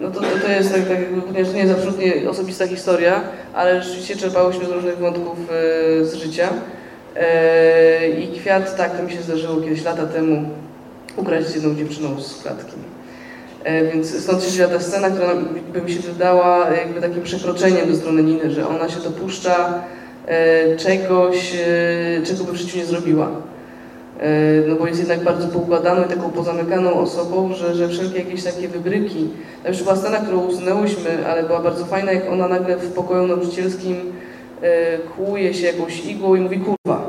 no 0.00 0.10
to, 0.10 0.20
to, 0.20 0.26
to 0.46 0.52
jest 0.52 0.72
tak, 0.72 0.88
tak 0.88 0.98
ponieważ 1.26 1.48
to 1.48 1.54
nie 1.54 1.62
jest 1.62 1.74
absolutnie 1.74 2.30
osobista 2.30 2.66
historia, 2.66 3.20
ale 3.54 3.82
rzeczywiście 3.82 4.16
czerpałyśmy 4.16 4.66
z 4.66 4.68
różnych 4.68 4.98
wątków 4.98 5.38
z 6.02 6.14
życia. 6.14 6.48
I 8.18 8.38
kwiat, 8.38 8.76
tak, 8.76 8.96
to 8.96 9.02
mi 9.02 9.12
się 9.12 9.22
zdarzyło 9.22 9.60
kiedyś 9.60 9.84
lata 9.84 10.06
temu, 10.06 10.48
ugrać 11.16 11.46
z 11.46 11.54
jedną 11.54 11.74
dziewczyną 11.74 12.20
z 12.20 12.42
klatki. 12.42 12.76
E, 13.64 13.84
więc 13.92 14.20
stąd 14.22 14.42
się 14.42 14.48
wzięła 14.48 14.68
ta 14.68 14.80
scena, 14.80 15.10
która 15.10 15.28
by 15.72 15.82
mi 15.82 15.92
się 15.92 16.00
wydała 16.00 16.70
jakby 16.70 17.00
takim 17.00 17.22
przekroczeniem 17.22 17.88
do 17.88 17.96
strony 17.96 18.22
Niny, 18.22 18.50
że 18.50 18.68
ona 18.68 18.88
się 18.88 19.00
dopuszcza 19.00 19.82
e, 20.26 20.76
czegoś, 20.76 21.54
e, 21.54 22.22
czego 22.22 22.44
by 22.44 22.52
w 22.52 22.56
życiu 22.56 22.78
nie 22.78 22.86
zrobiła. 22.86 23.28
no 24.68 24.74
bo 24.74 24.86
jest 24.86 24.98
jednak 24.98 25.24
bardzo 25.24 25.48
poukładaną 25.48 26.04
i 26.04 26.08
taką 26.08 26.30
pozamykaną 26.30 26.94
osobą, 26.94 27.54
że, 27.54 27.74
że 27.74 27.88
wszelkie 27.88 28.18
jakieś 28.18 28.44
takie 28.44 28.68
wybryki. 28.68 29.28
Tam 29.62 29.72
jeszcze 29.72 29.84
była 29.84 29.96
scena, 29.96 30.18
którą 30.18 30.40
usunęłyśmy, 30.40 31.26
ale 31.26 31.42
była 31.42 31.60
bardzo 31.60 31.84
fajna, 31.84 32.12
jak 32.12 32.32
ona 32.32 32.48
nagle 32.48 32.76
w 32.76 32.92
pokoju 32.92 33.26
nauczycielskim 33.26 33.96
kłuje 35.16 35.54
się 35.54 35.66
jakąś 35.66 36.04
igłą 36.04 36.34
i 36.34 36.40
mówi 36.40 36.60
kurwa. 36.60 37.07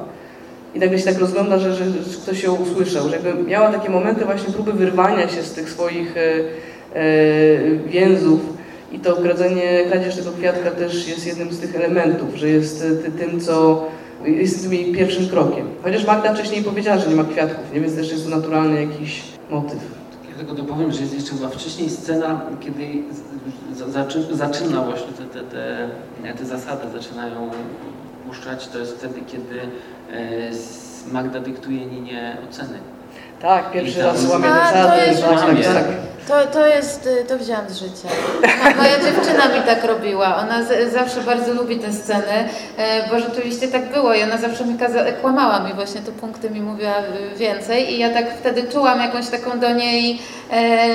I 0.76 0.80
nagle 0.80 1.00
się 1.00 1.06
tak 1.06 1.20
rozgląda, 1.20 1.60
że, 1.60 1.76
że, 1.76 1.86
że 1.86 2.18
ktoś 2.24 2.44
ją 2.44 2.56
usłyszał, 2.56 3.10
że 3.10 3.16
jakby 3.16 3.44
miała 3.44 3.72
takie 3.72 3.90
momenty 3.90 4.26
właśnie 4.26 4.54
próby 4.54 4.74
wyrwania 4.74 5.30
się 5.30 5.44
z 5.44 5.54
tych 5.54 5.70
swoich 5.70 6.18
e, 6.18 6.22
e, 6.94 7.06
więzów. 7.88 8.40
I 8.92 9.00
to 9.00 9.16
kradzenie, 9.16 9.86
kradzież 9.92 10.16
tego 10.16 10.32
kwiatka 10.32 10.72
też 10.72 11.08
jest 11.08 11.28
jednym 11.28 11.52
z 11.52 11.60
tych 11.60 11.76
elementów, 11.76 12.36
że 12.36 12.50
jest 12.50 12.86
e, 13.08 13.12
tym, 13.12 13.40
co 13.40 13.86
jest 14.26 14.64
tym 14.64 14.74
jej 14.74 14.94
pierwszym 14.94 15.30
krokiem. 15.30 15.68
Chociaż 15.84 16.06
Magda 16.06 16.34
wcześniej 16.34 16.64
powiedziała, 16.64 16.98
że 16.98 17.10
nie 17.10 17.16
ma 17.16 17.24
kwiatków, 17.24 17.74
nie? 17.74 17.82
więc 17.82 17.96
też 17.96 18.12
jest 18.12 18.24
to 18.24 18.30
naturalny 18.30 18.86
jakiś 18.86 19.24
motyw. 19.50 19.80
Ja 20.30 20.36
tylko 20.38 20.54
dopowiem, 20.54 20.92
że 20.92 21.02
jest 21.02 21.14
jeszcze 21.14 21.32
chyba 21.32 21.50
wcześniej 21.50 21.90
scena, 21.90 22.42
kiedy 22.60 22.84
zaczyna 24.32 24.84
właśnie 24.84 25.14
te, 25.14 25.24
te, 25.24 25.44
te, 25.44 26.34
te 26.38 26.46
zasady 26.46 26.88
zaczynają 26.94 27.50
puszczać. 28.28 28.68
To 28.68 28.78
jest 28.80 28.98
wtedy, 28.98 29.22
kiedy 29.22 29.60
e, 29.60 31.12
Magda 31.12 31.40
dyktuje 31.40 31.86
Ninie 31.86 32.38
oceny. 32.50 32.80
Tak, 33.42 33.72
pierwszy 33.72 34.02
raz 34.04 34.26
łamie 34.30 34.48
A, 34.52 34.72
to 34.72 34.74
zasady. 34.74 35.58
jest 35.58 35.74
tak. 35.74 35.86
To, 36.28 36.48
to 36.48 36.66
jest, 36.68 37.06
y, 37.22 37.26
to 37.26 37.38
wziąłam 37.38 37.70
z 37.70 37.78
życia. 37.78 38.08
Mo- 38.70 38.76
Moja 38.82 39.00
dziewczyna 39.00 39.48
mi 39.48 39.62
tak 39.66 39.84
robiła. 39.84 40.36
Ona 40.36 40.64
z, 40.64 40.94
zawsze 40.94 41.22
bardzo 41.22 41.54
lubi 41.54 41.78
te 41.80 41.94
sceny, 41.94 42.50
e, 42.78 43.10
bo 43.10 43.20
rzeczywiście 43.20 43.68
tak 43.68 43.92
było 43.92 44.14
i 44.14 44.24
ona 44.24 44.38
zawsze 44.38 44.66
mi 44.66 44.76
kaza- 44.78 45.12
kłamała 45.22 45.60
mi 45.60 45.74
właśnie 45.74 46.02
te 46.02 46.12
punkty 46.12 46.50
mi 46.50 46.62
mówiła 46.62 47.00
y, 47.34 47.38
więcej 47.38 47.94
i 47.94 48.00
ja 48.00 48.10
tak 48.10 48.26
wtedy 48.40 48.64
czułam 48.64 49.00
jakąś 49.00 49.28
taką 49.28 49.60
do 49.60 49.74
niej 49.74 50.20
e, 50.52 50.88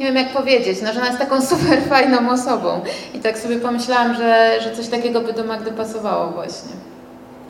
nie 0.00 0.06
wiem 0.06 0.16
jak 0.16 0.28
powiedzieć, 0.28 0.82
no, 0.82 0.92
że 0.92 0.98
ona 0.98 1.06
jest 1.06 1.18
taką 1.18 1.42
super 1.56 1.82
fajną 1.88 2.30
osobą 2.30 2.80
i 3.14 3.18
tak 3.18 3.38
sobie 3.38 3.56
pomyślałam, 3.56 4.14
że, 4.14 4.58
że 4.60 4.76
coś 4.76 4.88
takiego 4.88 5.20
by 5.20 5.32
do 5.32 5.44
Magdy 5.44 5.72
pasowało 5.72 6.30
właśnie. 6.30 6.72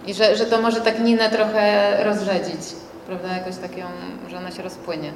I 0.06 0.14
że, 0.14 0.37
że 0.37 0.46
to 0.46 0.61
może 0.61 0.80
tak 0.80 1.00
Ninę 1.00 1.30
trochę 1.30 1.96
rozrzedzić, 2.04 2.61
prawda, 3.06 3.28
jakoś 3.28 3.56
taką, 3.56 3.82
że 4.28 4.38
ona 4.38 4.50
się 4.50 4.62
rozpłynie 4.62 5.12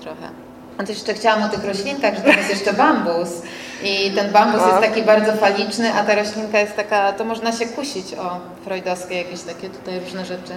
trochę. 0.00 0.51
A 0.78 0.82
też 0.84 0.88
jeszcze 0.96 1.14
chciałam 1.14 1.42
o 1.42 1.48
tych 1.48 1.64
roślinkach, 1.64 2.14
że 2.14 2.20
tam 2.20 2.36
jest 2.36 2.50
jeszcze 2.50 2.72
bambus 2.72 3.28
i 3.84 4.10
ten 4.10 4.30
bambus 4.32 4.60
jest 4.66 4.80
taki 4.80 5.02
bardzo 5.02 5.32
faliczny, 5.32 5.92
a 5.94 6.04
ta 6.04 6.14
roślinka 6.14 6.58
jest 6.60 6.76
taka, 6.76 7.12
to 7.12 7.24
można 7.24 7.52
się 7.52 7.66
kusić 7.66 8.14
o 8.14 8.40
freudowskie 8.64 9.14
jakieś 9.14 9.40
takie 9.40 9.70
tutaj 9.70 10.00
różne 10.00 10.24
rzeczy, 10.24 10.52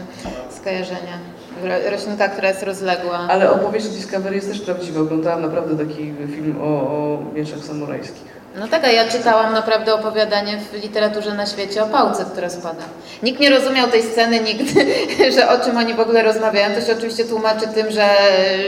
skojarzenia. 0.62 1.18
Ro- 1.64 1.90
Roślinka, 1.92 2.28
która 2.30 2.48
jest 2.50 2.64
rozległa. 2.64 3.18
Ale 3.30 3.52
opowieść 3.52 3.88
Discovery 3.88 4.36
jest 4.36 4.48
też 4.50 4.62
prawdziwa. 4.62 5.02
Oglądałam 5.02 5.42
naprawdę 5.42 5.86
taki 5.86 6.14
film 6.36 6.58
o, 6.62 6.66
o 6.66 7.18
mieczach 7.34 7.60
samurajskich. 7.60 8.35
No 8.60 8.68
tak, 8.68 8.84
a 8.84 8.88
ja 8.88 9.08
czytałam 9.08 9.54
naprawdę 9.54 9.94
opowiadanie 9.94 10.58
w 10.58 10.74
literaturze 10.74 11.34
na 11.34 11.46
świecie 11.46 11.84
o 11.84 11.88
pałce, 11.88 12.26
która 12.26 12.50
spada. 12.50 12.84
Nikt 13.24 13.40
nie 13.40 13.50
rozumiał 13.50 13.88
tej 13.88 14.04
sceny 14.04 14.40
nigdy, 14.40 14.86
że 15.36 15.50
o 15.50 15.66
czym 15.66 15.78
oni 15.78 15.94
w 15.94 16.00
ogóle 16.00 16.24
rozmawiają. 16.24 16.76
To 16.76 16.82
się 16.82 16.94
oczywiście 16.94 17.26
tłumaczy 17.26 17.68
tym, 17.68 17.92
że, 17.92 18.10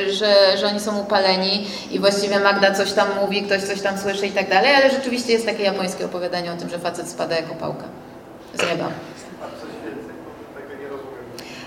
że, 0.10 0.58
że 0.58 0.68
oni 0.68 0.80
są 0.80 1.00
upaleni 1.00 1.68
i 1.92 2.00
właściwie 2.00 2.40
Magda 2.40 2.72
coś 2.72 2.94
tam 2.94 3.08
mówi, 3.22 3.44
ktoś 3.44 3.62
coś 3.62 3.82
tam 3.82 3.98
słyszy 3.98 4.28
i 4.28 4.32
tak 4.32 4.50
dalej, 4.50 4.76
ale 4.76 4.90
rzeczywiście 4.90 5.34
jest 5.34 5.46
takie 5.46 5.64
japońskie 5.64 6.06
opowiadanie 6.06 6.52
o 6.52 6.56
tym, 6.56 6.70
że 6.70 6.80
facet 6.80 7.10
spada 7.10 7.36
jako 7.36 7.56
pałka 7.56 7.84
z 8.54 8.70
nieba. 8.70 8.90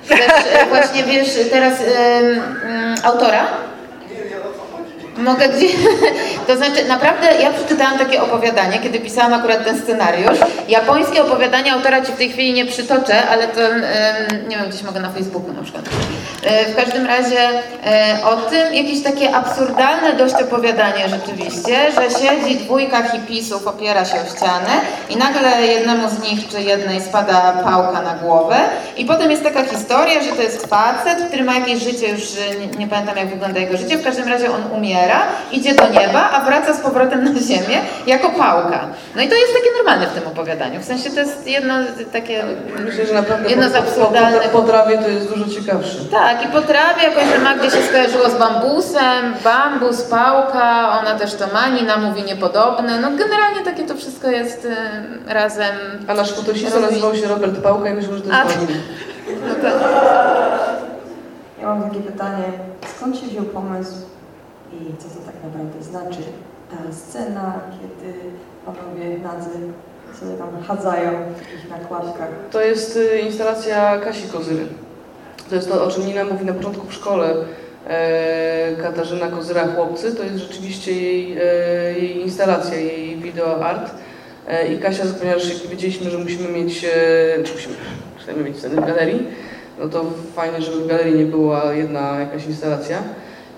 Też, 0.09 0.21
e, 0.53 0.67
właśnie 0.67 1.05
wiesz, 1.05 1.29
teraz 1.51 1.81
ym, 1.81 2.43
ym, 2.71 2.95
autora? 3.03 3.47
Mogę 5.21 5.49
gdzie... 5.49 5.67
To 6.47 6.57
znaczy, 6.57 6.85
naprawdę 6.89 7.27
ja 7.43 7.51
przeczytałam 7.53 7.99
takie 7.99 8.23
opowiadanie, 8.23 8.79
kiedy 8.79 9.01
pisałam 9.01 9.35
akurat 9.35 9.65
ten 9.65 9.79
scenariusz. 9.83 10.39
Japońskie 10.69 11.23
opowiadanie 11.23 11.73
autora 11.73 12.01
Ci 12.03 12.13
w 12.13 12.17
tej 12.17 12.31
chwili 12.31 12.53
nie 12.53 12.67
przytoczę, 12.67 13.29
ale 13.29 13.49
to, 13.49 13.61
nie 14.49 14.57
wiem, 14.57 14.69
gdzieś 14.69 14.83
mogę 14.83 15.01
na 15.01 15.11
Facebooku 15.11 15.53
na 15.53 15.63
przykład. 15.63 15.85
E, 16.45 16.65
W 16.73 16.77
każdym 16.77 17.07
razie 17.07 17.39
e, 17.87 18.17
o 18.25 18.37
tym 18.37 18.75
jakieś 18.75 19.03
takie 19.03 19.35
absurdalne 19.35 20.13
dość 20.13 20.35
opowiadanie 20.35 21.09
rzeczywiście, 21.09 21.77
że 21.93 22.11
siedzi 22.21 22.57
dwójka 22.57 23.03
hipisów, 23.03 23.67
opiera 23.67 24.05
się 24.05 24.15
o 24.21 24.37
ścianę 24.37 24.71
i 25.11 25.17
nagle 25.17 25.67
jednemu 25.67 26.09
z 26.11 26.23
nich 26.23 26.49
czy 26.49 26.61
jednej 26.63 27.01
spada 27.01 27.53
pałka 27.65 28.03
na 28.03 28.15
głowę 28.15 28.57
i 28.97 29.05
potem 29.05 29.31
jest 29.31 29.43
taka 29.45 29.65
historia, 29.65 30.23
że 30.23 30.31
to 30.33 30.43
jest 30.43 30.67
facet, 30.67 31.19
który 31.29 31.45
ma 31.45 31.55
jakieś 31.55 31.83
życie, 31.83 32.09
już 32.09 32.23
nie, 32.61 32.79
nie 32.79 32.87
pamiętam 32.89 33.17
jak 33.17 33.29
wygląda 33.29 33.61
jego 33.61 33.77
życie, 33.77 33.99
w 33.99 34.05
każdym 34.05 34.29
razie 34.29 34.51
on 34.53 34.63
umiera, 34.77 35.10
idzie 35.53 35.75
do 35.75 35.88
nieba, 35.88 36.31
a 36.31 36.40
wraca 36.44 36.75
z 36.75 36.81
powrotem 36.81 37.25
na 37.25 37.40
ziemię 37.40 37.79
jako 38.07 38.29
pałka. 38.31 38.81
No 39.16 39.23
i 39.23 39.29
to 39.29 39.35
jest 39.35 39.53
takie 39.55 39.68
normalne 39.77 40.07
w 40.07 40.12
tym 40.20 40.29
opowiadaniu, 40.29 40.81
w 40.81 40.85
sensie 40.85 41.11
to 41.11 41.20
jest 41.20 41.46
jedno 41.46 41.75
takie... 42.12 42.44
Myślę, 42.85 43.07
że 43.07 43.14
naprawdę 43.14 43.51
Jedno 43.51 43.68
z 43.68 43.73
po, 43.73 43.79
po, 43.79 43.85
absurdalnych- 43.85 44.49
po, 44.53 44.59
po 44.62 44.68
trawie 44.68 44.99
to 44.99 45.09
jest 45.09 45.29
dużo 45.35 45.51
ciekawsze. 45.61 45.99
Tak, 46.11 46.44
i 46.44 46.49
po 46.49 46.61
trawie 46.61 47.03
jakoś, 47.03 47.25
że 47.33 47.38
Magdzie 47.38 47.70
się 47.70 47.83
skojarzyło 47.83 48.31
z 48.31 48.35
bambusem, 48.38 49.35
bambus, 49.44 50.03
pałka, 50.03 50.99
ona 51.01 51.18
też 51.18 51.35
to 51.35 51.46
ma, 51.55 51.68
Nina 51.68 51.96
mówi 51.96 52.23
niepodobne. 52.23 53.01
No 53.01 53.09
generalnie 53.11 53.61
takie 53.64 53.83
to 53.83 53.94
wszystko 53.94 54.29
jest 54.31 54.64
y, 54.64 54.77
razem. 55.35 55.75
A 56.09 56.14
nasz 56.14 56.33
fotosista 56.33 56.79
Robi- 56.79 56.83
nazywał 56.83 57.14
się 57.16 57.27
Robert 57.29 57.62
Pałka 57.62 57.88
i 57.90 57.94
myślę, 57.94 58.16
że 58.16 58.20
to 58.23 58.29
jest 58.29 58.40
A. 58.40 58.44
No 59.49 59.55
to, 59.55 59.66
Ja 61.61 61.66
mam 61.66 61.83
takie 61.90 62.01
pytanie, 62.01 62.44
skąd 62.96 63.16
się 63.16 63.27
wziął 63.27 63.44
pomysł 63.44 63.92
i 64.81 64.97
co 64.99 65.09
to 65.09 65.27
tak 65.27 65.35
naprawdę 65.45 65.83
znaczy 65.83 66.23
ta 66.71 66.93
scena, 66.93 67.61
kiedy 67.71 68.12
panowie 68.66 69.19
nadzy 69.19 69.51
sobie 70.21 70.33
tam 70.38 70.62
chadzają 70.62 71.11
w 71.11 71.38
takich 71.38 71.71
nakładkach? 71.71 72.29
To 72.51 72.61
jest 72.61 72.97
y, 72.97 73.19
instalacja 73.19 73.99
Kasi 73.99 74.29
Kozyry. 74.29 74.66
To 75.49 75.55
jest 75.55 75.69
to, 75.69 75.85
o 75.85 75.90
czym 75.90 76.07
Nina 76.07 76.25
mówi 76.25 76.45
na 76.45 76.53
początku 76.53 76.87
w 76.87 76.95
szkole. 76.95 77.35
E, 77.88 78.77
Katarzyna 78.83 79.29
Kozyra 79.29 79.66
Chłopcy, 79.66 80.14
to 80.14 80.25
jest 80.25 80.37
rzeczywiście 80.37 80.93
jej, 80.93 81.37
e, 81.38 81.45
jej 81.99 82.21
instalacja, 82.21 82.77
jej 82.77 83.16
video 83.16 83.64
art. 83.64 83.90
E, 84.49 84.75
I 84.75 84.79
Kasia, 84.79 85.05
ponieważ 85.19 85.49
jak 85.49 85.71
wiedzieliśmy, 85.71 86.11
że 86.11 86.19
musimy 86.19 86.49
mieć, 86.49 86.81
czy 87.45 87.53
musimy, 87.53 87.75
chcemy 88.19 88.45
mieć 88.45 88.59
scenę 88.59 88.83
w 88.83 88.87
galerii, 88.87 89.27
no 89.79 89.88
to 89.88 90.05
fajnie, 90.37 90.62
żeby 90.62 90.85
w 90.85 90.87
galerii 90.87 91.14
nie 91.14 91.25
była 91.25 91.75
jedna 91.75 92.21
jakaś 92.21 92.47
instalacja. 92.47 93.03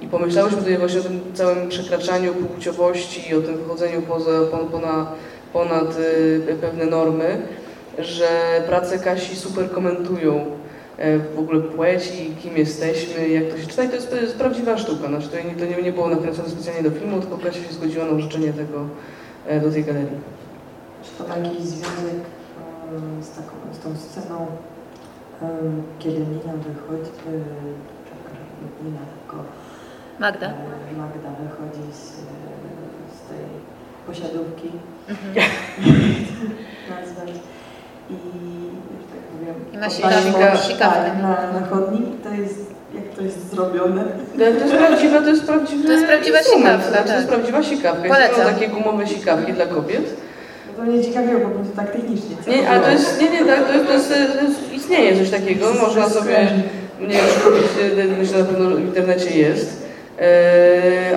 I 0.02 0.06
pomyślałyśmy 0.08 0.58
tutaj 0.58 0.78
właśnie 0.78 1.00
o 1.00 1.02
tym 1.02 1.20
całym 1.34 1.68
przekraczaniu 1.68 2.34
płciowości 2.34 3.34
o 3.34 3.40
tym 3.40 3.56
wychodzeniu 3.56 4.02
poza, 4.02 4.30
pon- 4.30 4.68
pona, 4.68 5.12
ponad 5.52 5.98
y, 5.98 6.56
pewne 6.60 6.86
normy, 6.86 7.42
że 7.98 8.62
prace 8.66 8.98
Kasi 8.98 9.36
super 9.36 9.70
komentują 9.70 10.44
e, 10.98 11.18
w 11.18 11.38
ogóle 11.38 11.60
płeć 11.60 12.12
i 12.20 12.36
kim 12.36 12.56
jesteśmy, 12.56 13.28
jak 13.28 13.44
to 13.52 13.58
się 13.58 13.66
czyta. 13.66 13.84
I 13.84 13.88
to 13.88 13.94
jest, 13.94 14.10
to 14.10 14.16
jest 14.16 14.36
prawdziwa 14.36 14.78
sztuka. 14.78 15.08
Znaczy, 15.08 15.28
to, 15.28 15.36
nie, 15.36 15.74
to 15.74 15.82
nie, 15.82 15.92
było 15.92 16.08
nakręcone 16.08 16.48
specjalnie 16.48 16.82
do 16.82 16.90
filmu, 16.90 17.20
tylko 17.20 17.38
Kasia 17.38 17.64
się 17.64 17.72
zgodziła 17.72 18.04
na 18.04 18.12
użyczenie 18.12 18.52
tego 18.52 18.86
e, 19.46 19.60
do 19.60 19.70
tej 19.70 19.84
galerii. 19.84 20.18
Czy 21.02 21.24
to 21.24 21.38
jakiś 21.38 21.60
związek 21.60 22.20
em, 22.94 23.22
z, 23.22 23.30
taką, 23.30 23.52
z 23.72 23.78
tą 23.78 23.96
sceną, 23.96 24.46
kiedy 25.98 26.18
Nina 26.18 26.52
wychodzi, 26.52 27.10
e, 27.28 27.32
nie 28.62 28.90
Nina, 28.90 29.00
tylko 29.14 29.44
Magda. 30.22 30.48
Magda 31.02 31.30
wychodzi 31.42 31.85
z, 31.92 32.02
e, 32.08 32.22
z 33.16 33.28
tej 33.28 33.44
posiadówki, 34.06 34.68
Mhm. 35.08 35.35
nazwać, 36.90 37.30
i, 38.11 38.14
że 39.00 39.06
tak 39.12 39.22
powiem, 39.30 39.54
I 39.72 39.76
ma 39.78 39.87
oddaje 40.37 40.56
sikawkę. 40.56 41.11
tak, 41.11 41.22
na, 41.22 41.61
na 41.61 41.66
chodnik. 41.66 42.04
To 42.24 42.30
jest, 42.30 42.61
jak 42.94 43.04
to 43.16 43.22
jest 43.22 43.50
zrobione. 43.50 44.04
Ale 44.37 44.52
To 44.52 44.64
jest 44.64 44.75
prawdziwa, 44.77 45.20
to 45.20 45.29
jest 45.29 45.44
prawdziwy 45.46 45.85
To 45.87 45.92
jest 45.92 46.06
prawdziwa 46.06 46.38
instrument, 46.38 46.83
sikawka, 46.85 47.02
To 47.08 47.12
jest 47.14 47.27
tak. 47.27 47.35
prawdziwa 47.37 47.62
sikawka. 47.62 48.08
Polecam. 48.08 48.37
Są 48.46 48.52
takie 48.54 48.68
gumowe 48.68 49.06
sikawki 49.06 49.52
dla 49.52 49.66
kobiet. 49.66 50.04
No 50.68 50.73
to 50.85 50.90
mnie 50.90 51.04
ciekawiło 51.04 51.40
po 51.40 51.48
prostu 51.48 51.77
tak 51.77 51.92
technicznie. 51.92 52.37
co 52.44 52.50
Nie, 52.50 52.68
ale 52.70 52.81
to 52.81 52.90
jest, 52.90 53.20
nie, 53.23 53.31
nie, 53.31 53.44
tak, 53.44 53.66
to 53.66 53.73
jest, 53.73 53.87
to 53.87 53.92
jest, 53.92 54.08
to 54.38 54.42
jest 54.44 54.73
istnieje 54.73 55.18
coś 55.18 55.31
takiego, 55.31 55.66
można 55.81 56.08
sobie, 56.08 56.50
nie 57.00 57.06
wiem, 57.08 57.27
kupić, 57.44 57.66
myślę, 58.18 58.38
na 58.38 58.44
pewno 58.44 58.70
w 58.77 58.81
internecie 58.81 59.38
jest, 59.38 59.81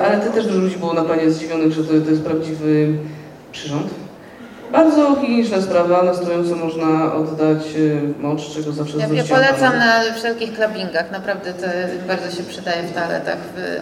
ale 0.05 0.19
to 0.25 0.31
też 0.31 0.45
dużo 0.45 0.59
ludzi 0.59 0.77
było 0.77 0.93
na 0.93 1.01
planie 1.01 1.31
zdziwionych, 1.31 1.71
że 1.71 1.83
to, 1.83 1.89
to 2.05 2.09
jest 2.09 2.23
prawdziwy 2.23 2.87
przyrząd. 3.51 3.87
Bardzo 4.71 5.15
higieniczna 5.15 5.61
sprawa, 5.61 6.03
na 6.03 6.13
stojąco 6.13 6.55
można 6.55 7.13
oddać 7.13 7.57
e, 7.59 8.21
mocz, 8.21 8.49
czego 8.53 8.71
zawsze 8.71 8.97
Ja, 8.97 9.07
ja 9.07 9.23
polecam 9.23 9.77
na 9.77 10.13
wszelkich 10.15 10.53
clubbingach, 10.53 11.11
naprawdę 11.11 11.53
to 11.53 11.67
bardzo 12.07 12.37
się 12.37 12.43
przydaje 12.43 12.83
w 12.83 12.93
toaletach 12.93 13.37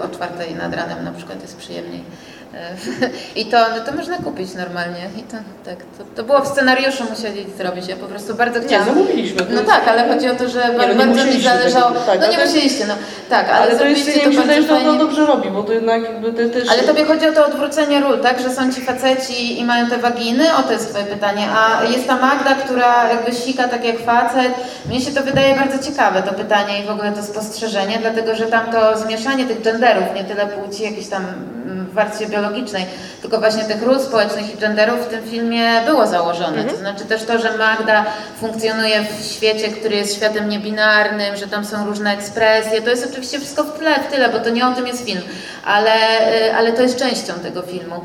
o 0.05 0.15
czwartej 0.15 0.55
nad 0.55 0.75
ranem 0.75 1.03
na 1.03 1.11
przykład 1.11 1.41
jest 1.41 1.57
przyjemniej 1.57 2.03
I 3.41 3.45
to, 3.45 3.57
no 3.57 3.85
to 3.85 3.91
można 3.97 4.17
kupić 4.17 4.53
normalnie. 4.53 5.09
I 5.17 5.23
to, 5.23 5.37
tak, 5.65 5.77
to, 5.97 6.03
to 6.15 6.23
było 6.23 6.41
w 6.41 6.47
scenariuszu, 6.47 7.03
musieli 7.09 7.45
zrobić. 7.57 7.87
Ja 7.87 7.95
po 7.95 8.05
prostu 8.07 8.35
bardzo 8.35 8.61
chciałam. 8.61 8.87
Nie, 8.87 8.93
zamówiliśmy. 8.93 9.41
No 9.49 9.61
tak, 9.61 9.87
ale 9.87 10.07
chodzi 10.07 10.29
o 10.29 10.35
to, 10.35 10.49
że 10.49 10.73
no 10.77 10.87
nie 10.87 10.95
bardzo 10.95 11.25
mi 11.25 11.41
zależało. 11.41 11.91
tak, 11.91 12.19
no 12.19 12.27
nie 12.27 12.37
to 12.37 12.45
musieliście, 12.45 12.85
no 12.87 12.93
tak, 13.29 13.49
ale, 13.49 13.61
Ale 13.61 13.75
to 13.79 13.85
jest, 13.85 14.07
nie 14.07 14.27
mi 14.27 14.35
się 14.35 14.41
wydaje, 14.41 14.61
że 14.61 14.67
to, 14.67 14.73
bardzo 14.73 14.85
to 14.85 14.91
fajnie. 14.91 15.05
dobrze 15.05 15.25
robi, 15.25 15.49
bo 15.49 15.63
to 15.63 15.73
jednak 15.73 16.03
jakby 16.03 16.33
te, 16.33 16.49
też... 16.49 16.69
Ale 16.69 16.83
tobie 16.83 17.05
chodzi 17.05 17.27
o 17.27 17.31
to 17.31 17.45
odwrócenie 17.45 17.99
ról, 17.99 18.19
tak? 18.19 18.41
Że 18.41 18.49
są 18.49 18.73
ci 18.73 18.81
faceci 18.81 19.59
i 19.59 19.63
mają 19.65 19.89
te 19.89 19.97
waginy? 19.97 20.55
O 20.55 20.63
to 20.63 20.71
jest 20.71 20.89
twoje 20.89 21.05
pytanie. 21.05 21.47
A 21.51 21.83
jest 21.83 22.07
ta 22.07 22.17
Magda, 22.17 22.55
która 22.55 23.09
jakby 23.09 23.31
sika 23.35 23.67
tak 23.67 23.85
jak 23.85 23.99
facet. 23.99 24.53
Mnie 24.89 25.01
się 25.01 25.11
to 25.11 25.23
wydaje 25.23 25.55
bardzo 25.55 25.91
ciekawe, 25.91 26.23
to 26.23 26.33
pytanie 26.33 26.83
i 26.83 26.87
w 26.87 26.89
ogóle 26.89 27.11
to 27.11 27.23
spostrzeżenie, 27.23 27.97
dlatego 28.01 28.35
że 28.35 28.45
tam 28.45 28.71
to 28.71 28.97
zmieszanie 28.97 29.45
tych 29.45 29.61
genderów, 29.61 30.03
nie 30.15 30.23
tyle 30.23 30.47
płci 30.47 30.83
jakiejś 30.83 31.07
tam 31.07 31.25
mm, 31.65 31.85
w 31.85 31.93
warstwie 32.43 32.53
biologicznej, 32.53 32.85
tylko 33.21 33.39
właśnie 33.39 33.63
tych 33.63 33.81
ról 33.81 33.99
społecznych 33.99 34.53
i 34.53 34.57
genderów 34.57 35.05
w 35.05 35.09
tym 35.09 35.23
filmie 35.23 35.81
było 35.85 36.07
założone. 36.07 36.63
To 36.63 36.77
znaczy 36.77 37.05
też 37.05 37.23
to, 37.23 37.39
że 37.39 37.57
Magda 37.57 38.05
funkcjonuje 38.39 39.05
w 39.19 39.25
świecie, 39.25 39.69
który 39.69 39.95
jest 39.95 40.15
światem 40.15 40.49
niebinarnym, 40.49 41.37
że 41.37 41.47
tam 41.47 41.65
są 41.65 41.85
różne 41.85 42.13
ekspresje. 42.13 42.81
To 42.81 42.89
jest 42.89 43.09
oczywiście 43.11 43.39
wszystko 43.39 43.63
w 43.63 43.77
tyle, 43.79 43.95
w 43.95 44.07
tyle, 44.07 44.29
bo 44.29 44.39
to 44.39 44.49
nie 44.49 44.67
o 44.67 44.73
tym 44.73 44.87
jest 44.87 45.05
film, 45.05 45.21
ale, 45.65 45.93
y, 46.47 46.55
ale 46.55 46.73
to 46.73 46.81
jest 46.81 46.97
częścią 46.97 47.33
tego 47.33 47.61
filmu. 47.61 48.01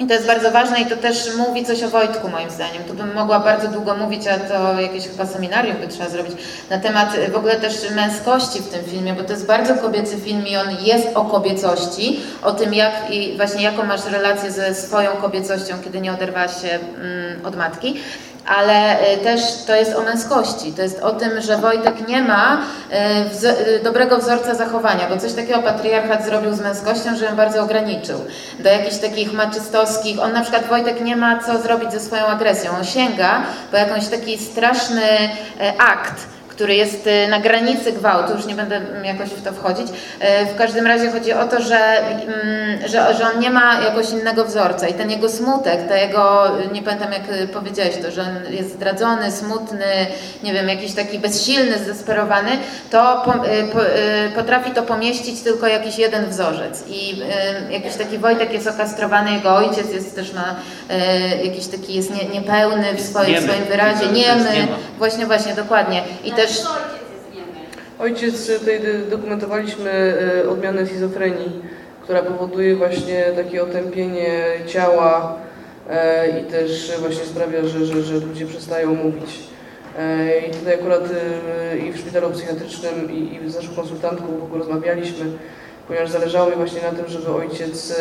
I 0.00 0.06
to 0.06 0.14
jest 0.14 0.26
bardzo 0.26 0.50
ważne 0.50 0.80
i 0.80 0.86
to 0.86 0.96
też 0.96 1.36
mówi 1.36 1.64
coś 1.64 1.82
o 1.82 1.88
Wojtku 1.88 2.28
moim 2.28 2.50
zdaniem. 2.50 2.84
Tu 2.84 2.94
bym 2.94 3.14
mogła 3.14 3.40
bardzo 3.40 3.68
długo 3.68 3.96
mówić, 3.96 4.26
a 4.26 4.38
to 4.38 4.80
jakieś 4.80 5.08
chyba 5.08 5.26
seminarium 5.26 5.76
by 5.76 5.88
trzeba 5.88 6.08
zrobić 6.08 6.32
na 6.70 6.78
temat 6.78 7.14
y, 7.14 7.30
w 7.30 7.36
ogóle 7.36 7.56
też 7.56 7.90
męskości 7.94 8.62
w 8.62 8.68
tym 8.68 8.84
filmie, 8.84 9.12
bo 9.12 9.22
to 9.22 9.32
jest 9.32 9.46
bardzo 9.46 9.74
kobiecy 9.74 10.16
film 10.16 10.46
i 10.46 10.56
on 10.56 10.66
jest 10.84 11.08
o 11.14 11.24
kobiecości, 11.24 12.20
o 12.42 12.52
tym 12.52 12.74
jak 12.74 13.10
i 13.10 13.36
właśnie 13.36 13.62
jaką 13.62 13.84
masz 13.84 14.04
relację 14.04 14.52
ze 14.52 14.74
swoją 14.74 15.10
kobiecością, 15.10 15.74
kiedy 15.84 16.00
nie 16.00 16.12
oderwałaś 16.12 16.62
się 16.62 16.68
mm, 16.68 17.46
od 17.46 17.56
matki. 17.56 18.00
Ale 18.46 19.00
y, 19.14 19.16
też 19.16 19.40
to 19.66 19.74
jest 19.74 19.94
o 19.94 20.02
męskości. 20.02 20.72
To 20.72 20.82
jest 20.82 21.00
o 21.00 21.10
tym, 21.10 21.40
że 21.40 21.56
Wojtek 21.56 22.08
nie 22.08 22.22
ma 22.22 22.58
y, 22.58 23.76
y, 23.76 23.80
dobrego 23.82 24.18
wzorca 24.18 24.54
zachowania, 24.54 25.08
bo 25.08 25.16
coś 25.16 25.32
takiego 25.32 25.62
patriarchat 25.62 26.24
zrobił 26.24 26.54
z 26.54 26.60
męskością, 26.60 27.16
że 27.16 27.24
ją 27.24 27.36
bardzo 27.36 27.62
ograniczył. 27.62 28.20
Do 28.58 28.68
jakichś 28.68 28.96
takich 28.96 29.32
maczystowskich. 29.32 30.20
On 30.20 30.32
na 30.32 30.40
przykład 30.40 30.66
Wojtek 30.66 31.00
nie 31.00 31.16
ma 31.16 31.42
co 31.42 31.58
zrobić 31.58 31.92
ze 31.92 32.00
swoją 32.00 32.26
agresją. 32.26 32.70
On 32.78 32.84
sięga 32.84 33.42
po 33.70 33.76
jakąś 33.76 34.08
taki 34.08 34.38
straszny 34.38 35.02
akt 35.78 36.35
który 36.56 36.74
jest 36.74 37.06
y, 37.06 37.28
na 37.30 37.40
granicy 37.40 37.92
gwałtu, 37.92 38.32
już 38.36 38.46
nie 38.46 38.54
będę 38.54 38.80
jakoś 39.04 39.28
w 39.28 39.42
to 39.44 39.52
wchodzić. 39.52 39.88
Y, 39.88 40.46
W 40.54 40.58
każdym 40.58 40.86
razie 40.86 41.10
chodzi 41.10 41.32
o 41.32 41.48
to, 41.48 41.62
że, 41.62 41.78
mm, 41.78 42.88
że, 42.88 43.14
że 43.14 43.24
on 43.34 43.40
nie 43.40 43.50
ma 43.50 43.80
jakoś 43.80 44.10
innego 44.10 44.44
wzorca 44.44 44.88
i 44.88 44.94
ten 44.94 45.10
jego 45.10 45.28
smutek, 45.28 45.88
ta 45.88 45.96
jego, 45.96 46.44
nie 46.72 46.82
pamiętam 46.82 47.12
jak 47.12 47.22
y, 47.42 47.48
powiedziałeś 47.48 47.94
to, 48.02 48.10
że 48.10 48.22
on 48.22 48.52
jest 48.54 48.72
zdradzony, 48.72 49.32
smutny, 49.32 49.84
nie 50.42 50.52
wiem, 50.52 50.68
jakiś 50.68 50.92
taki 50.94 51.18
bezsilny, 51.18 51.78
zdesperowany, 51.78 52.50
to 52.90 53.22
po, 53.24 53.32
po, 53.32 53.80
potrafi 54.34 54.70
to 54.70 54.82
pomieścić 54.82 55.40
tylko 55.40 55.66
jakiś 55.66 55.98
jeden 55.98 56.26
wzorzec 56.26 56.84
i 56.88 57.22
jakiś 57.70 57.94
taki 57.94 58.18
Wojtek 58.18 58.52
jest 58.52 58.66
okastrowany, 58.66 59.32
jego 59.32 59.56
ojciec 59.56 59.92
jest 59.92 60.14
też 60.14 60.32
ma 60.32 60.54
jakiś 61.44 61.66
taki, 61.66 61.94
jest 61.94 62.10
nie, 62.14 62.24
niepełny 62.40 62.94
w 62.94 63.00
swoim, 63.00 63.34
w 63.40 63.42
swoim 63.42 63.64
wyrazie, 63.64 64.06
niemy. 64.06 64.68
Właśnie, 64.98 65.26
właśnie, 65.26 65.54
dokładnie. 65.54 66.02
I 66.24 66.32
też 66.32 66.45
Ojciec, 67.98 68.48
y, 68.48 68.58
tutaj 68.58 68.80
dokumentowaliśmy 69.10 70.18
y, 70.44 70.50
odmianę 70.50 70.86
schizofrenii, 70.86 71.62
która 72.02 72.22
powoduje 72.22 72.76
właśnie 72.76 73.24
takie 73.36 73.62
otępienie 73.62 74.44
ciała 74.66 75.36
e, 75.90 76.40
i 76.40 76.44
też 76.44 76.92
właśnie 77.00 77.24
sprawia, 77.24 77.64
że, 77.64 77.86
że, 77.86 78.02
że 78.02 78.14
ludzie 78.14 78.46
przestają 78.46 78.94
mówić. 78.94 79.38
E, 79.98 80.38
I 80.38 80.50
tutaj 80.50 80.74
akurat 80.74 81.02
i 81.86 81.92
w 81.92 81.98
szpitalu 81.98 82.30
psychiatrycznym 82.30 83.10
i, 83.12 83.34
i 83.34 83.50
z 83.50 83.56
naszą 83.56 83.74
konsultantką 83.74 84.26
w 84.26 84.42
ogóle 84.42 84.58
rozmawialiśmy, 84.58 85.26
ponieważ 85.88 86.10
zależało 86.10 86.50
mi 86.50 86.56
właśnie 86.56 86.82
na 86.82 86.90
tym, 86.90 87.08
żeby 87.08 87.30
ojciec 87.30 88.00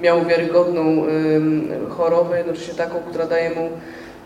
miał 0.00 0.26
wiarygodną 0.26 1.06
chorobę, 1.88 2.38
jednocześnie 2.38 2.74
taką, 2.74 2.98
która 3.10 3.26
daje 3.26 3.50
mu 3.50 3.70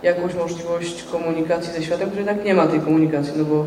jakąś 0.02 0.34
możliwość 0.34 1.02
komunikacji 1.02 1.72
ze 1.72 1.82
światem, 1.82 2.10
który 2.10 2.24
jednak 2.24 2.44
nie 2.44 2.54
ma 2.54 2.66
tej 2.66 2.80
komunikacji, 2.80 3.32
no 3.36 3.44
bo 3.44 3.64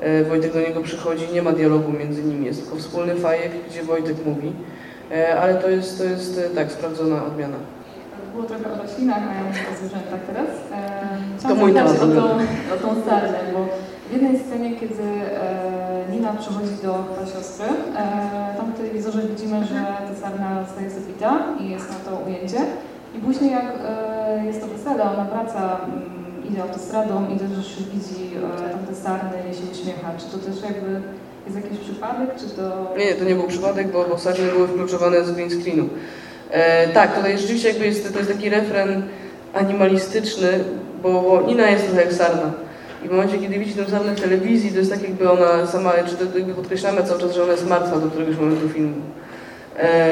e, 0.00 0.24
Wojtek 0.24 0.52
do 0.52 0.60
niego 0.60 0.80
przychodzi, 0.80 1.24
nie 1.32 1.42
ma 1.42 1.52
dialogu 1.52 1.92
między 1.92 2.22
nimi, 2.22 2.46
jest 2.46 2.62
tylko 2.62 2.76
wspólny 2.76 3.14
fajek, 3.16 3.52
gdzie 3.70 3.82
Wojtek 3.82 4.16
mówi, 4.26 4.52
E, 5.12 5.40
ale 5.40 5.54
to 5.54 5.68
jest, 5.70 5.98
to 5.98 6.04
jest 6.04 6.38
e, 6.38 6.50
tak, 6.54 6.72
sprawdzona 6.72 7.24
odmiana. 7.24 7.56
Było 8.34 8.44
trochę 8.44 8.72
o 8.72 8.82
roślinach, 8.82 9.22
a 9.30 9.34
ja 9.34 9.44
mówię 9.44 9.60
o 9.74 9.76
zwierzętach 9.78 10.20
teraz. 10.26 10.48
E, 11.44 11.48
To 11.48 11.54
mój 11.54 11.72
zapytać 11.72 11.98
temat 11.98 12.02
o 12.02 12.14
tą, 12.14 12.22
ulubiony. 12.22 12.46
o 12.74 12.76
tą 12.76 13.02
sarnę, 13.10 13.38
bo 13.54 13.58
w 14.08 14.12
jednej 14.12 14.38
scenie, 14.40 14.76
kiedy 14.80 15.02
Nina 16.12 16.32
przychodzi 16.32 16.74
do 16.82 17.04
siostry, 17.34 17.66
tam 18.56 18.72
w 18.72 18.76
telewizorze 18.76 19.22
widzimy, 19.22 19.64
że 19.64 19.74
ta 20.08 20.20
sarna 20.28 20.64
zostaje 20.64 20.90
zabita 20.90 21.38
i 21.60 21.70
jest 21.70 21.88
na 21.90 22.10
to 22.10 22.16
ujęcie. 22.26 22.58
I 23.14 23.18
później 23.18 23.50
jak 23.50 23.64
e, 23.64 24.46
jest 24.46 24.60
to 24.60 24.66
wesele, 24.66 25.02
ona 25.02 25.24
wraca, 25.24 25.80
mm, 25.84 26.50
idzie 26.50 26.62
autostradą 26.62 27.26
i 27.34 27.38
też 27.38 27.82
widzi 27.92 28.30
e, 28.90 28.94
sarny 28.94 29.38
i 29.50 29.54
się 29.54 29.62
uśmiecha. 29.72 30.12
Czy 30.18 30.26
to 30.26 30.38
też 30.38 30.62
jakby 30.62 31.00
jest 31.46 31.56
jakiś 31.56 31.78
przypadek, 31.78 32.30
czy 32.36 32.56
to... 32.56 32.94
Nie, 32.98 33.14
to 33.14 33.24
nie 33.24 33.34
był 33.34 33.46
przypadek, 33.46 33.92
bo, 33.92 34.04
bo 34.04 34.18
sarny 34.18 34.52
były 34.52 34.66
wykluczowane 34.66 35.24
z 35.24 35.32
green 35.32 35.50
screenu. 35.50 35.88
E, 36.50 36.88
tak, 36.88 37.16
tutaj 37.16 37.38
rzeczywiście 37.38 37.68
jakby 37.68 37.86
jest, 37.86 38.12
to 38.12 38.18
jest 38.18 38.32
taki 38.32 38.50
refren 38.50 39.02
animalistyczny, 39.54 40.48
bo, 41.02 41.22
bo 41.22 41.42
Nina 41.42 41.70
jest 41.70 41.84
trochę 41.86 42.00
jak 42.04 42.12
sarna. 42.12 42.52
I 43.04 43.08
w 43.08 43.10
momencie, 43.10 43.38
kiedy 43.38 43.58
widzi 43.58 43.74
tę 43.74 43.90
sarnę 43.90 44.14
w 44.14 44.20
telewizji, 44.20 44.70
to 44.70 44.78
jest 44.78 44.90
tak 44.90 45.02
jakby 45.02 45.30
ona 45.30 45.66
sama, 45.66 45.92
czy 46.06 46.16
to 46.16 46.38
jakby 46.38 46.54
podkreślamy 46.54 47.04
cały 47.04 47.20
czas, 47.20 47.34
że 47.34 47.42
ona 47.42 47.52
jest 47.52 47.68
martwa 47.68 47.96
do 47.96 48.06
któregoś 48.06 48.36
momentu 48.36 48.68
filmu. 48.68 48.96
E, 49.78 50.10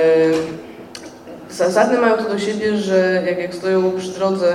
sa- 1.57 1.71
sarny 1.71 1.99
mają 1.99 2.17
to 2.17 2.29
do 2.29 2.39
siebie, 2.39 2.77
że 2.77 3.23
jak, 3.27 3.39
jak 3.39 3.55
stoją 3.55 3.93
przy 3.93 4.11
drodze, 4.11 4.55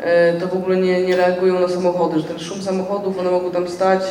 e, 0.00 0.32
to 0.32 0.46
w 0.46 0.52
ogóle 0.54 0.76
nie, 0.76 1.02
nie 1.02 1.16
reagują 1.16 1.60
na 1.60 1.68
samochody, 1.68 2.20
że 2.20 2.24
ten 2.24 2.38
szum 2.38 2.62
samochodów, 2.62 3.18
one 3.18 3.30
mogą 3.30 3.50
tam 3.50 3.68
stać 3.68 4.02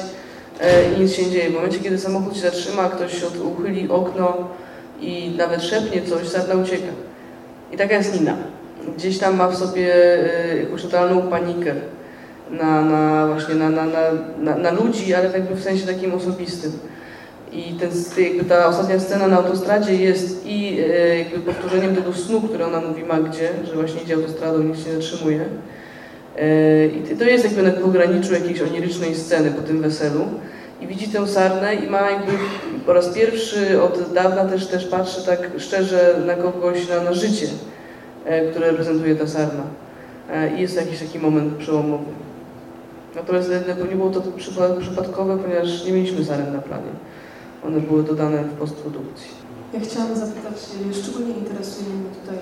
e, 0.62 0.93
i 0.93 0.99
nic 1.01 1.14
się 1.14 1.24
nie 1.26 1.32
dzieje. 1.32 1.49
W 1.49 1.54
momencie, 1.54 1.80
kiedy 1.80 1.97
samochód 1.97 2.36
się 2.36 2.41
zatrzyma, 2.41 2.89
ktoś 2.89 3.24
od, 3.24 3.38
uchyli 3.38 3.89
okno 3.89 4.47
i 5.01 5.36
nawet 5.38 5.64
szepnie 5.64 6.01
coś, 6.01 6.28
sarna 6.28 6.56
ucieka. 6.56 6.93
I 7.72 7.78
taka 7.78 7.95
jest 7.95 8.20
Nina. 8.20 8.38
Gdzieś 8.97 9.18
tam 9.20 9.36
ma 9.36 9.47
w 9.47 9.58
sobie 9.58 9.95
e, 10.51 10.58
jakąś 10.58 10.82
totalną 10.82 11.22
panikę 11.22 11.76
na, 12.51 12.82
na 12.82 13.28
właśnie 13.28 13.56
na, 13.56 13.70
na, 13.70 13.86
na, 14.39 14.56
na 14.56 14.72
ludzi, 14.72 15.14
ale 15.14 15.32
jakby 15.32 15.56
w 15.56 15.64
sensie 15.64 15.88
takim 15.88 16.14
osobistym. 16.14 16.72
I 17.56 17.74
ten, 17.74 17.89
jakby 18.24 18.43
ta 18.43 18.68
ostatnia 18.68 18.99
scena 18.99 19.28
na 19.28 19.38
autostradzie 19.38 19.95
jest 19.95 20.45
i 20.45 20.80
e, 20.80 21.18
jakby 21.20 21.39
powtórzeniem 21.39 21.95
tego 21.95 22.14
snu, 22.14 22.41
który 22.41 22.66
ona 22.66 22.82
mówi 22.82 23.04
Magdzie, 23.04 23.49
że 23.64 23.74
właśnie 23.74 24.01
idzie 24.01 24.16
autostradą, 24.16 24.64
nic 24.64 24.84
się 24.84 24.89
nie 24.89 24.95
zatrzymuje. 25.01 25.45
E, 26.38 26.88
I 26.88 27.18
to 27.18 27.24
jest 27.24 27.45
jakby 27.45 27.64
na 27.64 27.72
pograniczu 27.72 28.34
jakiejś 28.34 28.62
onirycznej 28.62 29.16
sceny 29.16 29.51
po 29.51 29.62
tym 29.62 29.82
weselu. 29.82 30.26
I 30.82 30.88
widzi 30.88 31.08
tę 31.08 31.28
sarnę 31.28 31.76
i 31.76 31.89
ma 31.89 32.12
jakby 32.12 32.32
po 32.86 32.93
raz 32.93 33.10
pierwszy 33.10 33.82
od 33.82 34.14
dawna 34.14 34.45
też, 34.45 34.68
też 34.68 34.86
patrzy 34.86 35.26
tak 35.26 35.49
szczerze 35.58 36.16
na 36.26 36.36
kogoś, 36.36 36.89
na, 36.89 37.01
na 37.01 37.14
życie, 37.14 37.47
e, 38.26 38.45
które 38.45 38.68
reprezentuje 38.68 39.16
ta 39.16 39.28
sarna. 39.28 39.64
I 40.58 40.62
jest 40.62 40.76
to 40.76 40.82
jakiś 40.82 40.99
taki 40.99 41.20
moment 41.20 41.54
przełomowy. 41.54 42.06
Natomiast 43.16 43.51
nie 43.89 43.95
było 43.95 44.10
to 44.10 44.20
przypa- 44.20 44.80
przypadkowe, 44.80 45.38
ponieważ 45.38 45.86
nie 45.86 45.91
mieliśmy 45.91 46.26
saren 46.26 46.54
na 46.54 46.60
planie. 46.60 46.89
One 47.68 47.80
były 47.80 48.03
dodane 48.03 48.43
w 48.43 48.53
postprodukcji. 48.53 49.32
Ja 49.74 49.80
chciałam 49.80 50.16
zapytać, 50.16 50.53
e, 50.91 50.93
szczególnie 50.93 51.34
interesuje 51.34 51.89
mnie 51.89 52.09
tutaj 52.22 52.38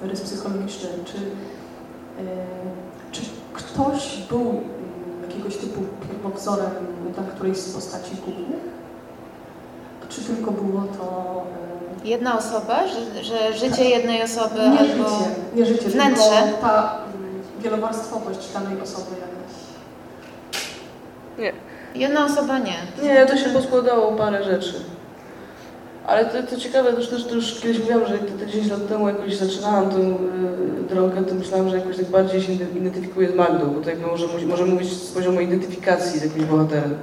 ten 0.00 0.10
rys 0.10 0.20
psychologiczny, 0.20 0.88
czy, 1.04 1.16
e, 1.16 2.22
czy 3.12 3.22
ktoś 3.52 4.22
był 4.28 4.60
jakiegoś 5.22 5.56
typu 5.56 5.80
pierwowzorem 6.08 6.70
dla 7.14 7.22
którejś 7.24 7.56
z 7.56 7.74
postaci 7.74 8.10
głównych? 8.24 8.76
Czy 10.08 10.20
tylko 10.20 10.50
było 10.50 10.80
to 10.80 11.42
jedna 12.04 12.38
osoba, 12.38 12.80
że, 12.88 13.24
że 13.24 13.52
życie 13.52 13.84
jednej 13.84 14.22
osoby 14.22 14.60
e, 14.60 14.70
nie 14.70 14.78
albo... 14.78 15.08
życie, 15.08 15.30
nie 15.54 15.66
życie, 15.66 15.88
wnętrze? 15.88 16.52
ta 16.60 16.98
wielowarstwowość 17.60 18.52
danej 18.52 18.80
osoby 18.80 19.10
jakaś? 19.10 19.56
Nie. 21.38 21.52
Jedna 21.96 22.24
osoba 22.24 22.58
nie. 22.58 22.76
Nie, 23.02 23.26
to 23.26 23.36
się 23.36 23.50
poskładało 23.50 24.12
parę 24.12 24.44
rzeczy. 24.44 24.74
Ale 26.06 26.24
to, 26.24 26.42
to 26.42 26.60
ciekawe, 26.60 26.92
to 26.92 27.00
już, 27.00 27.24
to 27.24 27.34
już 27.34 27.60
kiedyś 27.60 27.78
mówiłam, 27.78 28.06
że 28.06 28.12
jak 28.12 28.24
te 28.24 28.46
10 28.46 28.70
lat 28.70 28.88
temu 28.88 29.08
jakoś 29.08 29.36
zaczynałam 29.36 29.90
tą 29.90 29.98
y, 29.98 30.16
drogę, 30.88 31.24
to 31.24 31.34
myślałam, 31.34 31.68
że 31.68 31.76
jakoś 31.76 31.96
tak 31.96 32.06
bardziej 32.06 32.42
się 32.42 32.52
identyfikuję 32.52 33.28
z 33.28 33.34
Magdą, 33.34 33.70
bo 33.70 33.80
to 33.80 33.90
jakby 33.90 34.06
może, 34.06 34.26
może 34.46 34.66
mówić 34.66 34.92
z 34.92 35.12
poziomu 35.12 35.40
identyfikacji 35.40 36.20
z 36.20 36.22
jakimś 36.22 36.44
bohaterem. 36.44 36.94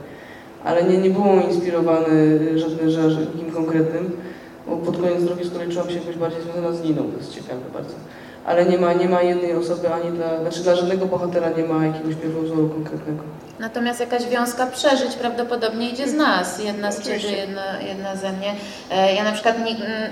Ale 0.63 0.83
nie, 0.83 0.97
nie 0.97 1.09
było 1.09 1.41
inspirowany 1.49 2.39
żadnym, 2.59 2.89
żadnym 2.89 3.51
konkretnym. 3.53 4.11
bo 4.67 4.77
pod 4.77 4.97
koniec 4.97 5.23
drogi 5.23 5.43
z 5.43 5.51
kolei 5.53 5.71
czułam 5.71 5.89
się 5.89 5.95
jakoś 5.95 6.15
bardziej 6.15 6.41
związana 6.41 6.71
z 6.71 6.83
Niną, 6.83 7.03
to 7.11 7.17
jest 7.17 7.33
ciekawe 7.33 7.61
bardzo. 7.73 7.93
Ale 8.45 8.65
nie 8.65 8.77
ma, 8.77 8.93
nie 8.93 9.09
ma 9.09 9.21
jednej 9.21 9.53
osoby, 9.55 9.93
ani 9.93 10.11
dla, 10.17 10.39
znaczy 10.41 10.59
dla 10.59 10.75
żadnego 10.75 11.05
bohatera 11.05 11.49
nie 11.49 11.63
ma 11.63 11.85
jakiegoś 11.85 12.15
pierwowzoru 12.15 12.69
konkretnego. 12.69 13.23
Natomiast 13.59 13.99
jakaś 13.99 14.25
wiązka 14.25 14.67
przeżyć 14.67 15.15
prawdopodobnie 15.15 15.89
idzie 15.89 16.07
z 16.07 16.13
nas. 16.13 16.63
Jedna 16.63 16.91
z 16.91 17.01
Ciebie, 17.01 17.31
jedna, 17.31 17.81
jedna 17.81 18.15
ze 18.15 18.31
mnie. 18.31 18.53
E, 18.91 19.13
Ja 19.15 19.23
na 19.23 19.31
przykład, 19.31 19.55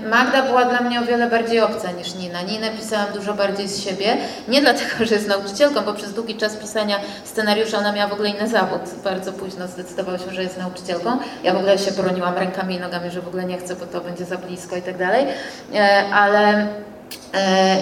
Magda 0.09 0.41
była 0.43 0.65
dla 0.65 0.79
mnie 0.81 0.99
o 1.01 1.03
wiele 1.05 1.29
bardziej 1.29 1.59
obca 1.59 1.91
niż 1.91 2.15
Nina. 2.15 2.41
Ninę 2.41 2.69
pisałam 2.69 3.05
dużo 3.13 3.33
bardziej 3.33 3.67
z 3.67 3.83
siebie. 3.83 4.17
Nie 4.47 4.61
dlatego, 4.61 5.05
że 5.05 5.15
jest 5.15 5.27
nauczycielką, 5.27 5.81
bo 5.81 5.93
przez 5.93 6.13
długi 6.13 6.35
czas 6.35 6.55
pisania 6.57 6.95
scenariusza 7.23 7.77
ona 7.77 7.91
miała 7.91 8.09
w 8.09 8.13
ogóle 8.13 8.29
inny 8.29 8.47
zawód. 8.47 8.81
Bardzo 9.03 9.33
późno 9.33 9.67
zdecydowała 9.67 10.17
się, 10.17 10.31
że 10.31 10.43
jest 10.43 10.57
nauczycielką. 10.57 11.17
Ja 11.43 11.53
w 11.53 11.57
ogóle 11.57 11.77
się 11.77 11.91
broniłam 11.91 12.35
rękami 12.37 12.75
i 12.75 12.79
nogami, 12.79 13.11
że 13.11 13.21
w 13.21 13.27
ogóle 13.27 13.45
nie 13.45 13.57
chcę, 13.57 13.75
bo 13.75 13.85
to 13.85 14.01
będzie 14.01 14.25
za 14.25 14.37
blisko 14.37 14.75
i 14.75 14.81
tak 14.81 14.97
dalej. 14.97 15.25
E, 15.73 16.03
Ale 16.13 16.67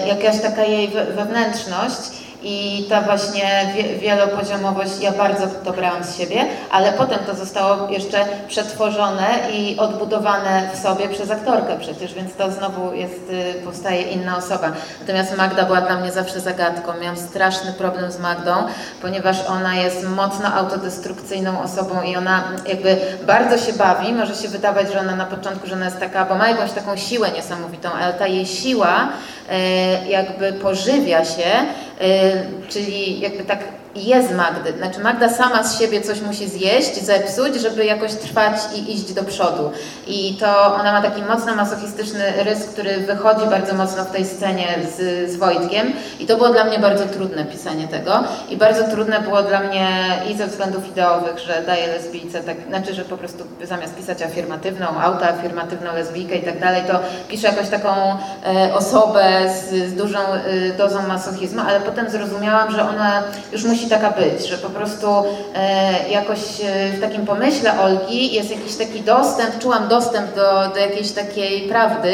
jakaś 0.06 0.40
taka 0.40 0.64
jej 0.64 0.88
we- 0.88 1.04
wewnętrzność 1.04 2.00
i 2.42 2.86
ta 2.88 3.00
właśnie 3.00 3.72
wie, 3.76 3.84
wielopoziomowość, 3.98 5.00
ja 5.00 5.12
bardzo 5.12 5.46
to 5.64 5.72
brałam 5.72 6.04
z 6.04 6.18
siebie, 6.18 6.46
ale 6.70 6.92
potem 6.92 7.18
to 7.26 7.34
zostało 7.34 7.88
jeszcze 7.90 8.18
przetworzone 8.48 9.26
i 9.52 9.76
odbudowane 9.78 10.70
w 10.74 10.78
sobie 10.78 11.08
przez 11.08 11.30
aktorkę 11.30 11.76
przecież, 11.80 12.14
więc 12.14 12.34
to 12.34 12.50
znowu 12.50 12.94
jest, 12.94 13.30
y, 13.30 13.62
powstaje 13.64 14.02
inna 14.02 14.36
osoba. 14.36 14.72
Natomiast 15.00 15.36
Magda 15.36 15.64
była 15.64 15.80
dla 15.80 15.96
mnie 15.96 16.12
zawsze 16.12 16.40
zagadką. 16.40 16.92
Miałam 17.00 17.16
straszny 17.16 17.72
problem 17.72 18.12
z 18.12 18.18
Magdą, 18.18 18.52
ponieważ 19.02 19.36
ona 19.48 19.74
jest 19.74 20.08
mocno 20.08 20.54
autodestrukcyjną 20.54 21.62
osobą 21.62 22.02
i 22.02 22.16
ona 22.16 22.42
jakby 22.68 22.96
bardzo 23.26 23.58
się 23.66 23.72
bawi. 23.72 24.12
Może 24.12 24.34
się 24.34 24.48
wydawać, 24.48 24.92
że 24.92 25.00
ona 25.00 25.16
na 25.16 25.26
początku, 25.26 25.66
że 25.66 25.74
ona 25.74 25.84
jest 25.84 26.00
taka, 26.00 26.24
bo 26.24 26.34
ma 26.34 26.48
jakąś 26.48 26.72
taką 26.72 26.96
siłę 26.96 27.30
niesamowitą, 27.30 27.88
ale 27.92 28.12
ta 28.12 28.26
jej 28.26 28.46
siła 28.46 29.08
e, 29.50 30.08
jakby 30.08 30.52
pożywia 30.52 31.24
się, 31.24 31.50
czyli 32.68 33.20
jakby 33.20 33.44
tak 33.44 33.64
jest 33.94 34.32
Magdy. 34.32 34.72
Znaczy 34.78 35.00
Magda 35.00 35.28
sama 35.28 35.62
z 35.62 35.78
siebie 35.78 36.00
coś 36.00 36.20
musi 36.20 36.48
zjeść, 36.48 37.04
zepsuć, 37.04 37.54
żeby 37.54 37.84
jakoś 37.84 38.14
trwać 38.14 38.54
i 38.74 38.94
iść 38.94 39.12
do 39.12 39.24
przodu. 39.24 39.70
I 40.06 40.36
to 40.40 40.74
ona 40.74 40.92
ma 40.92 41.02
taki 41.02 41.22
mocno 41.22 41.54
masochistyczny 41.54 42.32
rys, 42.44 42.64
który 42.64 42.96
wychodzi 42.96 43.46
bardzo 43.46 43.74
mocno 43.74 44.04
w 44.04 44.10
tej 44.10 44.26
scenie 44.26 44.66
z, 44.96 45.30
z 45.30 45.36
Wojtkiem. 45.36 45.92
I 46.20 46.26
to 46.26 46.36
było 46.36 46.48
dla 46.48 46.64
mnie 46.64 46.78
bardzo 46.78 47.04
trudne 47.06 47.44
pisanie 47.44 47.88
tego. 47.88 48.24
I 48.50 48.56
bardzo 48.56 48.84
trudne 48.84 49.20
było 49.20 49.42
dla 49.42 49.60
mnie 49.60 49.88
i 50.30 50.36
ze 50.36 50.46
względów 50.46 50.88
ideowych, 50.88 51.38
że 51.38 51.62
daję 51.66 51.86
lesbijce, 51.86 52.40
tak, 52.40 52.56
znaczy, 52.68 52.94
że 52.94 53.04
po 53.04 53.16
prostu 53.16 53.44
zamiast 53.62 53.96
pisać 53.96 54.22
afirmatywną, 54.22 54.86
autoafirmatywną 54.86 55.94
lesbijkę 55.94 56.36
i 56.36 56.42
tak 56.42 56.60
dalej, 56.60 56.82
to 56.86 57.00
piszę 57.28 57.48
jakąś 57.48 57.68
taką 57.68 57.90
e, 58.46 58.74
osobę 58.74 59.24
z, 59.48 59.90
z 59.90 59.94
dużą 59.94 60.18
e, 60.18 60.72
dozą 60.78 61.06
masochizmu, 61.08 61.62
ale 61.68 61.80
potem 61.80 62.10
zrozumiałam, 62.10 62.70
że 62.70 62.82
ona 62.82 63.22
już 63.52 63.64
musi 63.64 63.79
taka 63.88 64.10
być, 64.10 64.46
że 64.46 64.58
po 64.58 64.70
prostu 64.70 65.06
e, 65.54 66.08
jakoś 66.10 66.38
e, 66.38 66.92
w 66.92 67.00
takim 67.00 67.26
pomyśle 67.26 67.80
Olgi 67.80 68.34
jest 68.34 68.50
jakiś 68.50 68.76
taki 68.76 69.00
dostęp, 69.00 69.58
czułam 69.58 69.88
dostęp 69.88 70.34
do, 70.34 70.68
do 70.74 70.78
jakiejś 70.78 71.12
takiej 71.12 71.68
prawdy, 71.68 72.12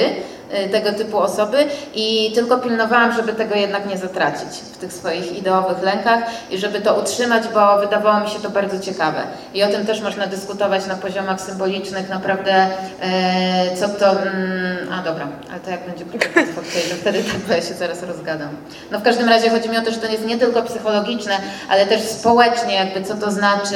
tego 0.72 0.92
typu 0.92 1.18
osoby 1.18 1.56
i 1.94 2.32
tylko 2.34 2.58
pilnowałam, 2.58 3.12
żeby 3.12 3.32
tego 3.32 3.54
jednak 3.54 3.86
nie 3.86 3.98
zatracić 3.98 4.48
w 4.48 4.76
tych 4.76 4.92
swoich 4.92 5.38
ideowych 5.38 5.82
lękach 5.82 6.20
i 6.50 6.58
żeby 6.58 6.80
to 6.80 6.94
utrzymać, 6.94 7.42
bo 7.54 7.78
wydawało 7.78 8.20
mi 8.20 8.30
się 8.30 8.38
to 8.40 8.50
bardzo 8.50 8.80
ciekawe. 8.80 9.22
I 9.54 9.62
o 9.62 9.68
tym 9.68 9.86
też 9.86 10.00
można 10.00 10.26
dyskutować 10.26 10.86
na 10.86 10.94
poziomach 10.94 11.40
symbolicznych, 11.40 12.08
naprawdę 12.08 12.66
e, 13.02 13.76
co 13.76 13.88
to... 13.88 14.10
Mm, 14.10 14.92
a 14.92 15.02
dobra, 15.02 15.28
ale 15.50 15.60
to 15.60 15.70
jak 15.70 15.86
będzie 15.86 16.04
w 16.04 16.12
to 16.54 16.62
wtedy 17.00 17.24
tak 17.24 17.56
ja 17.56 17.62
się 17.62 17.74
zaraz 17.74 18.02
rozgadam. 18.02 18.48
No 18.90 18.98
w 18.98 19.02
każdym 19.02 19.28
razie 19.28 19.50
chodzi 19.50 19.68
mi 19.68 19.78
o 19.78 19.82
to, 19.82 19.90
że 19.90 19.96
to 19.96 20.12
jest 20.12 20.26
nie 20.26 20.38
tylko 20.38 20.62
psychologiczne, 20.62 21.34
ale 21.68 21.86
też 21.86 22.02
społecznie 22.02 22.74
jakby 22.74 23.02
co 23.02 23.14
to 23.14 23.30
znaczy 23.30 23.74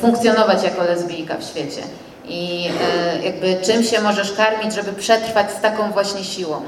funkcjonować 0.00 0.62
jako 0.62 0.82
lesbijka 0.84 1.36
w 1.36 1.44
świecie 1.44 1.82
i 2.28 2.70
e, 2.80 3.22
jakby 3.24 3.56
czym 3.66 3.82
się 3.82 4.00
możesz 4.00 4.32
karmić, 4.32 4.74
żeby 4.74 4.92
przetrwać 4.92 5.50
z 5.52 5.60
taką 5.60 5.90
właśnie 5.90 6.24
siłą. 6.24 6.62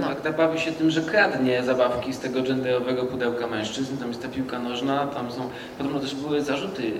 No. 0.00 0.08
Magda 0.08 0.32
bawi 0.32 0.60
się 0.60 0.72
tym, 0.72 0.90
że 0.90 1.00
kradnie 1.00 1.62
zabawki 1.62 2.12
z 2.14 2.18
tego 2.18 2.42
genderowego 2.42 3.04
pudełka 3.04 3.46
mężczyzn. 3.46 3.96
Tam 3.96 4.08
jest 4.08 4.22
ta 4.22 4.28
piłka 4.28 4.58
nożna, 4.58 5.06
tam 5.06 5.32
są. 5.32 5.48
Podobno 5.78 6.00
też 6.00 6.14
były 6.14 6.42
zarzuty 6.42 6.82
y, 6.82 6.92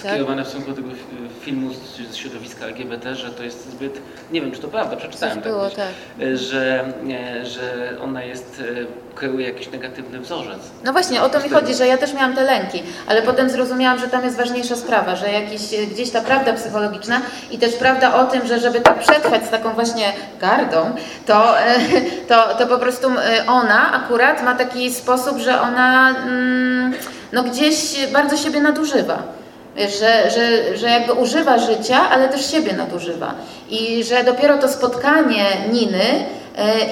skierowane 0.00 0.44
w 0.44 0.48
stosunku 0.48 0.70
do 0.70 0.76
tego 0.76 0.88
fi- 0.88 1.44
filmu 1.44 1.70
z, 2.10 2.16
środowiska 2.16 2.66
LGBT, 2.66 3.14
że 3.14 3.30
to 3.30 3.42
jest 3.42 3.70
zbyt. 3.70 4.00
Nie 4.32 4.40
wiem, 4.40 4.52
czy 4.52 4.60
to 4.60 4.68
prawda, 4.68 4.96
przeczytałem 4.96 5.34
Coś 5.34 5.44
było, 5.44 5.64
gdzieś, 5.64 5.76
tak. 5.76 5.88
że, 6.34 6.92
że 7.44 7.96
ona 8.02 8.22
jest. 8.24 8.62
Kreuje 9.14 9.46
jakiś 9.46 9.70
negatywny 9.70 10.20
wzorzec. 10.20 10.58
No 10.84 10.92
właśnie, 10.92 11.22
o 11.22 11.28
to 11.28 11.40
mi 11.40 11.48
chodzi, 11.48 11.74
że 11.74 11.86
ja 11.86 11.98
też 11.98 12.14
miałam 12.14 12.34
te 12.34 12.42
lęki, 12.42 12.82
ale 13.06 13.22
potem 13.22 13.50
zrozumiałam, 13.50 13.98
że 13.98 14.08
tam 14.08 14.24
jest 14.24 14.36
ważniejsza 14.36 14.76
sprawa, 14.76 15.16
że 15.16 15.32
jakiś, 15.32 15.74
e, 15.74 15.86
gdzieś 15.86 16.10
ta 16.10 16.20
prawda 16.20 16.52
psychologiczna 16.52 17.20
i 17.50 17.58
też 17.58 17.72
prawda 17.72 18.14
o 18.14 18.24
tym, 18.24 18.46
że 18.46 18.60
żeby 18.60 18.80
tak 18.80 18.98
przetrwać 18.98 19.44
z 19.44 19.50
taką 19.50 19.70
właśnie 19.70 20.12
gardą, 20.40 20.90
to, 21.26 21.60
e, 21.60 21.76
to, 22.28 22.54
to 22.58 22.66
po 22.66 22.78
prostu 22.78 23.08
e, 23.08 23.46
ona 23.46 23.92
akurat 23.92 24.44
ma 24.44 24.54
taki 24.54 24.94
sposób, 24.94 25.38
że 25.38 25.60
ona 25.60 26.10
mm, 26.10 26.94
no 27.32 27.42
gdzieś 27.42 28.06
bardzo 28.12 28.36
siebie 28.36 28.60
nadużywa. 28.60 29.22
Że, 29.76 30.30
że, 30.30 30.76
że 30.76 30.88
jakby 30.88 31.12
używa 31.12 31.58
życia, 31.58 32.10
ale 32.10 32.28
też 32.28 32.50
siebie 32.50 32.72
nadużywa. 32.72 33.34
I 33.70 34.04
że 34.04 34.24
dopiero 34.24 34.58
to 34.58 34.68
spotkanie 34.68 35.44
Niny 35.72 36.26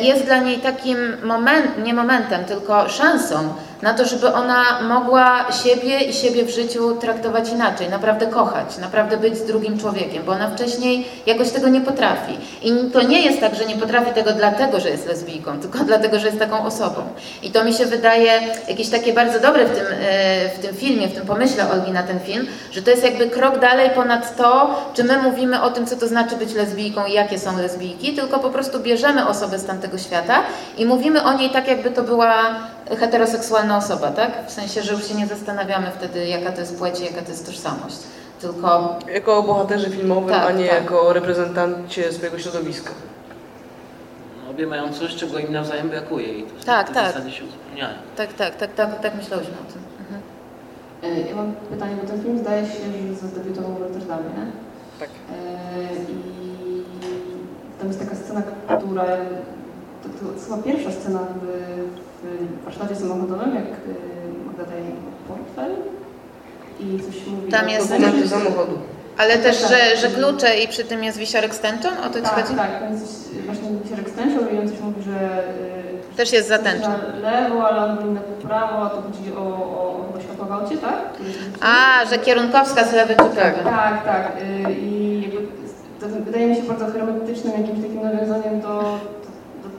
jest 0.02 0.24
dla 0.24 0.38
niej 0.38 0.58
takim 0.58 0.98
moment, 1.24 1.84
nie 1.84 1.94
momentem, 1.94 2.44
tylko 2.44 2.88
szansą 2.88 3.54
na 3.82 3.94
to, 3.94 4.04
żeby 4.04 4.34
ona 4.34 4.82
mogła 4.82 5.52
siebie 5.52 6.00
i 6.00 6.12
siebie 6.12 6.44
w 6.44 6.50
życiu 6.50 6.96
traktować 6.96 7.48
inaczej, 7.48 7.88
naprawdę 7.88 8.26
kochać, 8.26 8.78
naprawdę 8.78 9.16
być 9.16 9.38
z 9.38 9.46
drugim 9.46 9.78
człowiekiem, 9.78 10.22
bo 10.26 10.32
ona 10.32 10.50
wcześniej 10.50 11.08
jakoś 11.26 11.50
tego 11.50 11.68
nie 11.68 11.80
potrafi. 11.80 12.38
I 12.62 12.72
to 12.92 13.02
nie 13.02 13.22
jest 13.22 13.40
tak, 13.40 13.54
że 13.54 13.64
nie 13.64 13.76
potrafi 13.76 14.12
tego 14.12 14.32
dlatego, 14.32 14.80
że 14.80 14.90
jest 14.90 15.06
lesbijką, 15.06 15.58
tylko 15.62 15.78
dlatego, 15.78 16.18
że 16.18 16.26
jest 16.26 16.38
taką 16.38 16.64
osobą. 16.64 17.02
I 17.42 17.50
to 17.50 17.64
mi 17.64 17.74
się 17.74 17.86
wydaje 17.86 18.32
jakieś 18.68 18.88
takie 18.88 19.12
bardzo 19.12 19.40
dobre 19.40 19.64
w 19.64 19.70
tym, 19.70 19.86
e, 20.00 20.48
w 20.48 20.58
tym 20.58 20.76
filmie, 20.76 21.08
w 21.08 21.14
tym 21.14 21.26
pomyśle 21.26 21.70
Olgi 21.70 21.92
na 21.92 22.02
ten 22.02 22.20
film, 22.20 22.46
że 22.72 22.82
to 22.82 22.90
jest 22.90 23.04
jakby 23.04 23.30
krok 23.30 23.58
dalej 23.58 23.90
ponad 23.90 24.36
to, 24.36 24.80
czy 24.94 25.04
my 25.04 25.22
mówimy 25.22 25.62
o 25.62 25.70
tym, 25.70 25.86
co 25.86 25.96
to 25.96 26.08
znaczy 26.08 26.36
być 26.36 26.54
lesbijką 26.54 27.06
i 27.06 27.12
jakie 27.12 27.38
są 27.38 27.58
lesbijki, 27.58 28.12
tylko 28.12 28.38
po 28.38 28.50
prostu 28.50 28.80
bierzemy 28.80 29.28
osobę 29.28 29.58
z 29.58 29.64
tamtego 29.64 29.98
świata 29.98 30.42
i 30.78 30.86
mówimy 30.86 31.22
o 31.22 31.32
niej 31.32 31.50
tak, 31.50 31.68
jakby 31.68 31.90
to 31.90 32.02
była 32.02 32.54
heteroseksualna 32.96 33.76
osoba, 33.76 34.10
tak? 34.10 34.46
W 34.46 34.50
sensie, 34.50 34.82
że 34.82 34.92
już 34.92 35.06
się 35.08 35.14
nie 35.14 35.26
zastanawiamy 35.26 35.90
wtedy, 35.98 36.26
jaka 36.28 36.52
to 36.52 36.60
jest 36.60 36.78
płeć 36.78 37.00
i 37.00 37.04
jaka 37.04 37.22
to 37.22 37.28
jest 37.30 37.46
tożsamość. 37.46 37.96
Tylko 38.40 38.98
Jako 39.14 39.36
o 39.38 39.42
bohaterze 39.42 39.90
filmowym, 39.90 40.30
Tak, 40.30 40.46
a 40.46 40.52
nie 40.52 40.68
tak. 40.68 40.82
jako 40.82 41.12
reprezentancie 41.12 42.12
swojego 42.12 42.38
środowiska. 42.38 42.90
No, 44.44 44.50
obie 44.50 44.66
mają 44.66 44.92
coś, 44.92 45.14
czego 45.14 45.38
im 45.38 45.52
nawzajem 45.52 45.88
brakuje 45.88 46.38
i 46.38 46.42
to 46.42 46.64
Tak, 46.66 46.90
w 46.90 46.94
tak. 46.94 47.06
zasadzie 47.12 47.30
się 47.32 47.44
uzupełniają. 47.44 47.94
tak, 48.16 48.32
tak, 48.32 48.56
tak, 48.56 48.74
tak, 48.74 49.00
tak 49.00 49.14
myślałyśmy 49.14 49.54
o 49.54 49.72
tym. 49.72 49.82
Mhm. 50.00 50.22
E, 51.24 51.28
Ja 51.30 51.36
mam 51.36 51.52
pytanie, 51.52 51.96
bo 52.02 52.08
ten 52.08 52.22
film 52.22 52.38
zdaje 52.38 52.66
się, 52.66 52.72
że 52.72 53.28
zadebiutował 53.28 53.74
w 53.74 53.80
Rotterdamie, 53.82 54.24
nie? 54.24 54.46
Tak. 55.00 55.08
E, 55.08 55.92
I 56.12 56.82
tam 57.78 57.88
jest 57.88 58.00
taka 58.00 58.14
scena, 58.16 58.42
która... 58.78 59.04
To, 60.20 60.44
chyba 60.44 60.62
pierwsza 60.62 60.90
scena 60.90 61.18
w, 61.20 61.46
w 62.22 62.64
warsztacie 62.64 62.96
samochodowym, 62.96 63.54
jak 63.54 63.64
e, 63.64 64.46
Magda 64.46 64.64
daje 64.64 64.84
portfel 65.28 65.72
i 66.80 67.00
coś 67.00 67.26
mówi... 67.26 67.50
Tam 67.52 67.66
o- 67.66 67.70
jest- 67.70 67.88
Dokumenty 67.90 68.28
samochodu. 68.28 68.78
Ale 69.18 69.38
też, 69.38 69.60
Tak, 69.60 69.70
że, 69.70 69.76
tak. 69.76 69.98
że 70.00 70.08
klucze 70.08 70.58
i 70.58 70.68
przy 70.68 70.84
tym 70.84 71.04
jest 71.04 71.18
wisiorek 71.18 71.54
z 71.54 71.60
tęczą? 71.60 71.88
O 72.06 72.08
to 72.08 72.14
ci 72.18 72.22
Tak, 72.24 72.34
chodzi? 72.34 72.54
tak, 72.56 72.80
tam 72.80 72.92
jest 72.92 73.30
właśnie 73.46 73.68
Wisiorek 73.84 74.10
stęsiał 74.10 74.42
i 74.54 74.58
on 74.58 74.68
coś 74.68 74.80
mówi, 74.80 75.02
że... 75.02 75.44
e, 76.12 76.16
Też 76.16 76.32
jest 76.32 76.48
za 76.48 76.58
tęczą. 76.58 76.88
Na 76.88 77.30
lewo, 77.30 77.68
ale 77.68 77.84
on 77.92 77.96
powinna 77.98 78.20
po 78.20 78.48
prawo, 78.48 78.82
a 78.86 78.90
to 78.90 78.96
chodzi 79.02 79.32
o, 79.36 79.40
o 79.40 80.04
chyba 80.08 80.24
światłowałcie, 80.24 80.76
tak? 80.78 80.96
A, 81.60 82.04
że 82.10 82.18
kierunkowska 82.18 82.84
z 82.84 82.92
lewy 82.92 83.14
czy 83.16 83.24
prawy. 83.36 83.64
Tak, 83.64 84.04
tak. 84.04 84.32
y, 84.68 84.72
I 84.72 85.22
jakby 85.22 85.38
to 86.00 86.08
wydaje 86.24 86.46
mi 86.46 86.56
się 86.56 86.62
bardzo 86.62 86.86
hermetycznym 86.86 87.52
jakimś 87.52 87.82
takim 87.84 88.02
nawiązaniem 88.02 88.60
do, 88.60 88.68
do, 88.68 88.98
do 89.21 89.21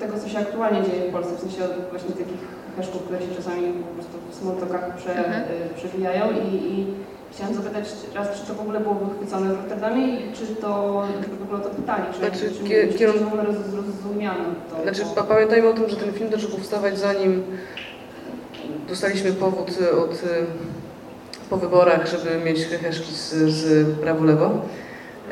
tego, 0.03 0.19
co 0.19 0.29
się 0.29 0.39
aktualnie 0.39 0.81
dzieje 0.87 1.09
w 1.09 1.11
Polsce, 1.13 1.35
w 1.35 1.39
sensie 1.39 1.63
od 1.65 1.71
właśnie 1.91 2.09
takich 2.11 2.41
heszków, 2.77 3.01
które 3.03 3.19
się 3.19 3.31
czasami 3.37 3.63
po 3.87 3.91
prostu 3.95 4.15
w 4.31 4.35
smoltokach 4.35 4.95
prze, 4.97 5.11
Mhm. 5.17 5.43
y, 5.43 5.75
przewijają 5.79 6.25
i, 6.31 6.47
i 6.71 6.85
chciałam 7.31 7.53
zapytać 7.55 7.85
raz, 8.15 8.27
czy 8.41 8.47
to 8.47 8.53
w 8.53 8.61
ogóle 8.61 8.79
było 8.79 8.95
wychwycone 8.95 9.53
w 9.53 9.57
Rotterdamie 9.57 10.05
i 10.07 10.33
czy 10.33 10.45
to, 10.55 11.03
w 11.39 11.43
ogóle 11.43 11.59
to 11.59 11.69
pytali, 11.69 12.03
czy, 12.13 12.19
Znaczy, 12.19 12.39
czy, 12.39 12.93
czy, 12.93 12.97
czy 12.97 13.19
w 13.19 13.27
ogóle 13.27 13.43
roz, 13.43 13.55
zrozumiano 13.55 14.43
to. 14.69 14.83
Znaczy, 14.83 15.01
bo- 15.05 15.21
pa- 15.21 15.23
pamiętajmy 15.33 15.67
o 15.69 15.73
tym, 15.73 15.89
że 15.89 15.95
ten 15.95 16.11
film 16.13 16.31
zaczął 16.31 16.49
powstawać 16.49 16.99
zanim 16.99 17.43
dostaliśmy 18.89 19.31
powód 19.31 19.69
od, 20.03 20.13
y, 20.13 20.17
po 21.49 21.57
wyborach, 21.57 22.07
żeby 22.07 22.45
mieć 22.45 22.65
heheszki 22.65 23.13
z, 23.15 23.29
z 23.33 23.87
prawo-lewo. 23.99 24.49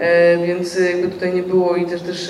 E, 0.02 0.38
więc 0.48 0.80
jakby 0.80 1.08
tutaj 1.08 1.34
nie 1.34 1.44
było 1.44 1.76
i 1.76 1.86
też, 1.86 2.02
też 2.02 2.30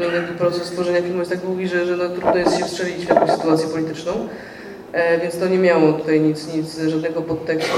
e, 0.00 0.14
jakby 0.14 0.32
proces 0.32 0.70
tworzenia 0.70 1.02
filmu 1.02 1.18
jest 1.18 1.30
tak 1.30 1.40
długi, 1.40 1.68
że, 1.68 1.86
że 1.86 1.96
no, 1.96 2.08
trudno 2.08 2.36
jest 2.36 2.58
się 2.58 2.64
wstrzelić 2.64 3.06
w 3.06 3.08
jakąś 3.08 3.30
sytuację 3.30 3.68
polityczną. 3.68 4.12
E, 4.92 5.18
więc 5.18 5.38
to 5.38 5.48
nie 5.48 5.58
miało 5.58 5.92
tutaj 5.92 6.20
nic, 6.20 6.54
nic 6.54 6.78
żadnego 6.78 7.22
podtekstu. 7.22 7.76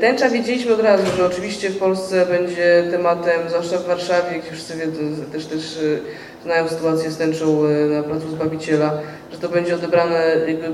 Tęcza 0.00 0.30
wiedzieliśmy 0.30 0.74
od 0.74 0.80
razu, 0.80 1.04
że 1.16 1.26
oczywiście 1.26 1.70
w 1.70 1.78
Polsce 1.78 2.26
będzie 2.26 2.84
tematem, 2.90 3.40
zwłaszcza 3.48 3.78
w 3.78 3.86
Warszawie, 3.86 4.38
gdzie 4.38 4.52
wszyscy 4.52 4.76
wiedzą, 4.76 5.00
też, 5.32 5.46
też 5.46 5.78
znają 6.44 6.68
sytuację 6.68 7.10
z 7.10 7.16
tęczą 7.16 7.62
na 7.90 8.02
Placu 8.02 8.30
Zbawiciela, 8.30 8.92
że 9.32 9.38
to 9.38 9.48
będzie 9.48 9.74
odebrane 9.74 10.36
jakby 10.46 10.68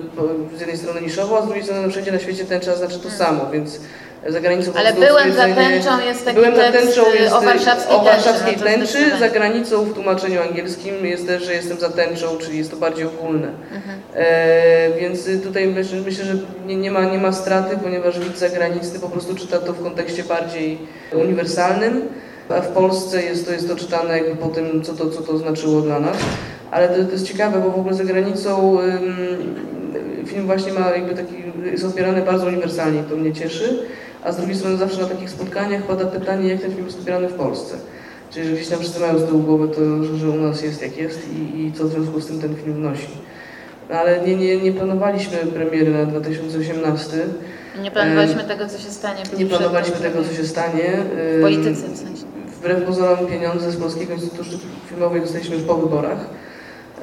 z 0.57 0.61
jednej 0.61 0.79
strony 0.79 1.01
niszowo, 1.01 1.39
a 1.39 1.43
z 1.43 1.45
drugiej 1.45 1.64
strony 1.64 1.83
no, 1.83 1.91
wszędzie 1.91 2.12
na 2.12 2.19
świecie 2.19 2.45
tęcza 2.45 2.77
znaczy 2.77 2.99
to 2.99 3.11
samo, 3.11 3.51
więc 3.53 3.81
za 4.29 4.41
granicą 4.41 4.72
Ale 4.76 4.93
byłem 4.93 5.33
za 5.33 5.45
tęczą 5.45 6.01
jest 6.07 6.24
taki 6.24 6.37
Byłem 6.37 6.55
tekst 6.55 6.72
tęczą 6.72 7.12
y, 7.12 7.16
jest 7.16 7.35
o 7.35 7.41
warszawskiej 7.41 7.97
o 7.97 8.05
warszawskiej 8.05 8.57
tęczy, 8.57 8.93
tęczy, 8.93 9.18
za 9.18 9.29
granicą 9.29 9.85
w 9.85 9.95
tłumaczeniu 9.95 10.43
angielskim 10.43 11.07
jest 11.07 11.26
też, 11.26 11.43
że 11.43 11.55
jestem 11.55 11.81
za 11.81 11.89
tęczą, 11.89 12.39
czyli 12.39 12.59
jest 12.59 12.70
to 12.70 12.76
bardziej 12.76 13.07
ogólne. 13.07 13.49
Mhm. 13.74 13.99
E, 14.14 14.91
więc 15.01 15.29
tutaj 15.43 15.66
myślę, 15.66 16.01
myślę 16.01 16.24
że 16.24 16.35
nie, 16.66 16.76
nie, 16.76 16.91
ma, 16.91 17.05
nie 17.05 17.18
ma 17.18 17.33
straty, 17.33 17.76
ponieważ 17.83 18.18
widz 18.18 18.39
zagraniczny 18.39 18.99
po 19.01 19.09
prostu 19.09 19.35
czyta 19.35 19.59
to 19.59 19.72
w 19.72 19.83
kontekście 19.83 20.24
bardziej 20.24 20.79
uniwersalnym, 21.12 22.03
a 22.49 22.61
w 22.61 22.68
Polsce 22.68 23.22
jest 23.22 23.47
to, 23.47 23.53
jest 23.53 23.68
to 23.68 23.76
czytane 23.76 24.18
jakby 24.18 24.37
po 24.37 24.49
tym, 24.49 24.83
co 24.83 24.93
to, 24.93 25.11
co 25.11 25.22
to 25.22 25.39
znaczyło 25.39 25.81
dla 25.81 26.01
nas. 26.01 26.16
Ale 26.70 26.89
to, 26.89 27.05
to 27.05 27.12
jest 27.12 27.26
ciekawe, 27.26 27.61
bo 27.61 27.70
w 27.70 27.79
ogóle 27.79 27.95
za 27.95 28.05
granicą 28.05 28.81
ym, 28.81 29.55
film 30.26 30.47
właśnie 30.47 30.72
ma 30.72 30.91
jakby 30.91 31.14
taki, 31.14 31.35
jest 31.64 31.85
odbierany 31.85 32.22
bardzo 32.22 32.47
uniwersalnie, 32.47 33.03
to 33.11 33.16
mnie 33.16 33.33
cieszy. 33.33 33.79
A 34.25 34.33
z 34.33 34.37
drugiej 34.37 34.57
strony 34.57 34.77
zawsze 34.77 35.01
na 35.03 35.07
takich 35.09 35.31
spotkaniach 35.31 35.83
pada 35.83 36.05
pytanie, 36.05 36.49
jak 36.49 36.61
ten 36.61 36.73
film 36.73 36.87
jest 36.87 36.99
odbierany 36.99 37.29
w 37.29 37.35
Polsce. 37.35 37.77
Czyli 38.31 38.47
że 38.47 38.53
gdzieś 38.53 38.69
tam 38.69 38.79
wszyscy 38.79 39.01
mają 39.01 39.19
z 39.19 39.25
tyłu 39.25 39.41
głowy 39.43 39.69
to, 39.69 40.05
że, 40.05 40.16
że 40.16 40.29
u 40.29 40.35
nas 40.37 40.62
jest 40.62 40.83
jak 40.83 40.97
jest 40.97 41.21
i, 41.33 41.61
i 41.66 41.73
co 41.73 41.85
w 41.85 41.91
związku 41.91 42.21
z 42.21 42.27
tym 42.27 42.41
ten 42.41 42.57
film 42.57 42.75
wnosi. 42.75 43.09
No, 43.91 43.97
ale 43.97 44.21
nie, 44.21 44.37
nie, 44.37 44.57
nie 44.57 44.73
planowaliśmy 44.73 45.37
premiery 45.39 45.91
na 45.91 46.07
2018. 46.07 47.16
Nie 47.83 47.91
planowaliśmy 47.91 48.43
Em, 48.43 48.49
tego, 48.49 48.69
co 48.69 48.79
się 48.79 48.91
stanie. 48.91 49.23
Nie 49.39 49.47
planowaliśmy 49.47 49.97
tego, 49.97 50.25
co 50.25 50.35
się 50.35 50.45
stanie. 50.47 50.93
W 51.14 51.35
Ym, 51.37 51.43
polityce 51.43 51.87
w 51.89 51.97
sensie. 51.97 52.23
Wbrew 52.61 52.83
pozorom 52.83 53.27
pieniądze 53.27 53.71
z 53.71 53.77
Polskiego 53.77 54.12
Instytutu 54.14 54.45
Sztuk 54.45 54.61
Filmowych 54.89 55.23
dostaliśmy 55.23 55.57
już 55.57 55.64
po 55.64 55.75
wyborach, 55.75 56.19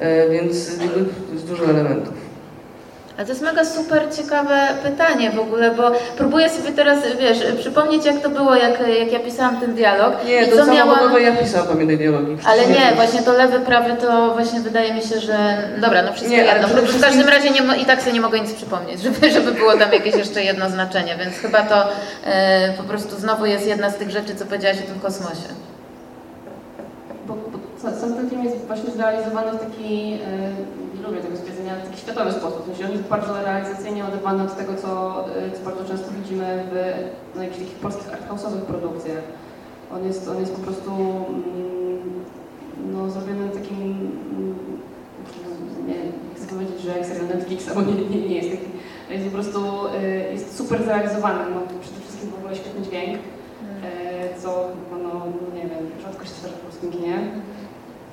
e, 0.00 0.30
więc 0.30 0.78
jakby 0.80 1.04
jest 1.32 1.46
dużo 1.46 1.64
elementów. 1.64 2.14
A 3.18 3.22
to 3.24 3.28
jest 3.28 3.42
mega 3.42 3.64
super 3.64 4.02
ciekawe 4.16 4.68
pytanie 4.82 5.30
w 5.30 5.38
ogóle, 5.38 5.70
bo 5.70 5.90
próbuję 6.16 6.50
sobie 6.50 6.72
teraz, 6.72 6.98
wiesz, 7.20 7.38
przypomnieć 7.60 8.04
jak 8.04 8.20
to 8.22 8.28
było, 8.30 8.54
jak, 8.54 8.88
jak 8.98 9.12
ja 9.12 9.20
pisałam 9.20 9.60
ten 9.60 9.74
dialog. 9.74 10.24
Nie, 10.26 10.42
i 10.42 10.50
to 10.50 10.56
co 10.56 10.72
miałam... 10.72 11.22
ja 11.22 11.36
pisałam, 11.36 11.68
pamiętaj 11.68 11.98
dialogi. 11.98 12.36
Ale 12.44 12.66
nie, 12.66 12.92
właśnie 12.94 13.22
to 13.22 13.32
lewy, 13.32 13.60
prawy 13.60 13.96
to 14.00 14.34
właśnie 14.34 14.60
wydaje 14.60 14.94
mi 14.94 15.02
się, 15.02 15.20
że... 15.20 15.58
Dobra, 15.80 16.02
no 16.02 16.12
wszystko 16.12 16.32
Nie, 16.36 16.42
ale 16.42 16.52
jedno. 16.52 16.66
przede 16.68 16.82
W 16.82 16.84
wszystkim- 16.84 17.10
każdym 17.12 17.28
razie 17.28 17.50
nie, 17.50 17.82
i 17.82 17.84
tak 17.86 18.00
sobie 18.00 18.12
nie 18.12 18.20
mogę 18.20 18.40
nic 18.40 18.52
przypomnieć, 18.52 19.00
żeby, 19.00 19.30
żeby 19.36 19.52
było 19.52 19.76
tam 19.76 19.92
jakieś 19.92 20.14
jeszcze 20.14 20.42
jedno 20.42 20.70
znaczenie, 20.70 21.16
więc 21.18 21.36
chyba 21.36 21.62
to 21.62 21.84
e, 22.24 22.72
po 22.76 22.82
prostu 22.82 23.16
znowu 23.16 23.46
jest 23.46 23.66
jedna 23.66 23.90
z 23.90 23.96
tych 23.96 24.10
rzeczy, 24.10 24.34
co 24.34 24.44
powiedziałaś 24.46 24.78
o 24.78 24.90
tym 24.90 25.00
kosmosie. 25.00 25.48
Bo, 27.26 27.34
bo 27.34 27.90
sam 28.00 28.14
ten 28.14 28.30
film 28.30 28.44
jest 28.44 28.56
właśnie 28.66 28.90
zrealizowany 28.90 29.52
w 29.52 29.60
taki, 29.60 30.10
nie 30.10 30.85
lubię 31.06 31.20
tego 31.20 31.36
stwierdzenia, 31.36 31.76
w 31.76 31.88
taki 31.88 32.00
światowy 32.00 32.32
sposób. 32.32 32.62
W 32.62 32.66
sensie 32.66 32.84
on 32.84 32.92
jest 32.92 33.04
bardzo 33.04 33.42
realizacyjnie 33.42 34.04
oderwany 34.04 34.42
od 34.42 34.56
tego, 34.56 34.74
co, 34.74 34.88
yy, 35.42 35.58
co 35.58 35.64
bardzo 35.64 35.84
często 35.84 36.10
widzimy 36.10 36.64
w 36.72 36.74
no, 37.36 37.42
jakichś 37.42 37.60
takich 37.60 37.78
polskich 37.78 38.08
arthouse'owych 38.08 38.60
produkcjach. 38.60 39.24
On 39.94 40.06
jest, 40.06 40.28
on 40.28 40.40
jest 40.40 40.52
po 40.52 40.62
prostu 40.62 40.90
mm, 40.90 42.24
no, 42.92 43.10
zrobiony 43.10 43.48
takim, 43.48 43.82
mm, 43.82 44.54
nie 45.86 45.94
chcę 46.36 46.46
powiedzieć, 46.46 46.80
że 46.80 46.98
jak 46.98 47.06
serial 47.06 47.26
Netflixa, 47.26 47.70
bo 47.74 47.82
nie, 47.82 47.94
nie, 47.94 48.28
nie 48.28 48.36
jest 48.36 48.50
taki. 48.50 48.70
Jest 49.10 49.24
po 49.24 49.32
prostu 49.32 49.60
yy, 50.02 50.32
jest 50.32 50.56
super 50.56 50.82
zrealizowany, 50.82 51.50
ma 51.50 51.60
przede 51.80 52.00
wszystkim 52.00 52.30
w 52.30 52.38
ogóle 52.38 52.56
świetny 52.56 52.82
dźwięk. 52.82 53.18
E, 53.84 54.40
co 54.40 54.68
chyba, 54.84 55.02
no, 55.02 55.14
no 55.14 55.54
nie 55.54 55.62
wiem, 55.62 55.84
rzadko 56.02 56.24
się 56.24 56.30
zdarza 56.30 56.56
w 56.56 56.60
polskim 56.60 56.92
kinie. 56.92 57.18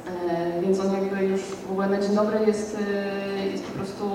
E, 0.08 0.62
Więc 0.62 0.80
on 0.80 0.93
jakby 0.93 1.26
już 1.26 1.41
w 1.41 1.72
ogóle 1.72 1.89
na 1.89 1.99
dzień 2.01 2.16
dobry 2.16 2.39
jest, 2.47 2.78
e, 3.39 3.47
jest 3.47 3.64
po 3.64 3.72
prostu 3.78 4.06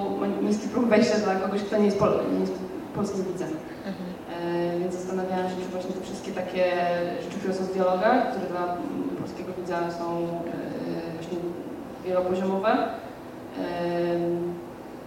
niski 0.43 0.68
próg 0.68 0.84
wejścia 0.86 1.18
dla 1.18 1.34
kogoś, 1.34 1.62
kto 1.62 1.78
nie 1.78 1.84
jest, 1.84 1.99
pol, 1.99 2.12
nie 2.34 2.41
jest 2.41 2.53
polskim 2.95 3.24
widzem. 3.32 3.49
E, 3.89 4.78
Więc 4.78 4.95
zastanawiałam 4.95 5.49
się, 5.51 5.57
czy 5.57 5.68
właśnie 5.72 5.93
te 5.93 6.01
wszystkie 6.01 6.32
takie 6.32 6.64
rzeczy, 7.24 7.39
które 7.39 7.55
są 7.55 7.64
w 7.64 7.72
dialogach, 7.74 8.30
które 8.30 8.47
dla 8.47 8.76
polskiego 9.20 9.51
widza 9.59 9.78
są 9.91 10.28
właśnie 11.14 11.39
wielopoziomowe, 12.05 12.76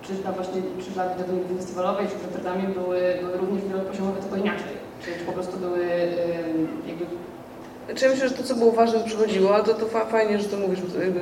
czy 0.01 0.13
dla 0.13 0.31
właśnie, 0.31 0.61
czy 0.83 0.91
dla 0.91 1.09
widowni 1.09 1.57
festiwalowej, 1.57 2.07
czy 2.07 2.15
w 2.15 2.23
Rotterdamie 2.25 2.63
były, 2.67 2.99
były 3.21 3.37
również 3.37 3.65
wielopoziomowe, 3.65 4.21
tylko 4.21 4.35
inaczej. 4.35 4.73
Czy, 5.01 5.11
czy 5.19 5.25
po 5.25 5.31
prostu 5.31 5.57
były 5.57 5.79
jakby 6.87 7.05
Znaczy 7.85 8.05
ja 8.05 8.11
myślę, 8.11 8.29
że 8.29 8.35
to, 8.35 8.43
co 8.43 8.55
było 8.55 8.71
ważne, 8.71 9.03
przychodziło, 9.05 9.55
ale 9.55 9.63
to, 9.63 9.73
to 9.73 9.85
fa- 9.85 10.05
fajnie, 10.05 10.39
że 10.39 10.45
to 10.45 10.57
mówisz, 10.57 10.79
bo 10.81 11.01
jakby 11.03 11.19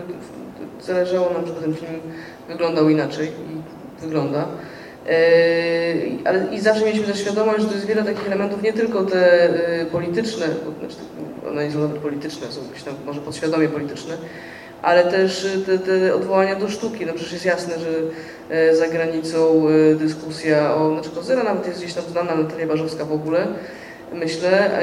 zależało 0.82 1.34
nam, 1.34 1.48
żeby 1.48 1.62
ten 1.62 1.76
film 1.76 2.00
wyglądał 2.48 2.90
inaczej 2.90 3.28
i 3.28 4.02
wygląda. 4.02 4.46
Eee, 5.10 6.20
ale 6.26 6.46
i 6.56 6.60
zawsze 6.60 6.86
mieliśmy 6.86 7.08
też 7.08 7.20
świadomość, 7.20 7.62
że 7.62 7.68
to 7.68 7.74
jest 7.74 7.86
wiele 7.86 8.04
takich 8.04 8.28
elementów, 8.28 8.62
nie 8.62 8.74
tylko 8.74 9.04
te 9.04 9.44
e, 9.82 9.86
polityczne, 9.86 10.46
bo, 10.66 10.80
znaczy 10.80 10.96
one 11.50 11.66
nie 11.66 11.72
są 11.72 11.80
nawet 11.80 11.98
polityczne, 11.98 12.48
są 12.48 12.62
tam 12.86 12.94
może 13.06 13.22
podświadomie 13.22 13.68
polityczne, 13.68 14.18
ale 14.82 15.04
też 15.04 15.46
e, 15.46 15.58
te, 15.58 15.80
te 15.80 16.16
odwołania 16.16 16.56
do 16.56 16.70
sztuki. 16.70 17.06
No 17.06 17.14
przecież 17.14 17.34
jest 17.34 17.46
jasne, 17.46 17.74
że 17.80 17.90
e, 18.56 18.76
za 18.76 18.88
granicą 18.88 19.66
dyskusja 19.96 20.76
o, 20.76 20.94
znaczy 20.94 21.10
Kozera 21.10 21.44
nawet 21.44 21.68
jest 21.68 21.80
gdzieś 21.80 21.94
tam 21.94 22.04
znana, 22.04 22.36
Natalia 22.36 22.68
Barzowska 22.68 23.06
w 23.06 23.14
ogóle, 23.14 23.48
myślę, 24.14 24.82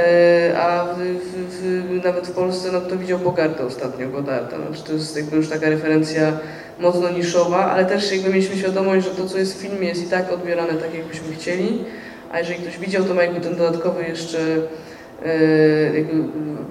e, 0.50 0.60
a 0.60 0.84
w, 0.84 0.98
w, 0.98 1.52
w, 1.62 2.04
nawet 2.04 2.26
w 2.26 2.32
Polsce, 2.32 2.72
no 2.72 2.80
kto 2.80 2.96
widział 2.96 3.18
Bogartę 3.18 3.66
ostatnio, 3.66 4.08
Godarta, 4.08 4.56
no, 4.58 4.82
to 4.86 4.92
jest 4.92 5.16
jakby 5.16 5.36
już 5.36 5.48
taka 5.48 5.68
referencja 5.68 6.38
mocno 6.80 7.10
niszowa, 7.10 7.70
ale 7.70 7.84
też 7.84 8.12
jakby 8.12 8.28
mieliśmy 8.28 8.56
świadomość, 8.56 9.06
że 9.06 9.14
to, 9.14 9.26
co 9.26 9.38
jest 9.38 9.58
w 9.58 9.62
filmie 9.62 9.88
jest 9.88 10.06
i 10.06 10.10
tak 10.10 10.32
odbierane 10.32 10.74
tak, 10.74 10.94
jakbyśmy 10.94 11.32
chcieli, 11.32 11.84
a 12.32 12.38
jeżeli 12.38 12.58
ktoś 12.58 12.78
widział, 12.78 13.04
to 13.04 13.14
ma 13.14 13.22
jakby 13.22 13.40
ten 13.40 13.56
dodatkowy 13.56 14.02
jeszcze 14.02 14.38
e, 15.24 15.94
jakby 15.94 16.12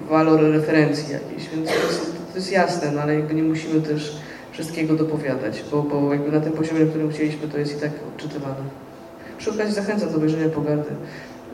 walor 0.08 0.40
referencji 0.40 1.12
jakiejś, 1.12 1.48
więc 1.48 1.68
to 1.68 1.74
jest, 1.74 2.12
to 2.32 2.38
jest 2.38 2.52
jasne, 2.52 2.92
no, 2.92 3.00
ale 3.00 3.14
jakby 3.14 3.34
nie 3.34 3.42
musimy 3.42 3.80
też 3.80 4.16
wszystkiego 4.52 4.94
dopowiadać, 4.94 5.64
bo, 5.70 5.82
bo 5.82 6.12
jakby 6.12 6.32
na 6.32 6.40
tym 6.40 6.52
poziomie, 6.52 6.80
na 6.80 6.90
którym 6.90 7.10
chcieliśmy, 7.10 7.48
to 7.48 7.58
jest 7.58 7.76
i 7.76 7.80
tak 7.80 7.90
odczytywane. 8.14 8.86
Przy 9.38 9.50
okazji 9.50 9.74
zachęcam 9.74 10.10
do 10.10 10.16
obejrzenia 10.16 10.48
Pogardy. 10.48 10.90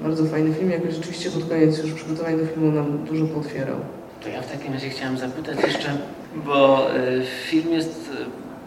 Bardzo 0.03 0.25
fajny 0.25 0.55
film, 0.55 0.71
jakoś 0.71 0.95
rzeczywiście 0.95 1.31
pod 1.31 1.49
koniec 1.49 1.79
już 1.79 1.93
przygotowanie 1.93 2.37
do 2.37 2.47
filmu 2.47 2.73
nam 2.73 3.05
dużo 3.05 3.27
pootwierał. 3.27 3.77
To 4.23 4.29
ja 4.29 4.43
w 4.43 4.53
takim 4.53 4.73
razie 4.73 4.89
chciałem 4.89 5.19
zapytać 5.19 5.63
jeszcze, 5.63 5.97
bo 6.35 6.87
y, 6.97 7.23
film 7.47 7.73
jest 7.73 8.11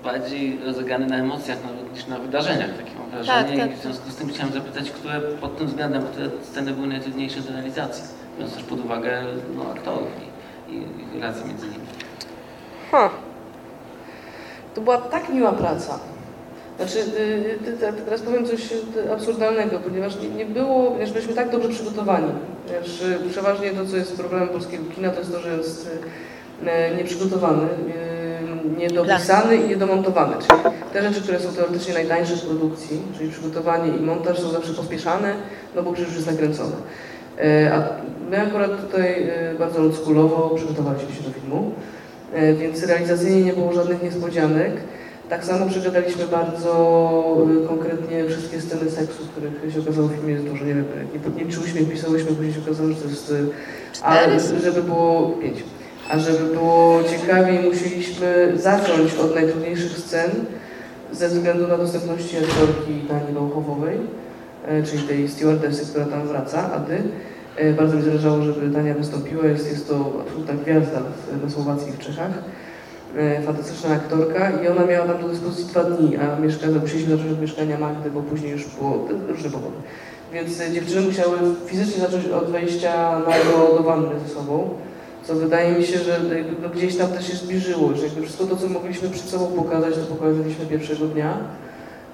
y, 0.02 0.04
bardziej 0.04 0.60
rozegrany 0.66 1.06
na 1.06 1.18
emocjach 1.18 1.58
nawet 1.64 1.94
niż 1.94 2.08
na 2.08 2.20
wydarzeniach, 2.20 2.78
takie 2.78 2.92
mam 3.00 3.10
wrażenie. 3.10 3.58
Tak, 3.58 3.68
tak. 3.68 3.78
I 3.78 3.80
w 3.80 3.82
związku 3.82 4.10
z 4.10 4.16
tym 4.16 4.30
chciałem 4.30 4.54
zapytać, 4.54 4.92
które 4.92 5.22
pod 5.22 5.58
tym 5.58 5.68
względem, 5.68 6.04
które 6.04 6.30
sceny 6.44 6.72
były 6.74 6.88
najtrudniejsze 6.88 7.40
do 7.42 7.52
realizacji, 7.54 8.04
biorąc 8.38 8.56
też 8.56 8.64
pod 8.64 8.80
uwagę 8.80 9.24
no, 9.56 9.72
aktorów 9.72 10.08
i, 10.70 10.74
i, 10.74 10.78
i 10.78 11.20
relacje 11.20 11.48
między 11.48 11.66
nimi. 11.66 11.86
Ha. 12.92 13.10
To 14.76 14.82
była 14.82 14.98
tak 14.98 15.30
miła 15.30 15.52
praca. 15.52 16.00
Znaczy, 16.78 17.00
y, 17.00 17.22
y, 17.68 17.88
y, 17.88 18.04
teraz 18.06 18.22
powiem 18.22 18.46
coś 18.46 18.62
absurdalnego, 19.14 19.80
ponieważ 19.80 20.20
nie, 20.20 20.30
nie 20.30 20.46
było, 20.46 20.92
ponieważ 20.92 21.12
byliśmy 21.12 21.34
tak 21.34 21.50
dobrze 21.50 21.70
przygotowani. 21.70 22.32
Ponieważ 22.66 22.90
przeważnie 23.32 23.72
to, 23.72 23.86
co 23.86 23.98
jest 23.98 24.18
problemem 24.18 24.50
polskiego 24.50 24.84
kina, 24.96 25.10
to 25.10 25.20
jest 25.20 25.32
to, 25.32 25.40
że 25.40 25.58
jest 25.58 25.90
nieprzygotowany, 26.98 27.68
niedopisany 28.78 29.56
i 29.56 29.70
niedomontowany. 29.70 30.36
Czyli 30.36 30.60
te 30.94 31.02
rzeczy, 31.04 31.22
które 31.22 31.40
są 31.40 31.54
teoretycznie 31.54 31.94
najtańsze 31.94 32.36
w 32.36 32.42
produkcji, 32.42 33.02
czyli 33.18 33.32
przygotowanie 33.32 33.98
i 33.98 34.02
montaż 34.02 34.40
są 34.40 34.50
zawsze 34.50 34.74
pospieszane, 34.74 35.36
no 35.76 35.84
bo 35.84 35.90
już 35.90 36.00
jest 36.00 36.28
nakręcone. 36.28 36.76
A 37.72 37.84
my 38.30 38.42
akurat 38.42 38.82
tutaj 38.82 39.28
bardzo 39.60 39.80
oldschoolowo 39.80 40.56
przygotowaliśmy 40.56 41.16
się 41.16 41.24
do 41.24 41.30
filmu. 41.30 41.72
Więc 42.60 42.84
realizacyjnie 42.84 43.42
nie 43.42 43.54
było 43.54 43.74
żadnych 43.74 44.04
niespodzianek. 44.04 44.72
Tak 45.30 45.46
samo 45.46 45.66
przegadaliśmy 45.70 46.28
bardzo 46.28 46.72
y, 47.64 47.68
konkretnie 47.68 48.26
wszystkie 48.30 48.62
sceny 48.62 48.92
seksu, 48.92 49.24
których 49.32 49.74
się 49.74 49.80
okazało 49.80 50.08
w 50.08 50.12
filmie 50.12 50.34
jest 50.34 50.46
dużo. 50.46 50.66
Nie 50.66 50.74
wiem, 50.74 50.86
nie, 51.38 51.46
nie 51.46 51.52
czułyśmy, 51.52 51.82
pisałyśmy, 51.82 52.32
później 52.32 52.54
się 52.54 52.60
okazało, 52.60 52.90
że 52.90 52.96
to 52.96 53.10
jest... 53.10 53.32
y, 53.32 53.46
A 54.04 54.40
żeby 54.64 54.84
było 54.84 55.30
pięć. 55.30 55.64
A 56.10 56.20
żeby 56.20 56.54
było 56.54 57.00
ciekawiej, 57.04 57.60
musieliśmy 57.70 58.54
zacząć 58.56 59.14
od 59.16 59.36
najtrudniejszych 59.36 59.98
scen 59.98 60.32
ze 61.12 61.30
względu 61.30 61.68
na 61.68 61.78
dostępności 61.78 62.38
aktorki 62.38 62.94
Dani 63.10 63.34
Lochowowej, 63.36 63.98
e, 64.68 64.84
czyli 64.84 65.04
tej 65.04 65.28
stewardessy, 65.30 65.86
która 65.86 66.06
tam 66.06 66.28
wraca, 66.28 66.72
Ady. 66.74 66.98
E, 67.58 67.74
Bardzo 67.74 67.96
mi 67.98 68.04
zależało, 68.04 68.42
żeby 68.42 68.76
Tania 68.76 68.94
wystąpiła. 68.94 69.46
Jest, 69.46 69.72
jest 69.72 69.88
to 69.90 70.12
absolutna 70.22 70.54
gwiazda 70.54 71.02
na 71.44 71.50
Słowacji 71.50 71.90
i 71.90 71.92
w 71.92 72.00
Czechach. 72.00 72.32
E, 73.18 73.42
Fantastyczna 73.42 73.90
aktorka 73.90 74.52
i 74.64 74.68
ona 74.68 74.86
miała 74.86 75.08
tam 75.08 75.22
do 75.22 75.28
dyspozycji 75.28 75.66
dwa 75.66 75.84
dni, 75.84 76.18
a 76.18 76.40
mieszka, 76.40 76.68
musieliśmy 76.82 77.18
zacząć 77.18 77.32
od 77.32 77.42
mieszkania 77.42 77.80
Magdy, 77.80 78.12
bo 78.12 78.22
później 78.22 78.52
już 78.52 78.66
było 78.66 79.08
różne 79.28 79.50
powody. 79.50 79.76
Więc 80.34 80.62
e, 80.62 80.72
dziewczyny 80.72 81.02
musiały 81.02 81.38
fizycznie 81.66 82.02
zacząć 82.02 82.28
od 82.28 82.50
wejścia 82.50 83.20
na 83.20 83.78
do, 83.78 83.84
wanny 83.84 84.20
ze 84.28 84.34
sobą, 84.34 84.70
co 85.24 85.36
wydaje 85.36 85.78
mi 85.78 85.86
się, 85.86 85.98
że 86.00 86.20
no, 86.64 86.70
gdzieś 86.70 86.98
tam 86.98 87.08
też 87.08 87.28
się 87.28 87.38
zbliżyło, 87.38 87.96
że 87.96 88.04
jakby 88.04 88.22
wszystko 88.22 88.46
to, 88.46 88.56
co 88.56 88.68
mogliśmy 88.68 89.10
przed 89.10 89.26
sobą 89.26 89.48
pokazać, 89.48 89.96
to 89.96 90.16
pokazaliśmy 90.16 90.66
pierwszego 90.66 91.06
dnia. 91.06 91.38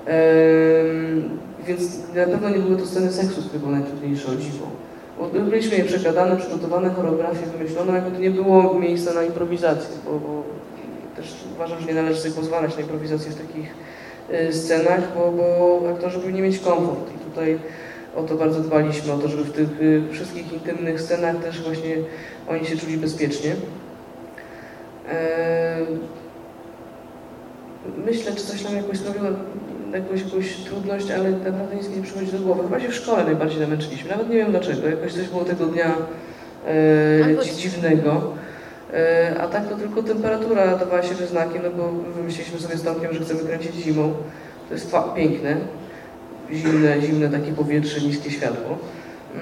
Ehm, 0.06 1.30
więc 1.68 1.82
na 2.16 2.26
pewno 2.26 2.50
nie 2.50 2.60
były 2.60 2.78
to 2.78 2.86
sceny 2.86 3.12
seksu, 3.12 3.42
które 3.42 3.60
były 3.60 3.72
najtrudniejsze 3.72 4.32
o 4.32 4.36
dziwo. 4.36 4.66
Byliśmy 5.50 5.78
je 5.78 5.84
przegadane, 5.84 6.38
przygotowane, 6.38 6.90
choreografię 6.90 7.46
wymyśloną, 7.58 7.94
jakby 7.94 8.12
to 8.12 8.20
nie 8.20 8.32
było 8.32 8.74
miejsca 8.74 9.14
na 9.14 9.24
improwizację, 9.24 9.96
bo, 10.06 10.12
bo 10.12 10.44
uważam, 11.62 11.80
że 11.80 11.88
nie 11.88 11.94
należy 11.94 12.20
sobie 12.20 12.36
pozwalać 12.36 12.76
na 12.76 12.82
improwizację 12.82 13.32
w 13.32 13.48
takich 13.48 13.74
y, 14.50 14.54
scenach, 14.54 15.02
bo, 15.16 15.32
bo 15.32 15.90
aktorzy 15.90 16.20
powinni 16.20 16.42
mieć 16.42 16.60
komfort 16.60 17.16
i 17.16 17.30
tutaj 17.30 17.60
o 18.16 18.24
to 18.24 18.36
bardzo 18.36 18.60
dbaliśmy, 18.60 19.14
o 19.14 19.18
to, 19.18 19.28
żeby 19.28 19.44
w 19.44 19.52
tych 19.52 19.82
y, 19.82 20.04
wszystkich 20.12 20.54
intymnych 20.54 21.02
scenach 21.02 21.44
też 21.44 21.62
właśnie 21.62 21.96
oni 22.48 22.66
się 22.66 22.78
czuli 22.78 22.98
bezpiecznie. 22.98 23.56
Ehm, 25.10 26.00
Myślę, 28.06 28.32
czy 28.36 28.44
coś 28.44 28.64
nam 28.64 28.76
jakoś 28.76 28.98
sprawiło 28.98 29.28
jakąś, 29.94 30.22
jakąś 30.22 30.56
trudność, 30.56 31.12
ale 31.12 31.32
naprawdę 31.32 31.76
nic 31.76 31.90
nie 31.90 32.04
przychodzi 32.04 32.32
do 32.32 32.40
głowy. 32.40 32.64
Chyba 32.64 32.80
się 32.80 32.90
w 32.90 32.96
szkole 32.96 33.24
najbardziej 33.24 33.60
namęczyliśmy. 33.60 34.10
Nawet 34.10 34.30
nie 34.30 34.36
wiem 34.36 34.52
dlaczego. 34.52 34.88
Jakoś 34.88 35.14
coś 35.14 35.28
było 35.28 35.46
tego 35.46 35.66
dnia 35.66 35.96
e, 36.68 37.56
dziwnego. 37.58 38.34
E, 38.94 39.36
a 39.42 39.48
tak 39.48 39.70
to 39.70 39.76
tylko 39.76 40.04
temperatura 40.04 40.78
dawała 40.78 41.04
się 41.04 41.16
znaki, 41.16 41.60
no 41.64 41.70
bo 41.70 41.92
wymyśliliśmy 41.92 42.60
sobie 42.60 42.78
z 42.78 42.84
Tomkiem, 42.84 43.14
że 43.14 43.20
chcemy 43.20 43.40
kręcić 43.40 43.76
zimą. 43.76 44.14
To 44.68 44.74
jest 44.74 44.96
piękne. 45.16 45.58
Zimne, 46.52 47.02
zimne 47.02 47.30
takie 47.30 47.52
powietrze, 47.52 48.02
niskie 48.02 48.32
światło. 48.32 48.78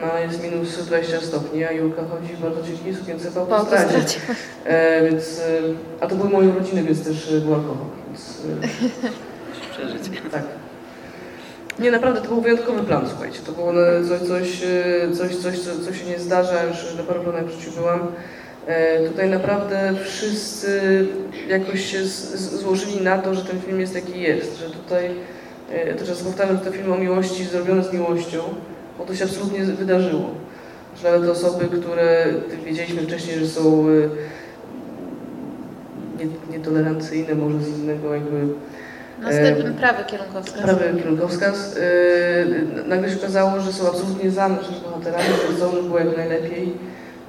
No 0.01 0.13
a 0.13 0.19
jest 0.19 0.43
minus 0.43 0.85
20 0.85 1.21
stopni, 1.21 1.63
a 1.63 1.71
Julka 1.71 2.01
chodzi 2.11 2.33
w 2.33 2.39
bardzo 2.41 2.63
cienkiej 2.63 2.95
sukience 2.95 3.31
po 3.31 3.57
autostradzie. 3.57 4.19
E, 4.65 5.09
więc, 5.09 5.39
e, 5.39 5.43
a 6.01 6.07
to 6.07 6.15
były 6.15 6.29
moje 6.29 6.49
urodziny, 6.49 6.83
więc 6.83 7.03
też 7.03 7.31
e, 7.31 7.41
był 7.41 7.53
alkohol. 7.53 7.85
Więc, 8.07 8.41
e, 8.63 8.67
Przeżyć. 9.71 10.21
tak. 10.31 10.43
Nie, 11.79 11.91
naprawdę 11.91 12.21
to 12.21 12.27
był 12.27 12.41
wyjątkowy 12.41 12.83
plan, 12.83 13.05
słuchajcie. 13.09 13.39
To 13.45 13.51
było 13.51 13.73
coś, 14.27 14.27
coś, 14.27 14.61
coś, 15.17 15.35
coś 15.35 15.59
co, 15.59 15.69
co 15.85 15.93
się 15.93 16.05
nie 16.05 16.19
zdarza, 16.19 16.63
już 16.63 16.95
na 16.97 17.03
paru 17.03 17.23
planach 17.23 17.45
w 17.45 17.59
życiu 17.59 17.71
byłam. 17.71 17.99
E, 18.67 18.99
Tutaj 19.07 19.29
naprawdę 19.29 19.93
wszyscy 20.05 21.05
jakoś 21.47 21.85
się 21.85 22.05
złożyli 22.35 23.01
na 23.01 23.17
to, 23.17 23.35
że 23.35 23.41
ten 23.41 23.61
film 23.61 23.79
jest 23.79 23.93
taki 23.93 24.21
jest, 24.21 24.57
że 24.59 24.69
tutaj, 24.69 25.05
e, 25.71 25.95
często 25.95 26.25
powtarzam, 26.25 26.57
że 26.57 26.65
to 26.65 26.71
film 26.71 26.91
o 26.91 26.97
miłości 26.97 27.43
zrobiony 27.45 27.83
z 27.83 27.93
miłością, 27.93 28.39
bo 28.97 29.05
to 29.05 29.15
się 29.15 29.23
absolutnie 29.25 29.63
wydarzyło. 29.63 30.29
Że 31.03 31.11
nawet 31.11 31.29
osoby, 31.29 31.65
które 31.79 32.25
wiedzieliśmy 32.65 33.01
wcześniej, 33.01 33.39
że 33.39 33.47
są 33.47 33.85
e, 33.87 34.09
nie- 36.23 36.57
nietolerancyjne 36.57 37.35
może 37.35 37.59
z 37.59 37.67
innego 37.67 38.13
jakby 38.13 38.47
Następny 39.21 39.71
prawy 39.73 40.03
kierunkowskaz. 40.07 40.61
prawy 40.63 40.93
kierunkowskaz. 40.97 41.75
Nagle 42.87 43.09
się 43.09 43.15
okazało, 43.17 43.59
że 43.59 43.73
są 43.73 43.87
absolutnie 43.87 44.31
za 44.31 44.49
naszymi 44.49 44.77
bohaterami, 44.83 45.23
że 45.23 45.55
chcą, 45.55 45.71
żeby 45.71 45.83
było 45.83 45.99
jak 45.99 46.17
najlepiej. 46.17 46.73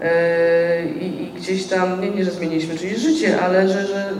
Yy, 0.01 0.91
i, 0.91 1.23
I 1.23 1.33
gdzieś 1.33 1.67
tam, 1.67 2.01
nie, 2.01 2.11
nie, 2.11 2.25
że 2.25 2.31
zmieniliśmy 2.31 2.79
czyjeś 2.79 2.99
życie, 2.99 3.41
ale 3.43 3.69
że, 3.69 3.87
że 3.87 4.13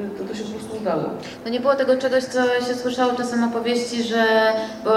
yy, 0.00 0.18
to, 0.18 0.24
to 0.24 0.34
się 0.34 0.44
po 0.44 0.50
prostu 0.50 0.76
udało. 0.76 1.02
No 1.44 1.50
nie 1.50 1.60
było 1.60 1.74
tego 1.74 1.96
czegoś, 1.96 2.24
co 2.24 2.60
się 2.60 2.74
słyszało 2.74 3.12
czasem 3.12 3.44
opowieści, 3.44 4.02
że 4.02 4.52
bo 4.84 4.90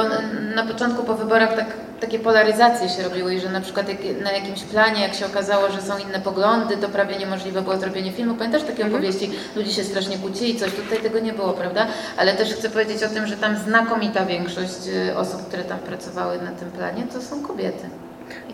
na 0.55 0.65
początku 0.65 1.03
po 1.03 1.13
wyborach 1.13 1.55
tak, 1.55 1.67
takie 1.99 2.19
polaryzacje 2.19 2.89
się 2.89 3.03
robiły 3.03 3.35
i 3.35 3.39
że 3.39 3.49
na 3.49 3.61
przykład 3.61 3.89
jak, 3.89 3.97
na 4.23 4.31
jakimś 4.31 4.63
planie, 4.63 5.01
jak 5.01 5.13
się 5.13 5.25
okazało, 5.25 5.71
że 5.71 5.81
są 5.81 5.97
inne 5.97 6.19
poglądy, 6.19 6.77
to 6.77 6.89
prawie 6.89 7.17
niemożliwe 7.17 7.61
było 7.61 7.77
zrobienie 7.77 8.11
filmu. 8.11 8.35
Pamiętasz 8.35 8.63
takie 8.63 8.87
opowieści? 8.87 9.31
Ludzie 9.55 9.71
się 9.71 9.83
strasznie 9.83 10.17
kłócili, 10.17 10.59
coś 10.59 10.71
tutaj 10.71 10.99
tego 10.99 11.19
nie 11.19 11.33
było, 11.33 11.53
prawda? 11.53 11.87
Ale 12.17 12.33
też 12.33 12.53
chcę 12.53 12.69
powiedzieć 12.69 13.03
o 13.03 13.09
tym, 13.09 13.27
że 13.27 13.37
tam 13.37 13.57
znakomita 13.57 14.25
większość 14.25 14.87
y, 15.09 15.17
osób, 15.17 15.47
które 15.47 15.63
tam 15.63 15.79
pracowały 15.79 16.37
na 16.41 16.51
tym 16.51 16.71
planie, 16.71 17.03
to 17.13 17.21
są 17.21 17.43
kobiety. 17.43 17.89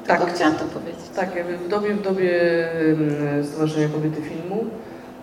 Tak. 0.07 0.19
tylko 0.19 0.35
chciałam 0.35 0.55
to 0.55 0.65
powiedzieć. 0.65 1.05
Tak, 1.15 1.35
jakby 1.35 1.57
w 1.57 1.67
dobie, 1.67 1.93
w 1.93 2.01
dobie 2.01 2.31
Stowarzyszenia 3.43 3.87
Kobiety 3.89 4.21
Filmu 4.21 4.65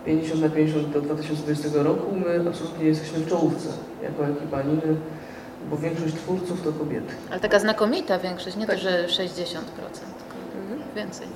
50 0.05 0.41
na 0.41 0.49
50 0.49 0.89
do 0.89 1.01
2020 1.01 1.69
roku 1.73 2.15
my 2.15 2.49
absolutnie 2.49 2.85
jesteśmy 2.85 3.19
w 3.19 3.29
czołówce 3.29 3.69
jako 4.03 4.27
ekipa 4.27 4.61
Niny, 4.61 4.95
bo 5.69 5.77
większość 5.77 6.13
twórców 6.13 6.61
to 6.61 6.71
kobiety. 6.71 7.13
Ale 7.31 7.39
taka 7.39 7.59
znakomita 7.59 8.19
większość, 8.19 8.55
nie 8.57 8.67
Tak. 8.67 8.75
to, 8.75 8.81
że 8.81 9.07
60%, 9.07 9.27
tylko 9.47 10.35
więcej. 10.95 11.27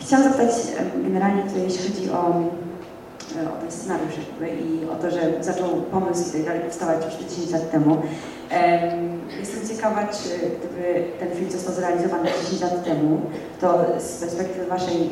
Chciałam 0.00 0.24
zapytać 0.24 0.50
generalnie 1.02 1.42
tutaj, 1.42 1.62
jeśli 1.62 1.94
chodzi 1.94 2.10
o, 2.10 2.42
o 3.40 3.60
ten 3.60 3.70
scenariusz 3.70 4.14
jakby 4.18 4.48
i 4.64 4.84
o 4.90 4.94
to, 4.94 5.10
że 5.10 5.20
zaczął 5.40 5.68
pomysł 5.68 6.28
i 6.28 6.32
tak 6.32 6.44
dalej 6.44 6.60
powstawać 6.60 7.04
już 7.04 7.14
te 7.14 7.24
10 7.34 7.50
lat 7.50 7.70
temu. 7.70 8.02
Em, 8.50 9.12
Jestem 9.40 9.76
ciekawa, 9.76 10.06
czy 10.06 10.28
gdyby 10.28 11.04
ten 11.20 11.30
film 11.38 11.50
został 11.50 11.74
zrealizowany 11.74 12.28
10 12.44 12.62
lat 12.62 12.84
temu, 12.84 13.20
to 13.60 13.84
z 13.98 14.20
perspektywy 14.20 14.66
Waszej 14.66 14.96
y, 14.96 15.10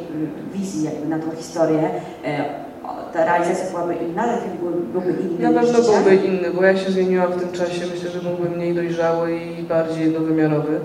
wizji 0.52 0.84
jakby 0.84 1.08
na 1.08 1.18
tą 1.18 1.30
historię, 1.36 1.90
e, 2.24 2.44
ta 3.12 3.24
realizacja 3.24 3.70
byłaby 3.70 3.94
inna, 3.94 4.24
ten 4.24 4.40
film 4.40 4.56
byłby, 4.92 5.10
inny 5.22 5.50
Na 5.52 5.60
pewno 5.60 5.82
byłby 5.82 6.16
inny, 6.16 6.50
bo 6.50 6.62
ja 6.64 6.76
się 6.76 6.90
zmieniłam 6.90 7.32
w 7.32 7.40
tym 7.40 7.52
czasie. 7.52 7.86
Myślę, 7.94 8.10
że 8.10 8.20
byłby 8.20 8.50
mniej 8.56 8.74
dojrzały 8.74 9.36
i 9.36 9.62
bardziej 9.62 10.04
jednowymiarowy. 10.04 10.80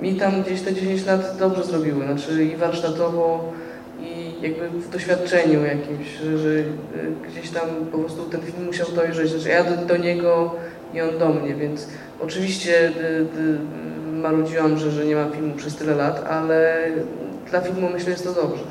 Mi 0.00 0.14
tam 0.14 0.42
gdzieś 0.42 0.62
te 0.62 0.74
10 0.74 1.06
lat 1.06 1.36
dobrze 1.38 1.64
zrobiły, 1.64 2.04
znaczy 2.04 2.44
i 2.44 2.56
warsztatowo, 2.56 3.52
jakby 4.42 4.68
w 4.68 4.90
doświadczeniu 4.90 5.64
jakimś, 5.64 6.08
że, 6.08 6.38
że 6.38 6.48
y, 6.48 6.64
gdzieś 7.28 7.50
tam 7.50 7.68
po 7.92 7.98
prostu 7.98 8.22
ten 8.22 8.40
film 8.40 8.64
musiał 8.66 8.86
dojrzeć. 8.96 9.30
Znaczy 9.30 9.48
ja 9.48 9.64
do, 9.64 9.86
do 9.86 9.96
niego 9.96 10.54
i 10.94 11.00
on 11.00 11.18
do 11.18 11.28
mnie, 11.28 11.54
więc 11.54 11.88
oczywiście 12.20 12.88
y, 12.88 12.92
y, 12.92 14.12
marudziłam, 14.12 14.78
że, 14.78 14.90
że 14.90 15.04
nie 15.04 15.16
mam 15.16 15.32
filmu 15.32 15.54
przez 15.54 15.76
tyle 15.76 15.94
lat, 15.94 16.26
ale 16.30 16.86
dla 17.50 17.60
filmu 17.60 17.88
myślę, 17.92 18.10
jest 18.10 18.24
to 18.24 18.32
dobrze. 18.32 18.64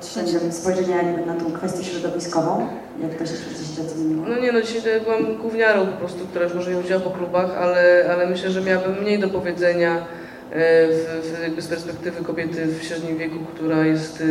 Względem 0.00 0.52
spojrzenia 0.52 1.02
jakby 1.02 1.26
na 1.26 1.34
tą 1.34 1.52
kwestię 1.52 1.84
środowiskową, 1.84 2.68
jak 3.02 3.14
to 3.14 3.26
się 3.26 3.32
10 3.32 3.78
lat 3.78 3.90
zmieniło? 3.90 4.26
No 4.28 4.38
nie 4.38 4.52
no, 4.52 4.62
dzisiaj 4.62 4.82
to 4.82 5.04
byłam 5.04 5.36
gówniarą 5.36 5.86
po 5.86 5.92
prostu, 5.92 6.26
która 6.26 6.44
już 6.44 6.54
może 6.54 6.70
nie 6.70 6.82
chodziła 6.82 7.00
po 7.00 7.10
klubach, 7.10 7.56
ale, 7.58 8.08
ale 8.12 8.26
myślę, 8.26 8.50
że 8.50 8.60
miałabym 8.60 9.02
mniej 9.02 9.18
do 9.18 9.28
powiedzenia 9.28 10.06
w, 10.52 11.30
w, 11.38 11.42
jakby 11.42 11.62
z 11.62 11.66
perspektywy 11.66 12.24
kobiety 12.24 12.66
w 12.66 12.84
średnim 12.84 13.18
wieku, 13.18 13.38
która 13.54 13.86
jest 13.86 14.22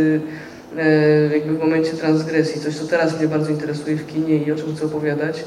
e, 0.78 0.82
e, 0.82 1.38
jakby 1.38 1.54
w 1.54 1.60
momencie 1.60 1.92
transgresji, 1.92 2.62
coś 2.62 2.76
co 2.76 2.88
teraz 2.88 3.20
mnie 3.20 3.28
bardzo 3.28 3.52
interesuje 3.52 3.96
w 3.98 4.08
kinie 4.08 4.38
i 4.38 4.52
o 4.52 4.56
czym 4.56 4.76
chcę 4.76 4.86
opowiadać. 4.86 5.44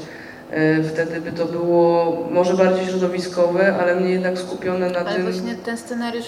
E, 0.53 0.83
Wtedy 0.83 1.21
by 1.21 1.31
to 1.31 1.45
było 1.45 2.17
może 2.31 2.53
bardziej 2.53 2.85
środowiskowe, 2.87 3.75
ale 3.81 3.95
mnie 3.95 4.09
jednak 4.11 4.37
skupione 4.37 4.89
na 4.89 4.99
Ale 4.99 5.13
tym... 5.13 5.23
właśnie 5.23 5.55
ten 5.55 5.77
scenariusz 5.77 6.25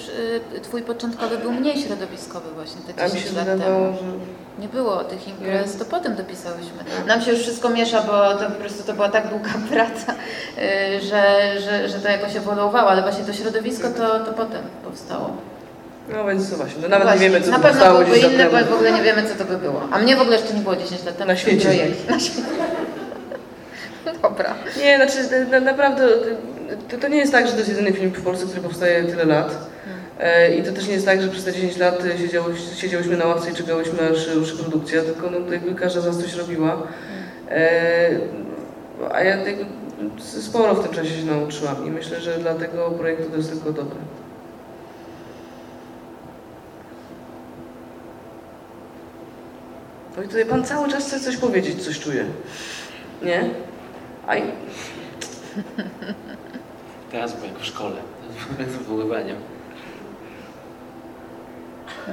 y, 0.57 0.59
twój 0.61 0.81
początkowy 0.81 1.37
był 1.37 1.51
mniej 1.51 1.77
środowiskowy 1.81 2.51
właśnie 2.55 2.81
te 2.95 3.03
A 3.03 3.05
mi 3.05 3.11
10 3.13 3.29
się 3.29 3.35
lat 3.35 3.45
wydawało, 3.47 3.85
temu. 3.85 3.97
że 3.97 4.61
Nie 4.61 4.67
było 4.67 5.03
tych 5.03 5.27
imprez, 5.27 5.77
to 5.77 5.85
potem 5.85 6.15
dopisałyśmy. 6.15 6.83
Nam 7.07 7.21
się 7.21 7.31
już 7.31 7.39
wszystko 7.41 7.69
miesza, 7.69 8.01
bo 8.01 8.33
to 8.33 8.45
po 8.45 8.51
prostu 8.59 8.83
to 8.83 8.93
była 8.93 9.09
tak 9.09 9.27
długa 9.27 9.49
praca, 9.71 10.11
y, 10.13 11.01
że, 11.01 11.21
że, 11.61 11.89
że 11.89 11.99
to 11.99 12.09
jakoś 12.09 12.35
ewoluowało, 12.35 12.89
ale 12.89 13.01
właśnie 13.01 13.23
to 13.25 13.33
środowisko 13.33 13.87
to, 13.89 14.19
to 14.19 14.33
potem 14.33 14.61
powstało. 14.85 15.29
no 16.13 16.25
więc 16.25 16.49
co 16.49 16.55
właśnie, 16.55 16.87
nawet 16.87 17.07
Właśnie, 17.07 17.25
nie 17.25 17.31
wiemy 17.31 17.45
co 17.45 17.51
Na 17.51 17.57
to 17.57 17.63
pewno 17.63 17.79
powstało 17.81 18.03
10 18.05 18.23
lat 18.23 18.31
inny, 18.33 18.45
bo 18.49 18.71
w 18.71 18.73
ogóle 18.73 18.91
nie 18.91 19.03
wiemy 19.03 19.23
co 19.23 19.35
to 19.35 19.45
by 19.45 19.57
było. 19.57 19.81
A 19.91 19.99
mnie 19.99 20.15
w 20.15 20.21
ogóle 20.21 20.37
jeszcze 20.37 20.53
nie 20.53 20.61
było 20.61 20.75
10 20.75 21.03
lat 21.05 21.17
temu. 21.17 21.27
Na 21.31 21.35
świecie. 21.37 21.65
projekcie. 21.69 22.11
Na 22.11 22.19
świecie. 22.19 22.47
Dobra. 24.21 24.55
Nie, 24.77 24.95
znaczy 24.95 25.47
na, 25.51 25.59
naprawdę 25.59 26.07
to, 26.89 26.97
to 26.97 27.07
nie 27.07 27.17
jest 27.17 27.31
tak, 27.31 27.45
że 27.45 27.51
to 27.51 27.57
jest 27.57 27.69
jedyny 27.69 27.93
film 27.93 28.11
w 28.11 28.23
Polsce, 28.23 28.45
który 28.45 28.61
powstaje 28.61 29.03
tyle 29.03 29.25
lat. 29.25 29.69
E, 30.19 30.55
I 30.55 30.63
to 30.63 30.71
też 30.71 30.87
nie 30.87 30.93
jest 30.93 31.05
tak, 31.05 31.21
że 31.21 31.27
przez 31.27 31.43
te 31.43 31.53
10 31.53 31.77
lat 31.77 32.03
siedziało, 32.17 32.47
siedziałyśmy 32.75 33.17
na 33.17 33.25
ławce 33.25 33.51
i 33.51 33.53
czekałyśmy 33.53 34.09
aż 34.09 34.27
ruszy 34.27 34.57
produkcja, 34.57 35.01
tylko 35.01 35.29
no, 35.29 35.53
jakby 35.53 35.75
każda 35.75 36.01
z 36.01 36.05
nas 36.05 36.17
coś 36.17 36.33
robiła. 36.33 36.83
E, 37.49 38.09
a 39.11 39.23
ja 39.23 39.35
jakby 39.35 39.65
sporo 40.17 40.75
w 40.75 40.83
tym 40.83 40.93
czasie 40.95 41.09
się 41.09 41.25
nauczyłam 41.25 41.87
i 41.87 41.91
myślę, 41.91 42.21
że 42.21 42.37
dla 42.37 42.53
tego 42.53 42.91
projektu 42.91 43.29
to 43.29 43.37
jest 43.37 43.51
tylko 43.51 43.71
dobre. 43.71 43.97
No 50.17 50.23
i 50.23 50.27
tutaj 50.27 50.45
pan 50.45 50.65
cały 50.65 50.89
czas 50.89 51.07
chce 51.07 51.19
coś 51.19 51.37
powiedzieć, 51.37 51.83
coś 51.83 51.99
czuje. 51.99 52.25
Nie? 53.21 53.49
Aj, 54.27 54.41
Teraz 57.11 57.33
byłem 57.35 57.49
jak 57.53 57.59
w 57.59 57.65
szkole, 57.65 57.95
z 58.59 58.75
wywoływaniem. 58.77 59.37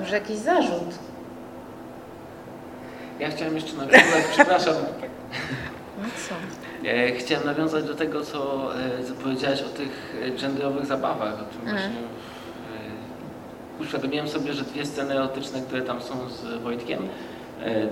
Może 0.01 0.15
jakiś 0.15 0.37
zarzut? 0.37 0.99
Ja 3.21 3.31
chciałem 3.31 3.55
jeszcze 3.55 3.77
nawiązać, 3.77 4.25
przepraszam. 4.33 4.75
No 6.03 6.09
co? 6.29 6.35
E, 6.89 7.13
Chciałem 7.13 7.45
nawiązać 7.47 7.85
do 7.85 7.95
tego, 7.95 8.25
co, 8.25 8.71
e, 8.81 8.89
powiedziałaś 9.23 9.63
o 9.63 9.69
tych 9.69 10.15
e, 10.23 10.31
genderowych 10.31 10.87
zabawach, 10.87 11.35
o 11.35 11.53
czym 11.53 11.61
Mhm. 11.69 11.77
właśnie 11.79 12.01
e, 12.01 13.83
uświadomiłem 13.83 14.29
sobie, 14.29 14.53
że 14.53 14.63
dwie 14.65 14.87
sceny 14.87 15.15
erotyczne, 15.15 15.61
które 15.63 15.83
tam 15.83 16.03
są 16.03 16.15
z 16.29 16.63
Wojtkiem, 16.63 16.99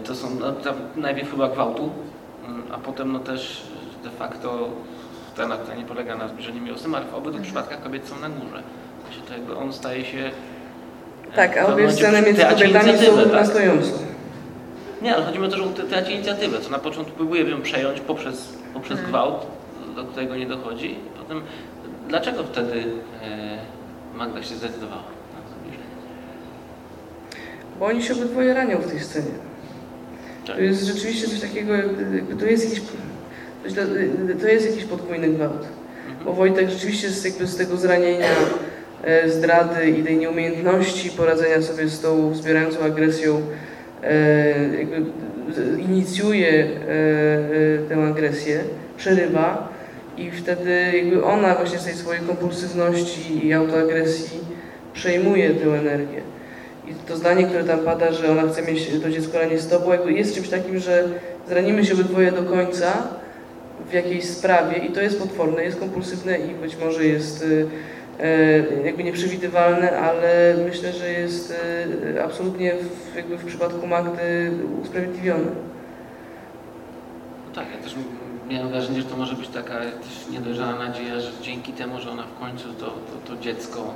to 0.05 0.15
są 0.15 0.31
no, 0.31 0.53
najpierw 0.97 1.31
chyba 1.31 1.49
gwałtu, 1.49 1.91
mm, 2.47 2.63
a 2.73 2.79
potem 2.79 3.13
no 3.13 3.19
też 3.19 3.63
de 4.03 4.11
facto 4.11 4.69
scena, 5.35 5.57
która 5.57 5.77
nie 5.77 5.85
polega 5.85 6.17
na 6.17 6.29
zbliżeniu 6.29 6.63
miłosnym, 6.63 6.95
ale 6.95 7.05
w 7.05 7.15
obydwu 7.15 7.29
Mhm. 7.29 7.45
przypadkach 7.45 7.83
kobiety 7.83 8.09
są 8.09 8.19
na 8.21 8.29
górze. 8.29 8.63
Jakby 9.31 9.57
on 9.57 9.73
staje 9.73 10.05
się... 10.05 10.19
e, 11.33 11.37
Tak, 11.37 11.57
a 11.59 11.67
obie 11.67 11.93
sceny 11.93 12.23
między 12.23 12.43
kobietami 12.45 12.93
są 12.99 13.31
tak? 13.31 13.47
Nie, 15.03 15.15
ale 15.17 15.25
chodzi 15.25 15.39
o 15.39 15.49
to, 15.49 15.57
że 15.57 15.63
on 15.63 15.75
traci 15.75 16.13
inicjatywę, 16.13 16.61
co 16.61 16.71
na 16.71 16.79
początku 16.79 17.13
próbuje 17.17 17.43
ją 17.51 17.63
przejąć 17.63 18.01
poprzez, 18.01 18.53
poprzez 18.75 18.93
Mhm. 18.99 19.09
gwałt, 19.09 19.47
do 19.97 20.05
którego 20.05 20.37
nie 20.37 20.47
dochodzi. 20.47 20.99
Potem, 21.19 21.43
dlaczego 22.09 22.45
wtedy 22.45 22.85
e, 23.23 23.59
Magda 24.17 24.43
się 24.43 24.55
zdecydowała 24.57 25.03
na 25.03 25.57
zbliżenie? 25.57 25.85
Bo 27.79 27.87
oni 27.87 28.03
się 28.03 28.15
obydwoje 28.15 28.55
ranią 28.55 28.79
w 28.79 28.91
tej 28.91 29.01
scenie. 29.01 29.31
Tak. 30.47 30.57
To 30.57 30.63
jest 30.63 30.85
rzeczywiście 30.85 31.29
coś 31.29 31.41
takiego, 31.41 31.73
jakby 31.75 32.37
to 32.39 32.45
jest 32.47 32.65
jakiś, 32.65 32.81
to 34.41 34.49
jest 34.49 34.67
jakiś 34.67 34.85
podwójny 34.85 35.29
gwałt. 35.29 35.67
Bo 36.25 36.33
Wojtek 36.33 36.71
rzeczywiście 36.71 37.09
z, 37.09 37.25
jakby 37.25 37.47
z 37.47 37.57
tego 37.57 37.77
zranienia, 37.77 38.27
e, 39.05 39.31
zdrady 39.31 39.91
i 39.91 40.03
tej 40.03 40.17
nieumiejętności 40.17 41.11
poradzenia 41.11 41.63
sobie 41.63 41.89
z 41.89 42.01
tą 42.01 42.31
wzbierającą 42.31 42.81
agresją 42.81 43.43
e, 44.03 44.49
jakby 44.79 45.03
inicjuje 45.79 46.51
e, 46.51 46.69
tę 47.89 48.05
agresję, 48.11 48.61
przerywa 48.97 49.69
i 50.17 50.31
wtedy 50.31 50.93
jakby 50.97 51.25
ona 51.25 51.55
właśnie 51.55 51.79
z 51.79 51.85
tej 51.85 51.95
swojej 51.95 52.23
kompulsywności 52.23 53.47
i 53.47 53.53
autoagresji 53.53 54.41
przejmuje 54.95 55.51
tę 55.51 55.79
energię. 55.79 56.21
I 56.89 56.95
to 56.95 57.17
zdanie, 57.17 57.45
które 57.45 57.65
tam 57.65 57.79
pada, 57.79 58.13
że 58.13 58.31
ona 58.31 58.53
chce 58.53 58.63
mieć 58.63 58.91
to 59.03 59.11
dziecko 59.11 59.39
na 59.39 59.45
nie 59.45 59.59
z 59.59 59.69
tobą, 59.69 59.93
jakby 59.93 60.13
jest 60.13 60.35
czymś 60.35 60.49
takim, 60.49 60.79
że 60.79 61.09
zranimy 61.49 61.85
się 61.85 61.95
obydwoje 61.95 62.33
do 62.33 62.43
końca 62.43 63.20
w 63.89 63.93
jakiejś 63.93 64.25
sprawie 64.25 64.77
i 64.77 64.93
to 64.93 65.01
jest 65.01 65.19
potworne, 65.19 65.65
jest 65.65 65.81
kompulsywne 65.81 66.39
i 66.39 66.55
być 66.55 66.77
może 66.77 67.05
jest 67.05 67.43
y, 67.43 67.67
e, 68.21 68.85
jakby 68.85 69.05
nieprzewidywalne, 69.05 69.99
ale 69.99 70.55
myślę, 70.69 70.93
że 70.93 71.13
jest 71.13 71.55
e, 72.17 72.25
absolutnie 72.25 72.75
w, 72.75 73.17
jakby 73.17 73.37
w 73.37 73.45
przypadku 73.45 73.87
Magdy 73.87 74.53
usprawiedliwione. 74.83 75.51
No 77.49 77.55
tak, 77.55 77.67
ja 77.77 77.83
też 77.83 77.95
miałem 78.51 78.69
wrażenie, 78.69 79.01
że 79.01 79.07
to 79.07 79.17
może 79.17 79.35
być 79.35 79.49
taka 79.49 79.79
też 79.79 80.31
niedojrzała 80.31 80.73
nadzieja, 80.73 81.21
że 81.21 81.31
dzięki 81.43 81.73
temu, 81.73 82.01
że 82.01 82.11
ona 82.11 82.23
w 82.23 82.41
końcu 82.41 82.65
to, 82.81 82.87
to, 82.87 83.31
to 83.35 83.43
dziecko 83.43 83.95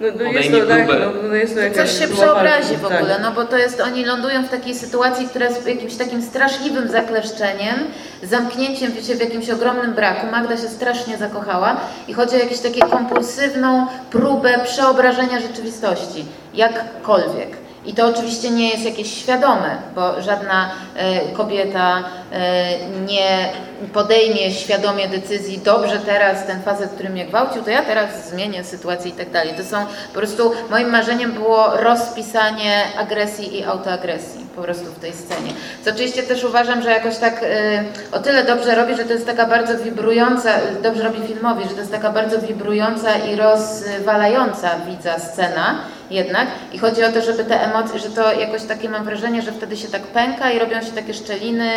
No, 0.00 0.06
no 0.18 0.32
jest 0.32 0.50
to, 0.50 0.66
tak, 0.66 0.88
no, 0.88 1.28
no 1.28 1.34
jest 1.34 1.54
to 1.54 1.60
jakaś 1.60 1.90
coś 1.90 1.98
się 1.98 2.14
przeobrazi 2.14 2.76
w 2.76 2.84
ogóle, 2.84 3.14
tak. 3.14 3.22
no 3.22 3.32
bo 3.32 3.44
to 3.44 3.58
jest, 3.58 3.80
oni 3.80 4.04
lądują 4.04 4.42
w 4.42 4.48
takiej 4.48 4.74
sytuacji, 4.74 5.28
która 5.28 5.46
jest 5.46 5.66
jakimś 5.66 5.96
takim 5.96 6.22
straszliwym 6.22 6.88
zakleszczeniem, 6.88 7.76
zamknięciem 8.22 8.94
się 8.94 9.14
w 9.14 9.20
jakimś 9.20 9.50
ogromnym 9.50 9.94
braku. 9.94 10.26
Magda 10.26 10.56
się 10.56 10.68
strasznie 10.68 11.16
zakochała 11.16 11.80
i 12.08 12.12
chodzi 12.12 12.36
o 12.36 12.38
jakąś 12.38 12.58
taką 12.58 12.90
kompulsywną 12.90 13.86
próbę 14.10 14.58
przeobrażenia 14.64 15.40
rzeczywistości, 15.40 16.24
jakkolwiek. 16.54 17.69
I 17.86 17.94
to 17.94 18.06
oczywiście 18.06 18.50
nie 18.50 18.68
jest 18.68 18.84
jakieś 18.84 19.14
świadome, 19.14 19.76
bo 19.94 20.22
żadna 20.22 20.70
e, 20.96 21.20
kobieta 21.32 22.04
e, 22.32 22.78
nie 23.06 23.48
podejmie 23.92 24.52
świadomie 24.52 25.08
decyzji, 25.08 25.58
dobrze 25.58 25.98
teraz 25.98 26.46
ten 26.46 26.62
facet, 26.62 26.90
który 26.90 27.08
mnie 27.08 27.26
gwałcił, 27.26 27.62
to 27.62 27.70
ja 27.70 27.82
teraz 27.82 28.28
zmienię 28.30 28.64
sytuację 28.64 29.10
i 29.10 29.14
tak 29.14 29.30
dalej. 29.30 29.54
To 29.56 29.64
są 29.64 29.86
po 30.12 30.18
prostu, 30.18 30.52
moim 30.70 30.90
marzeniem 30.90 31.32
było 31.32 31.76
rozpisanie 31.76 32.84
agresji 32.98 33.58
i 33.58 33.64
autoagresji 33.64 34.46
po 34.56 34.62
prostu 34.62 34.84
w 34.84 34.98
tej 34.98 35.12
scenie. 35.12 35.52
Co 35.84 35.90
oczywiście 35.90 36.22
też 36.22 36.44
uważam, 36.44 36.82
że 36.82 36.90
jakoś 36.90 37.16
tak 37.16 37.42
e, 37.42 37.84
o 38.12 38.18
tyle 38.18 38.44
dobrze 38.44 38.74
robi, 38.74 38.96
że 38.96 39.04
to 39.04 39.12
jest 39.12 39.26
taka 39.26 39.46
bardzo 39.46 39.78
wibrująca, 39.78 40.50
dobrze 40.82 41.02
robi 41.02 41.26
filmowi, 41.26 41.64
że 41.64 41.70
to 41.70 41.80
jest 41.80 41.92
taka 41.92 42.10
bardzo 42.10 42.38
wibrująca 42.38 43.18
i 43.18 43.36
rozwalająca 43.36 44.70
widza 44.86 45.18
scena 45.18 45.78
jednak. 46.10 46.48
I 46.72 46.78
chodzi 46.78 47.04
o 47.04 47.12
to, 47.12 47.22
żeby 47.22 47.44
te 47.44 47.60
emocje, 47.60 47.98
że 47.98 48.08
to 48.08 48.32
jakoś 48.32 48.62
takie 48.62 48.88
mam 48.88 49.04
wrażenie, 49.04 49.42
że 49.42 49.52
wtedy 49.52 49.76
się 49.76 49.88
tak 49.88 50.02
pęka 50.02 50.50
i 50.50 50.58
robią 50.58 50.82
się 50.82 50.92
takie 50.92 51.14
szczeliny, 51.14 51.70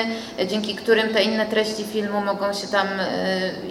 dzięki 0.47 0.75
którym 0.75 1.09
te 1.09 1.23
inne 1.23 1.45
treści 1.45 1.83
filmu 1.83 2.21
mogą 2.21 2.53
się 2.53 2.67
tam 2.67 2.87
e, 2.87 3.05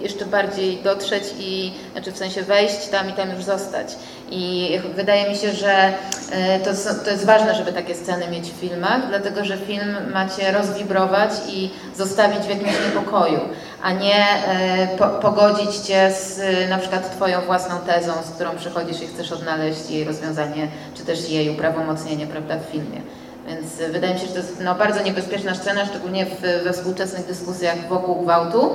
jeszcze 0.01 0.25
bardziej 0.25 0.77
dotrzeć 0.77 1.23
i, 1.39 1.73
znaczy 1.91 2.11
w 2.11 2.17
sensie 2.17 2.41
wejść 2.41 2.87
tam 2.87 3.09
i 3.09 3.13
tam 3.13 3.31
już 3.31 3.43
zostać. 3.43 3.87
I 4.35 4.79
wydaje 4.95 5.29
mi 5.29 5.35
się, 5.35 5.51
że 5.51 5.93
e, 6.31 6.59
to, 6.59 6.69
to 7.05 7.11
jest 7.11 7.25
ważne, 7.25 7.55
żeby 7.55 7.73
takie 7.73 7.95
sceny 7.95 8.27
mieć 8.27 8.51
w 8.51 8.59
filmach, 8.59 9.07
dlatego 9.09 9.45
że 9.45 9.57
film 9.57 9.95
macie 10.13 10.51
rozwibrować 10.51 11.31
i 11.49 11.69
zostawić 11.97 12.39
w 12.39 12.49
jakimś 12.49 12.73
niepokoju, 12.85 13.39
a 13.83 13.91
nie 13.91 14.25
e, 14.25 14.97
po, 14.97 15.07
pogodzić 15.07 15.75
cię 15.75 16.11
z 16.11 16.39
na 16.69 16.77
przykład 16.77 17.15
twoją 17.15 17.41
własną 17.41 17.75
tezą, 17.79 18.13
z 18.23 18.35
którą 18.35 18.55
przychodzisz 18.55 19.01
i 19.01 19.07
chcesz 19.07 19.31
odnaleźć 19.31 19.89
jej 19.89 20.03
rozwiązanie, 20.03 20.67
czy 20.95 21.05
też 21.05 21.29
jej 21.29 21.49
uprawomocnienie, 21.49 22.27
prawda, 22.27 22.55
w 22.57 22.71
filmie. 22.71 23.01
Więc 23.47 23.91
wydaje 23.91 24.13
mi 24.13 24.19
się, 24.19 24.27
że 24.27 24.33
to 24.33 24.39
jest 24.39 24.61
no, 24.63 24.75
bardzo 24.75 25.03
niebezpieczna 25.03 25.55
scena, 25.55 25.85
szczególnie 25.85 26.25
w, 26.25 26.63
we 26.63 26.73
współczesnych 26.73 27.25
dyskusjach 27.25 27.87
wokół 27.89 28.15
gwałtu, 28.15 28.69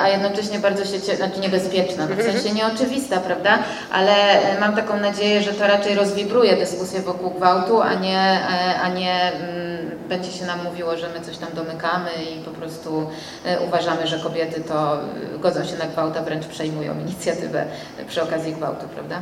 a 0.00 0.08
jednocześnie 0.08 0.58
bardzo 0.58 0.84
się, 0.84 0.98
znaczy 0.98 1.40
niebezpieczna, 1.40 2.06
no 2.06 2.16
w 2.16 2.22
sensie 2.22 2.52
nieoczywista, 2.54 3.20
prawda? 3.20 3.58
Ale 3.92 4.12
e, 4.12 4.60
mam 4.60 4.76
taką 4.76 5.00
nadzieję, 5.00 5.42
że 5.42 5.52
to 5.52 5.66
raczej 5.66 5.94
rozwibruje 5.94 6.56
dyskusję 6.56 7.00
wokół 7.00 7.30
gwałtu, 7.30 7.82
a 7.82 7.94
nie, 7.94 8.18
e, 8.18 8.80
a 8.80 8.88
nie 8.88 9.32
mm, 9.32 9.98
będzie 10.08 10.32
się 10.32 10.46
nam 10.46 10.64
mówiło, 10.64 10.96
że 10.96 11.08
my 11.08 11.20
coś 11.20 11.38
tam 11.38 11.48
domykamy 11.54 12.10
i 12.36 12.44
po 12.44 12.50
prostu 12.50 13.10
e, 13.44 13.60
uważamy, 13.60 14.06
że 14.06 14.18
kobiety 14.18 14.60
to 14.60 14.94
e, 14.94 15.38
godzą 15.38 15.64
się 15.64 15.76
na 15.76 15.86
gwałt, 15.86 16.16
a 16.16 16.22
wręcz 16.22 16.46
przejmują 16.46 17.00
inicjatywę 17.00 17.64
przy 18.08 18.22
okazji 18.22 18.52
gwałtu, 18.52 18.88
prawda? 18.88 19.20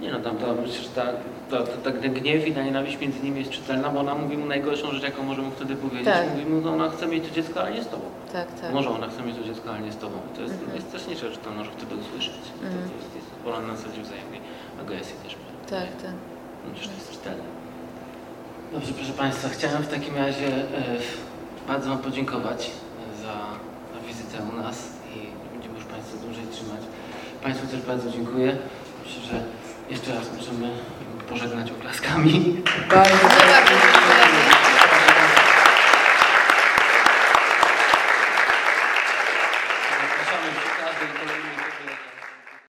Nie 0.00 0.12
no, 0.12 0.20
tam 0.20 0.36
to 0.36 0.46
że 0.66 0.88
ta, 0.94 1.02
ta, 1.50 1.62
ta, 1.62 1.92
ta 1.92 2.08
gniew 2.08 2.46
i 2.46 2.52
ta 2.52 2.62
nienawiść 2.62 3.00
między 3.00 3.20
nimi 3.22 3.38
jest 3.38 3.50
czytelna, 3.50 3.88
bo 3.90 4.00
ona 4.00 4.14
mówi 4.14 4.36
mu 4.36 4.46
najgorszą 4.46 4.90
rzecz, 4.92 5.02
jaką 5.02 5.22
może 5.22 5.42
mu 5.42 5.50
wtedy 5.50 5.76
powiedzieć. 5.76 6.04
Tak. 6.04 6.30
Mówi 6.30 6.46
mu, 6.46 6.62
że 6.62 6.70
ona 6.70 6.90
chce 6.90 7.06
mieć 7.06 7.28
to 7.28 7.34
dziecko, 7.34 7.60
ale 7.60 7.70
nie 7.74 7.82
z 7.82 7.88
tobą. 7.88 8.04
Tak, 8.32 8.60
tak. 8.60 8.72
Może 8.72 8.90
ona 8.90 9.08
chce 9.08 9.22
mieć 9.22 9.36
to 9.36 9.44
dziecko, 9.44 9.70
ale 9.70 9.80
nie 9.80 9.92
z 9.92 9.96
tobą. 9.96 10.16
To 10.36 10.40
jest 10.42 10.54
Mhm. 10.54 10.70
najstraszniejsze, 10.72 11.30
że 11.30 11.36
to 11.36 11.50
może 11.50 11.70
wtedy 11.70 11.94
usłyszeć. 11.96 12.34
To, 12.60 12.66
Mhm. 12.66 12.88
to 12.88 12.96
jest, 12.96 13.14
jest 13.16 13.26
pola 13.44 13.60
na 13.60 13.76
zasadzie 13.76 14.02
wzajemnej 14.02 14.40
agresji 14.80 15.14
też. 15.24 15.32
Tak, 15.70 15.88
tak. 16.02 16.14
Myślę, 16.70 16.82
że 16.84 16.88
to 16.90 16.94
jest 16.96 17.12
czytelne. 17.12 17.44
Dobrze, 18.72 18.92
proszę 18.92 19.12
Państwa, 19.12 19.48
chciałem 19.48 19.82
w 19.82 19.88
takim 19.88 20.16
razie 20.16 20.46
e, 20.46 20.82
bardzo 21.68 21.88
Wam 21.90 21.98
podziękować 21.98 22.70
za, 23.22 23.34
za 23.92 23.98
wizytę 24.08 24.36
u 24.52 24.56
nas 24.62 24.76
i 25.14 25.18
nie 25.18 25.48
będziemy 25.52 25.74
już 25.74 25.84
Państwa 25.84 26.16
dłużej 26.24 26.44
trzymać. 26.52 26.80
Państwu 27.42 27.66
też 27.66 27.80
bardzo 27.82 28.10
dziękuję. 28.10 28.56
Myślę, 29.04 29.20
że 29.30 29.36
jeszcze 29.90 30.14
raz 30.14 30.24
możemy 30.36 30.70
pożegnać 31.28 31.70
oklaskami. 31.70 32.62
Bardzo 32.90 33.18
dziękuję. 33.18 34.53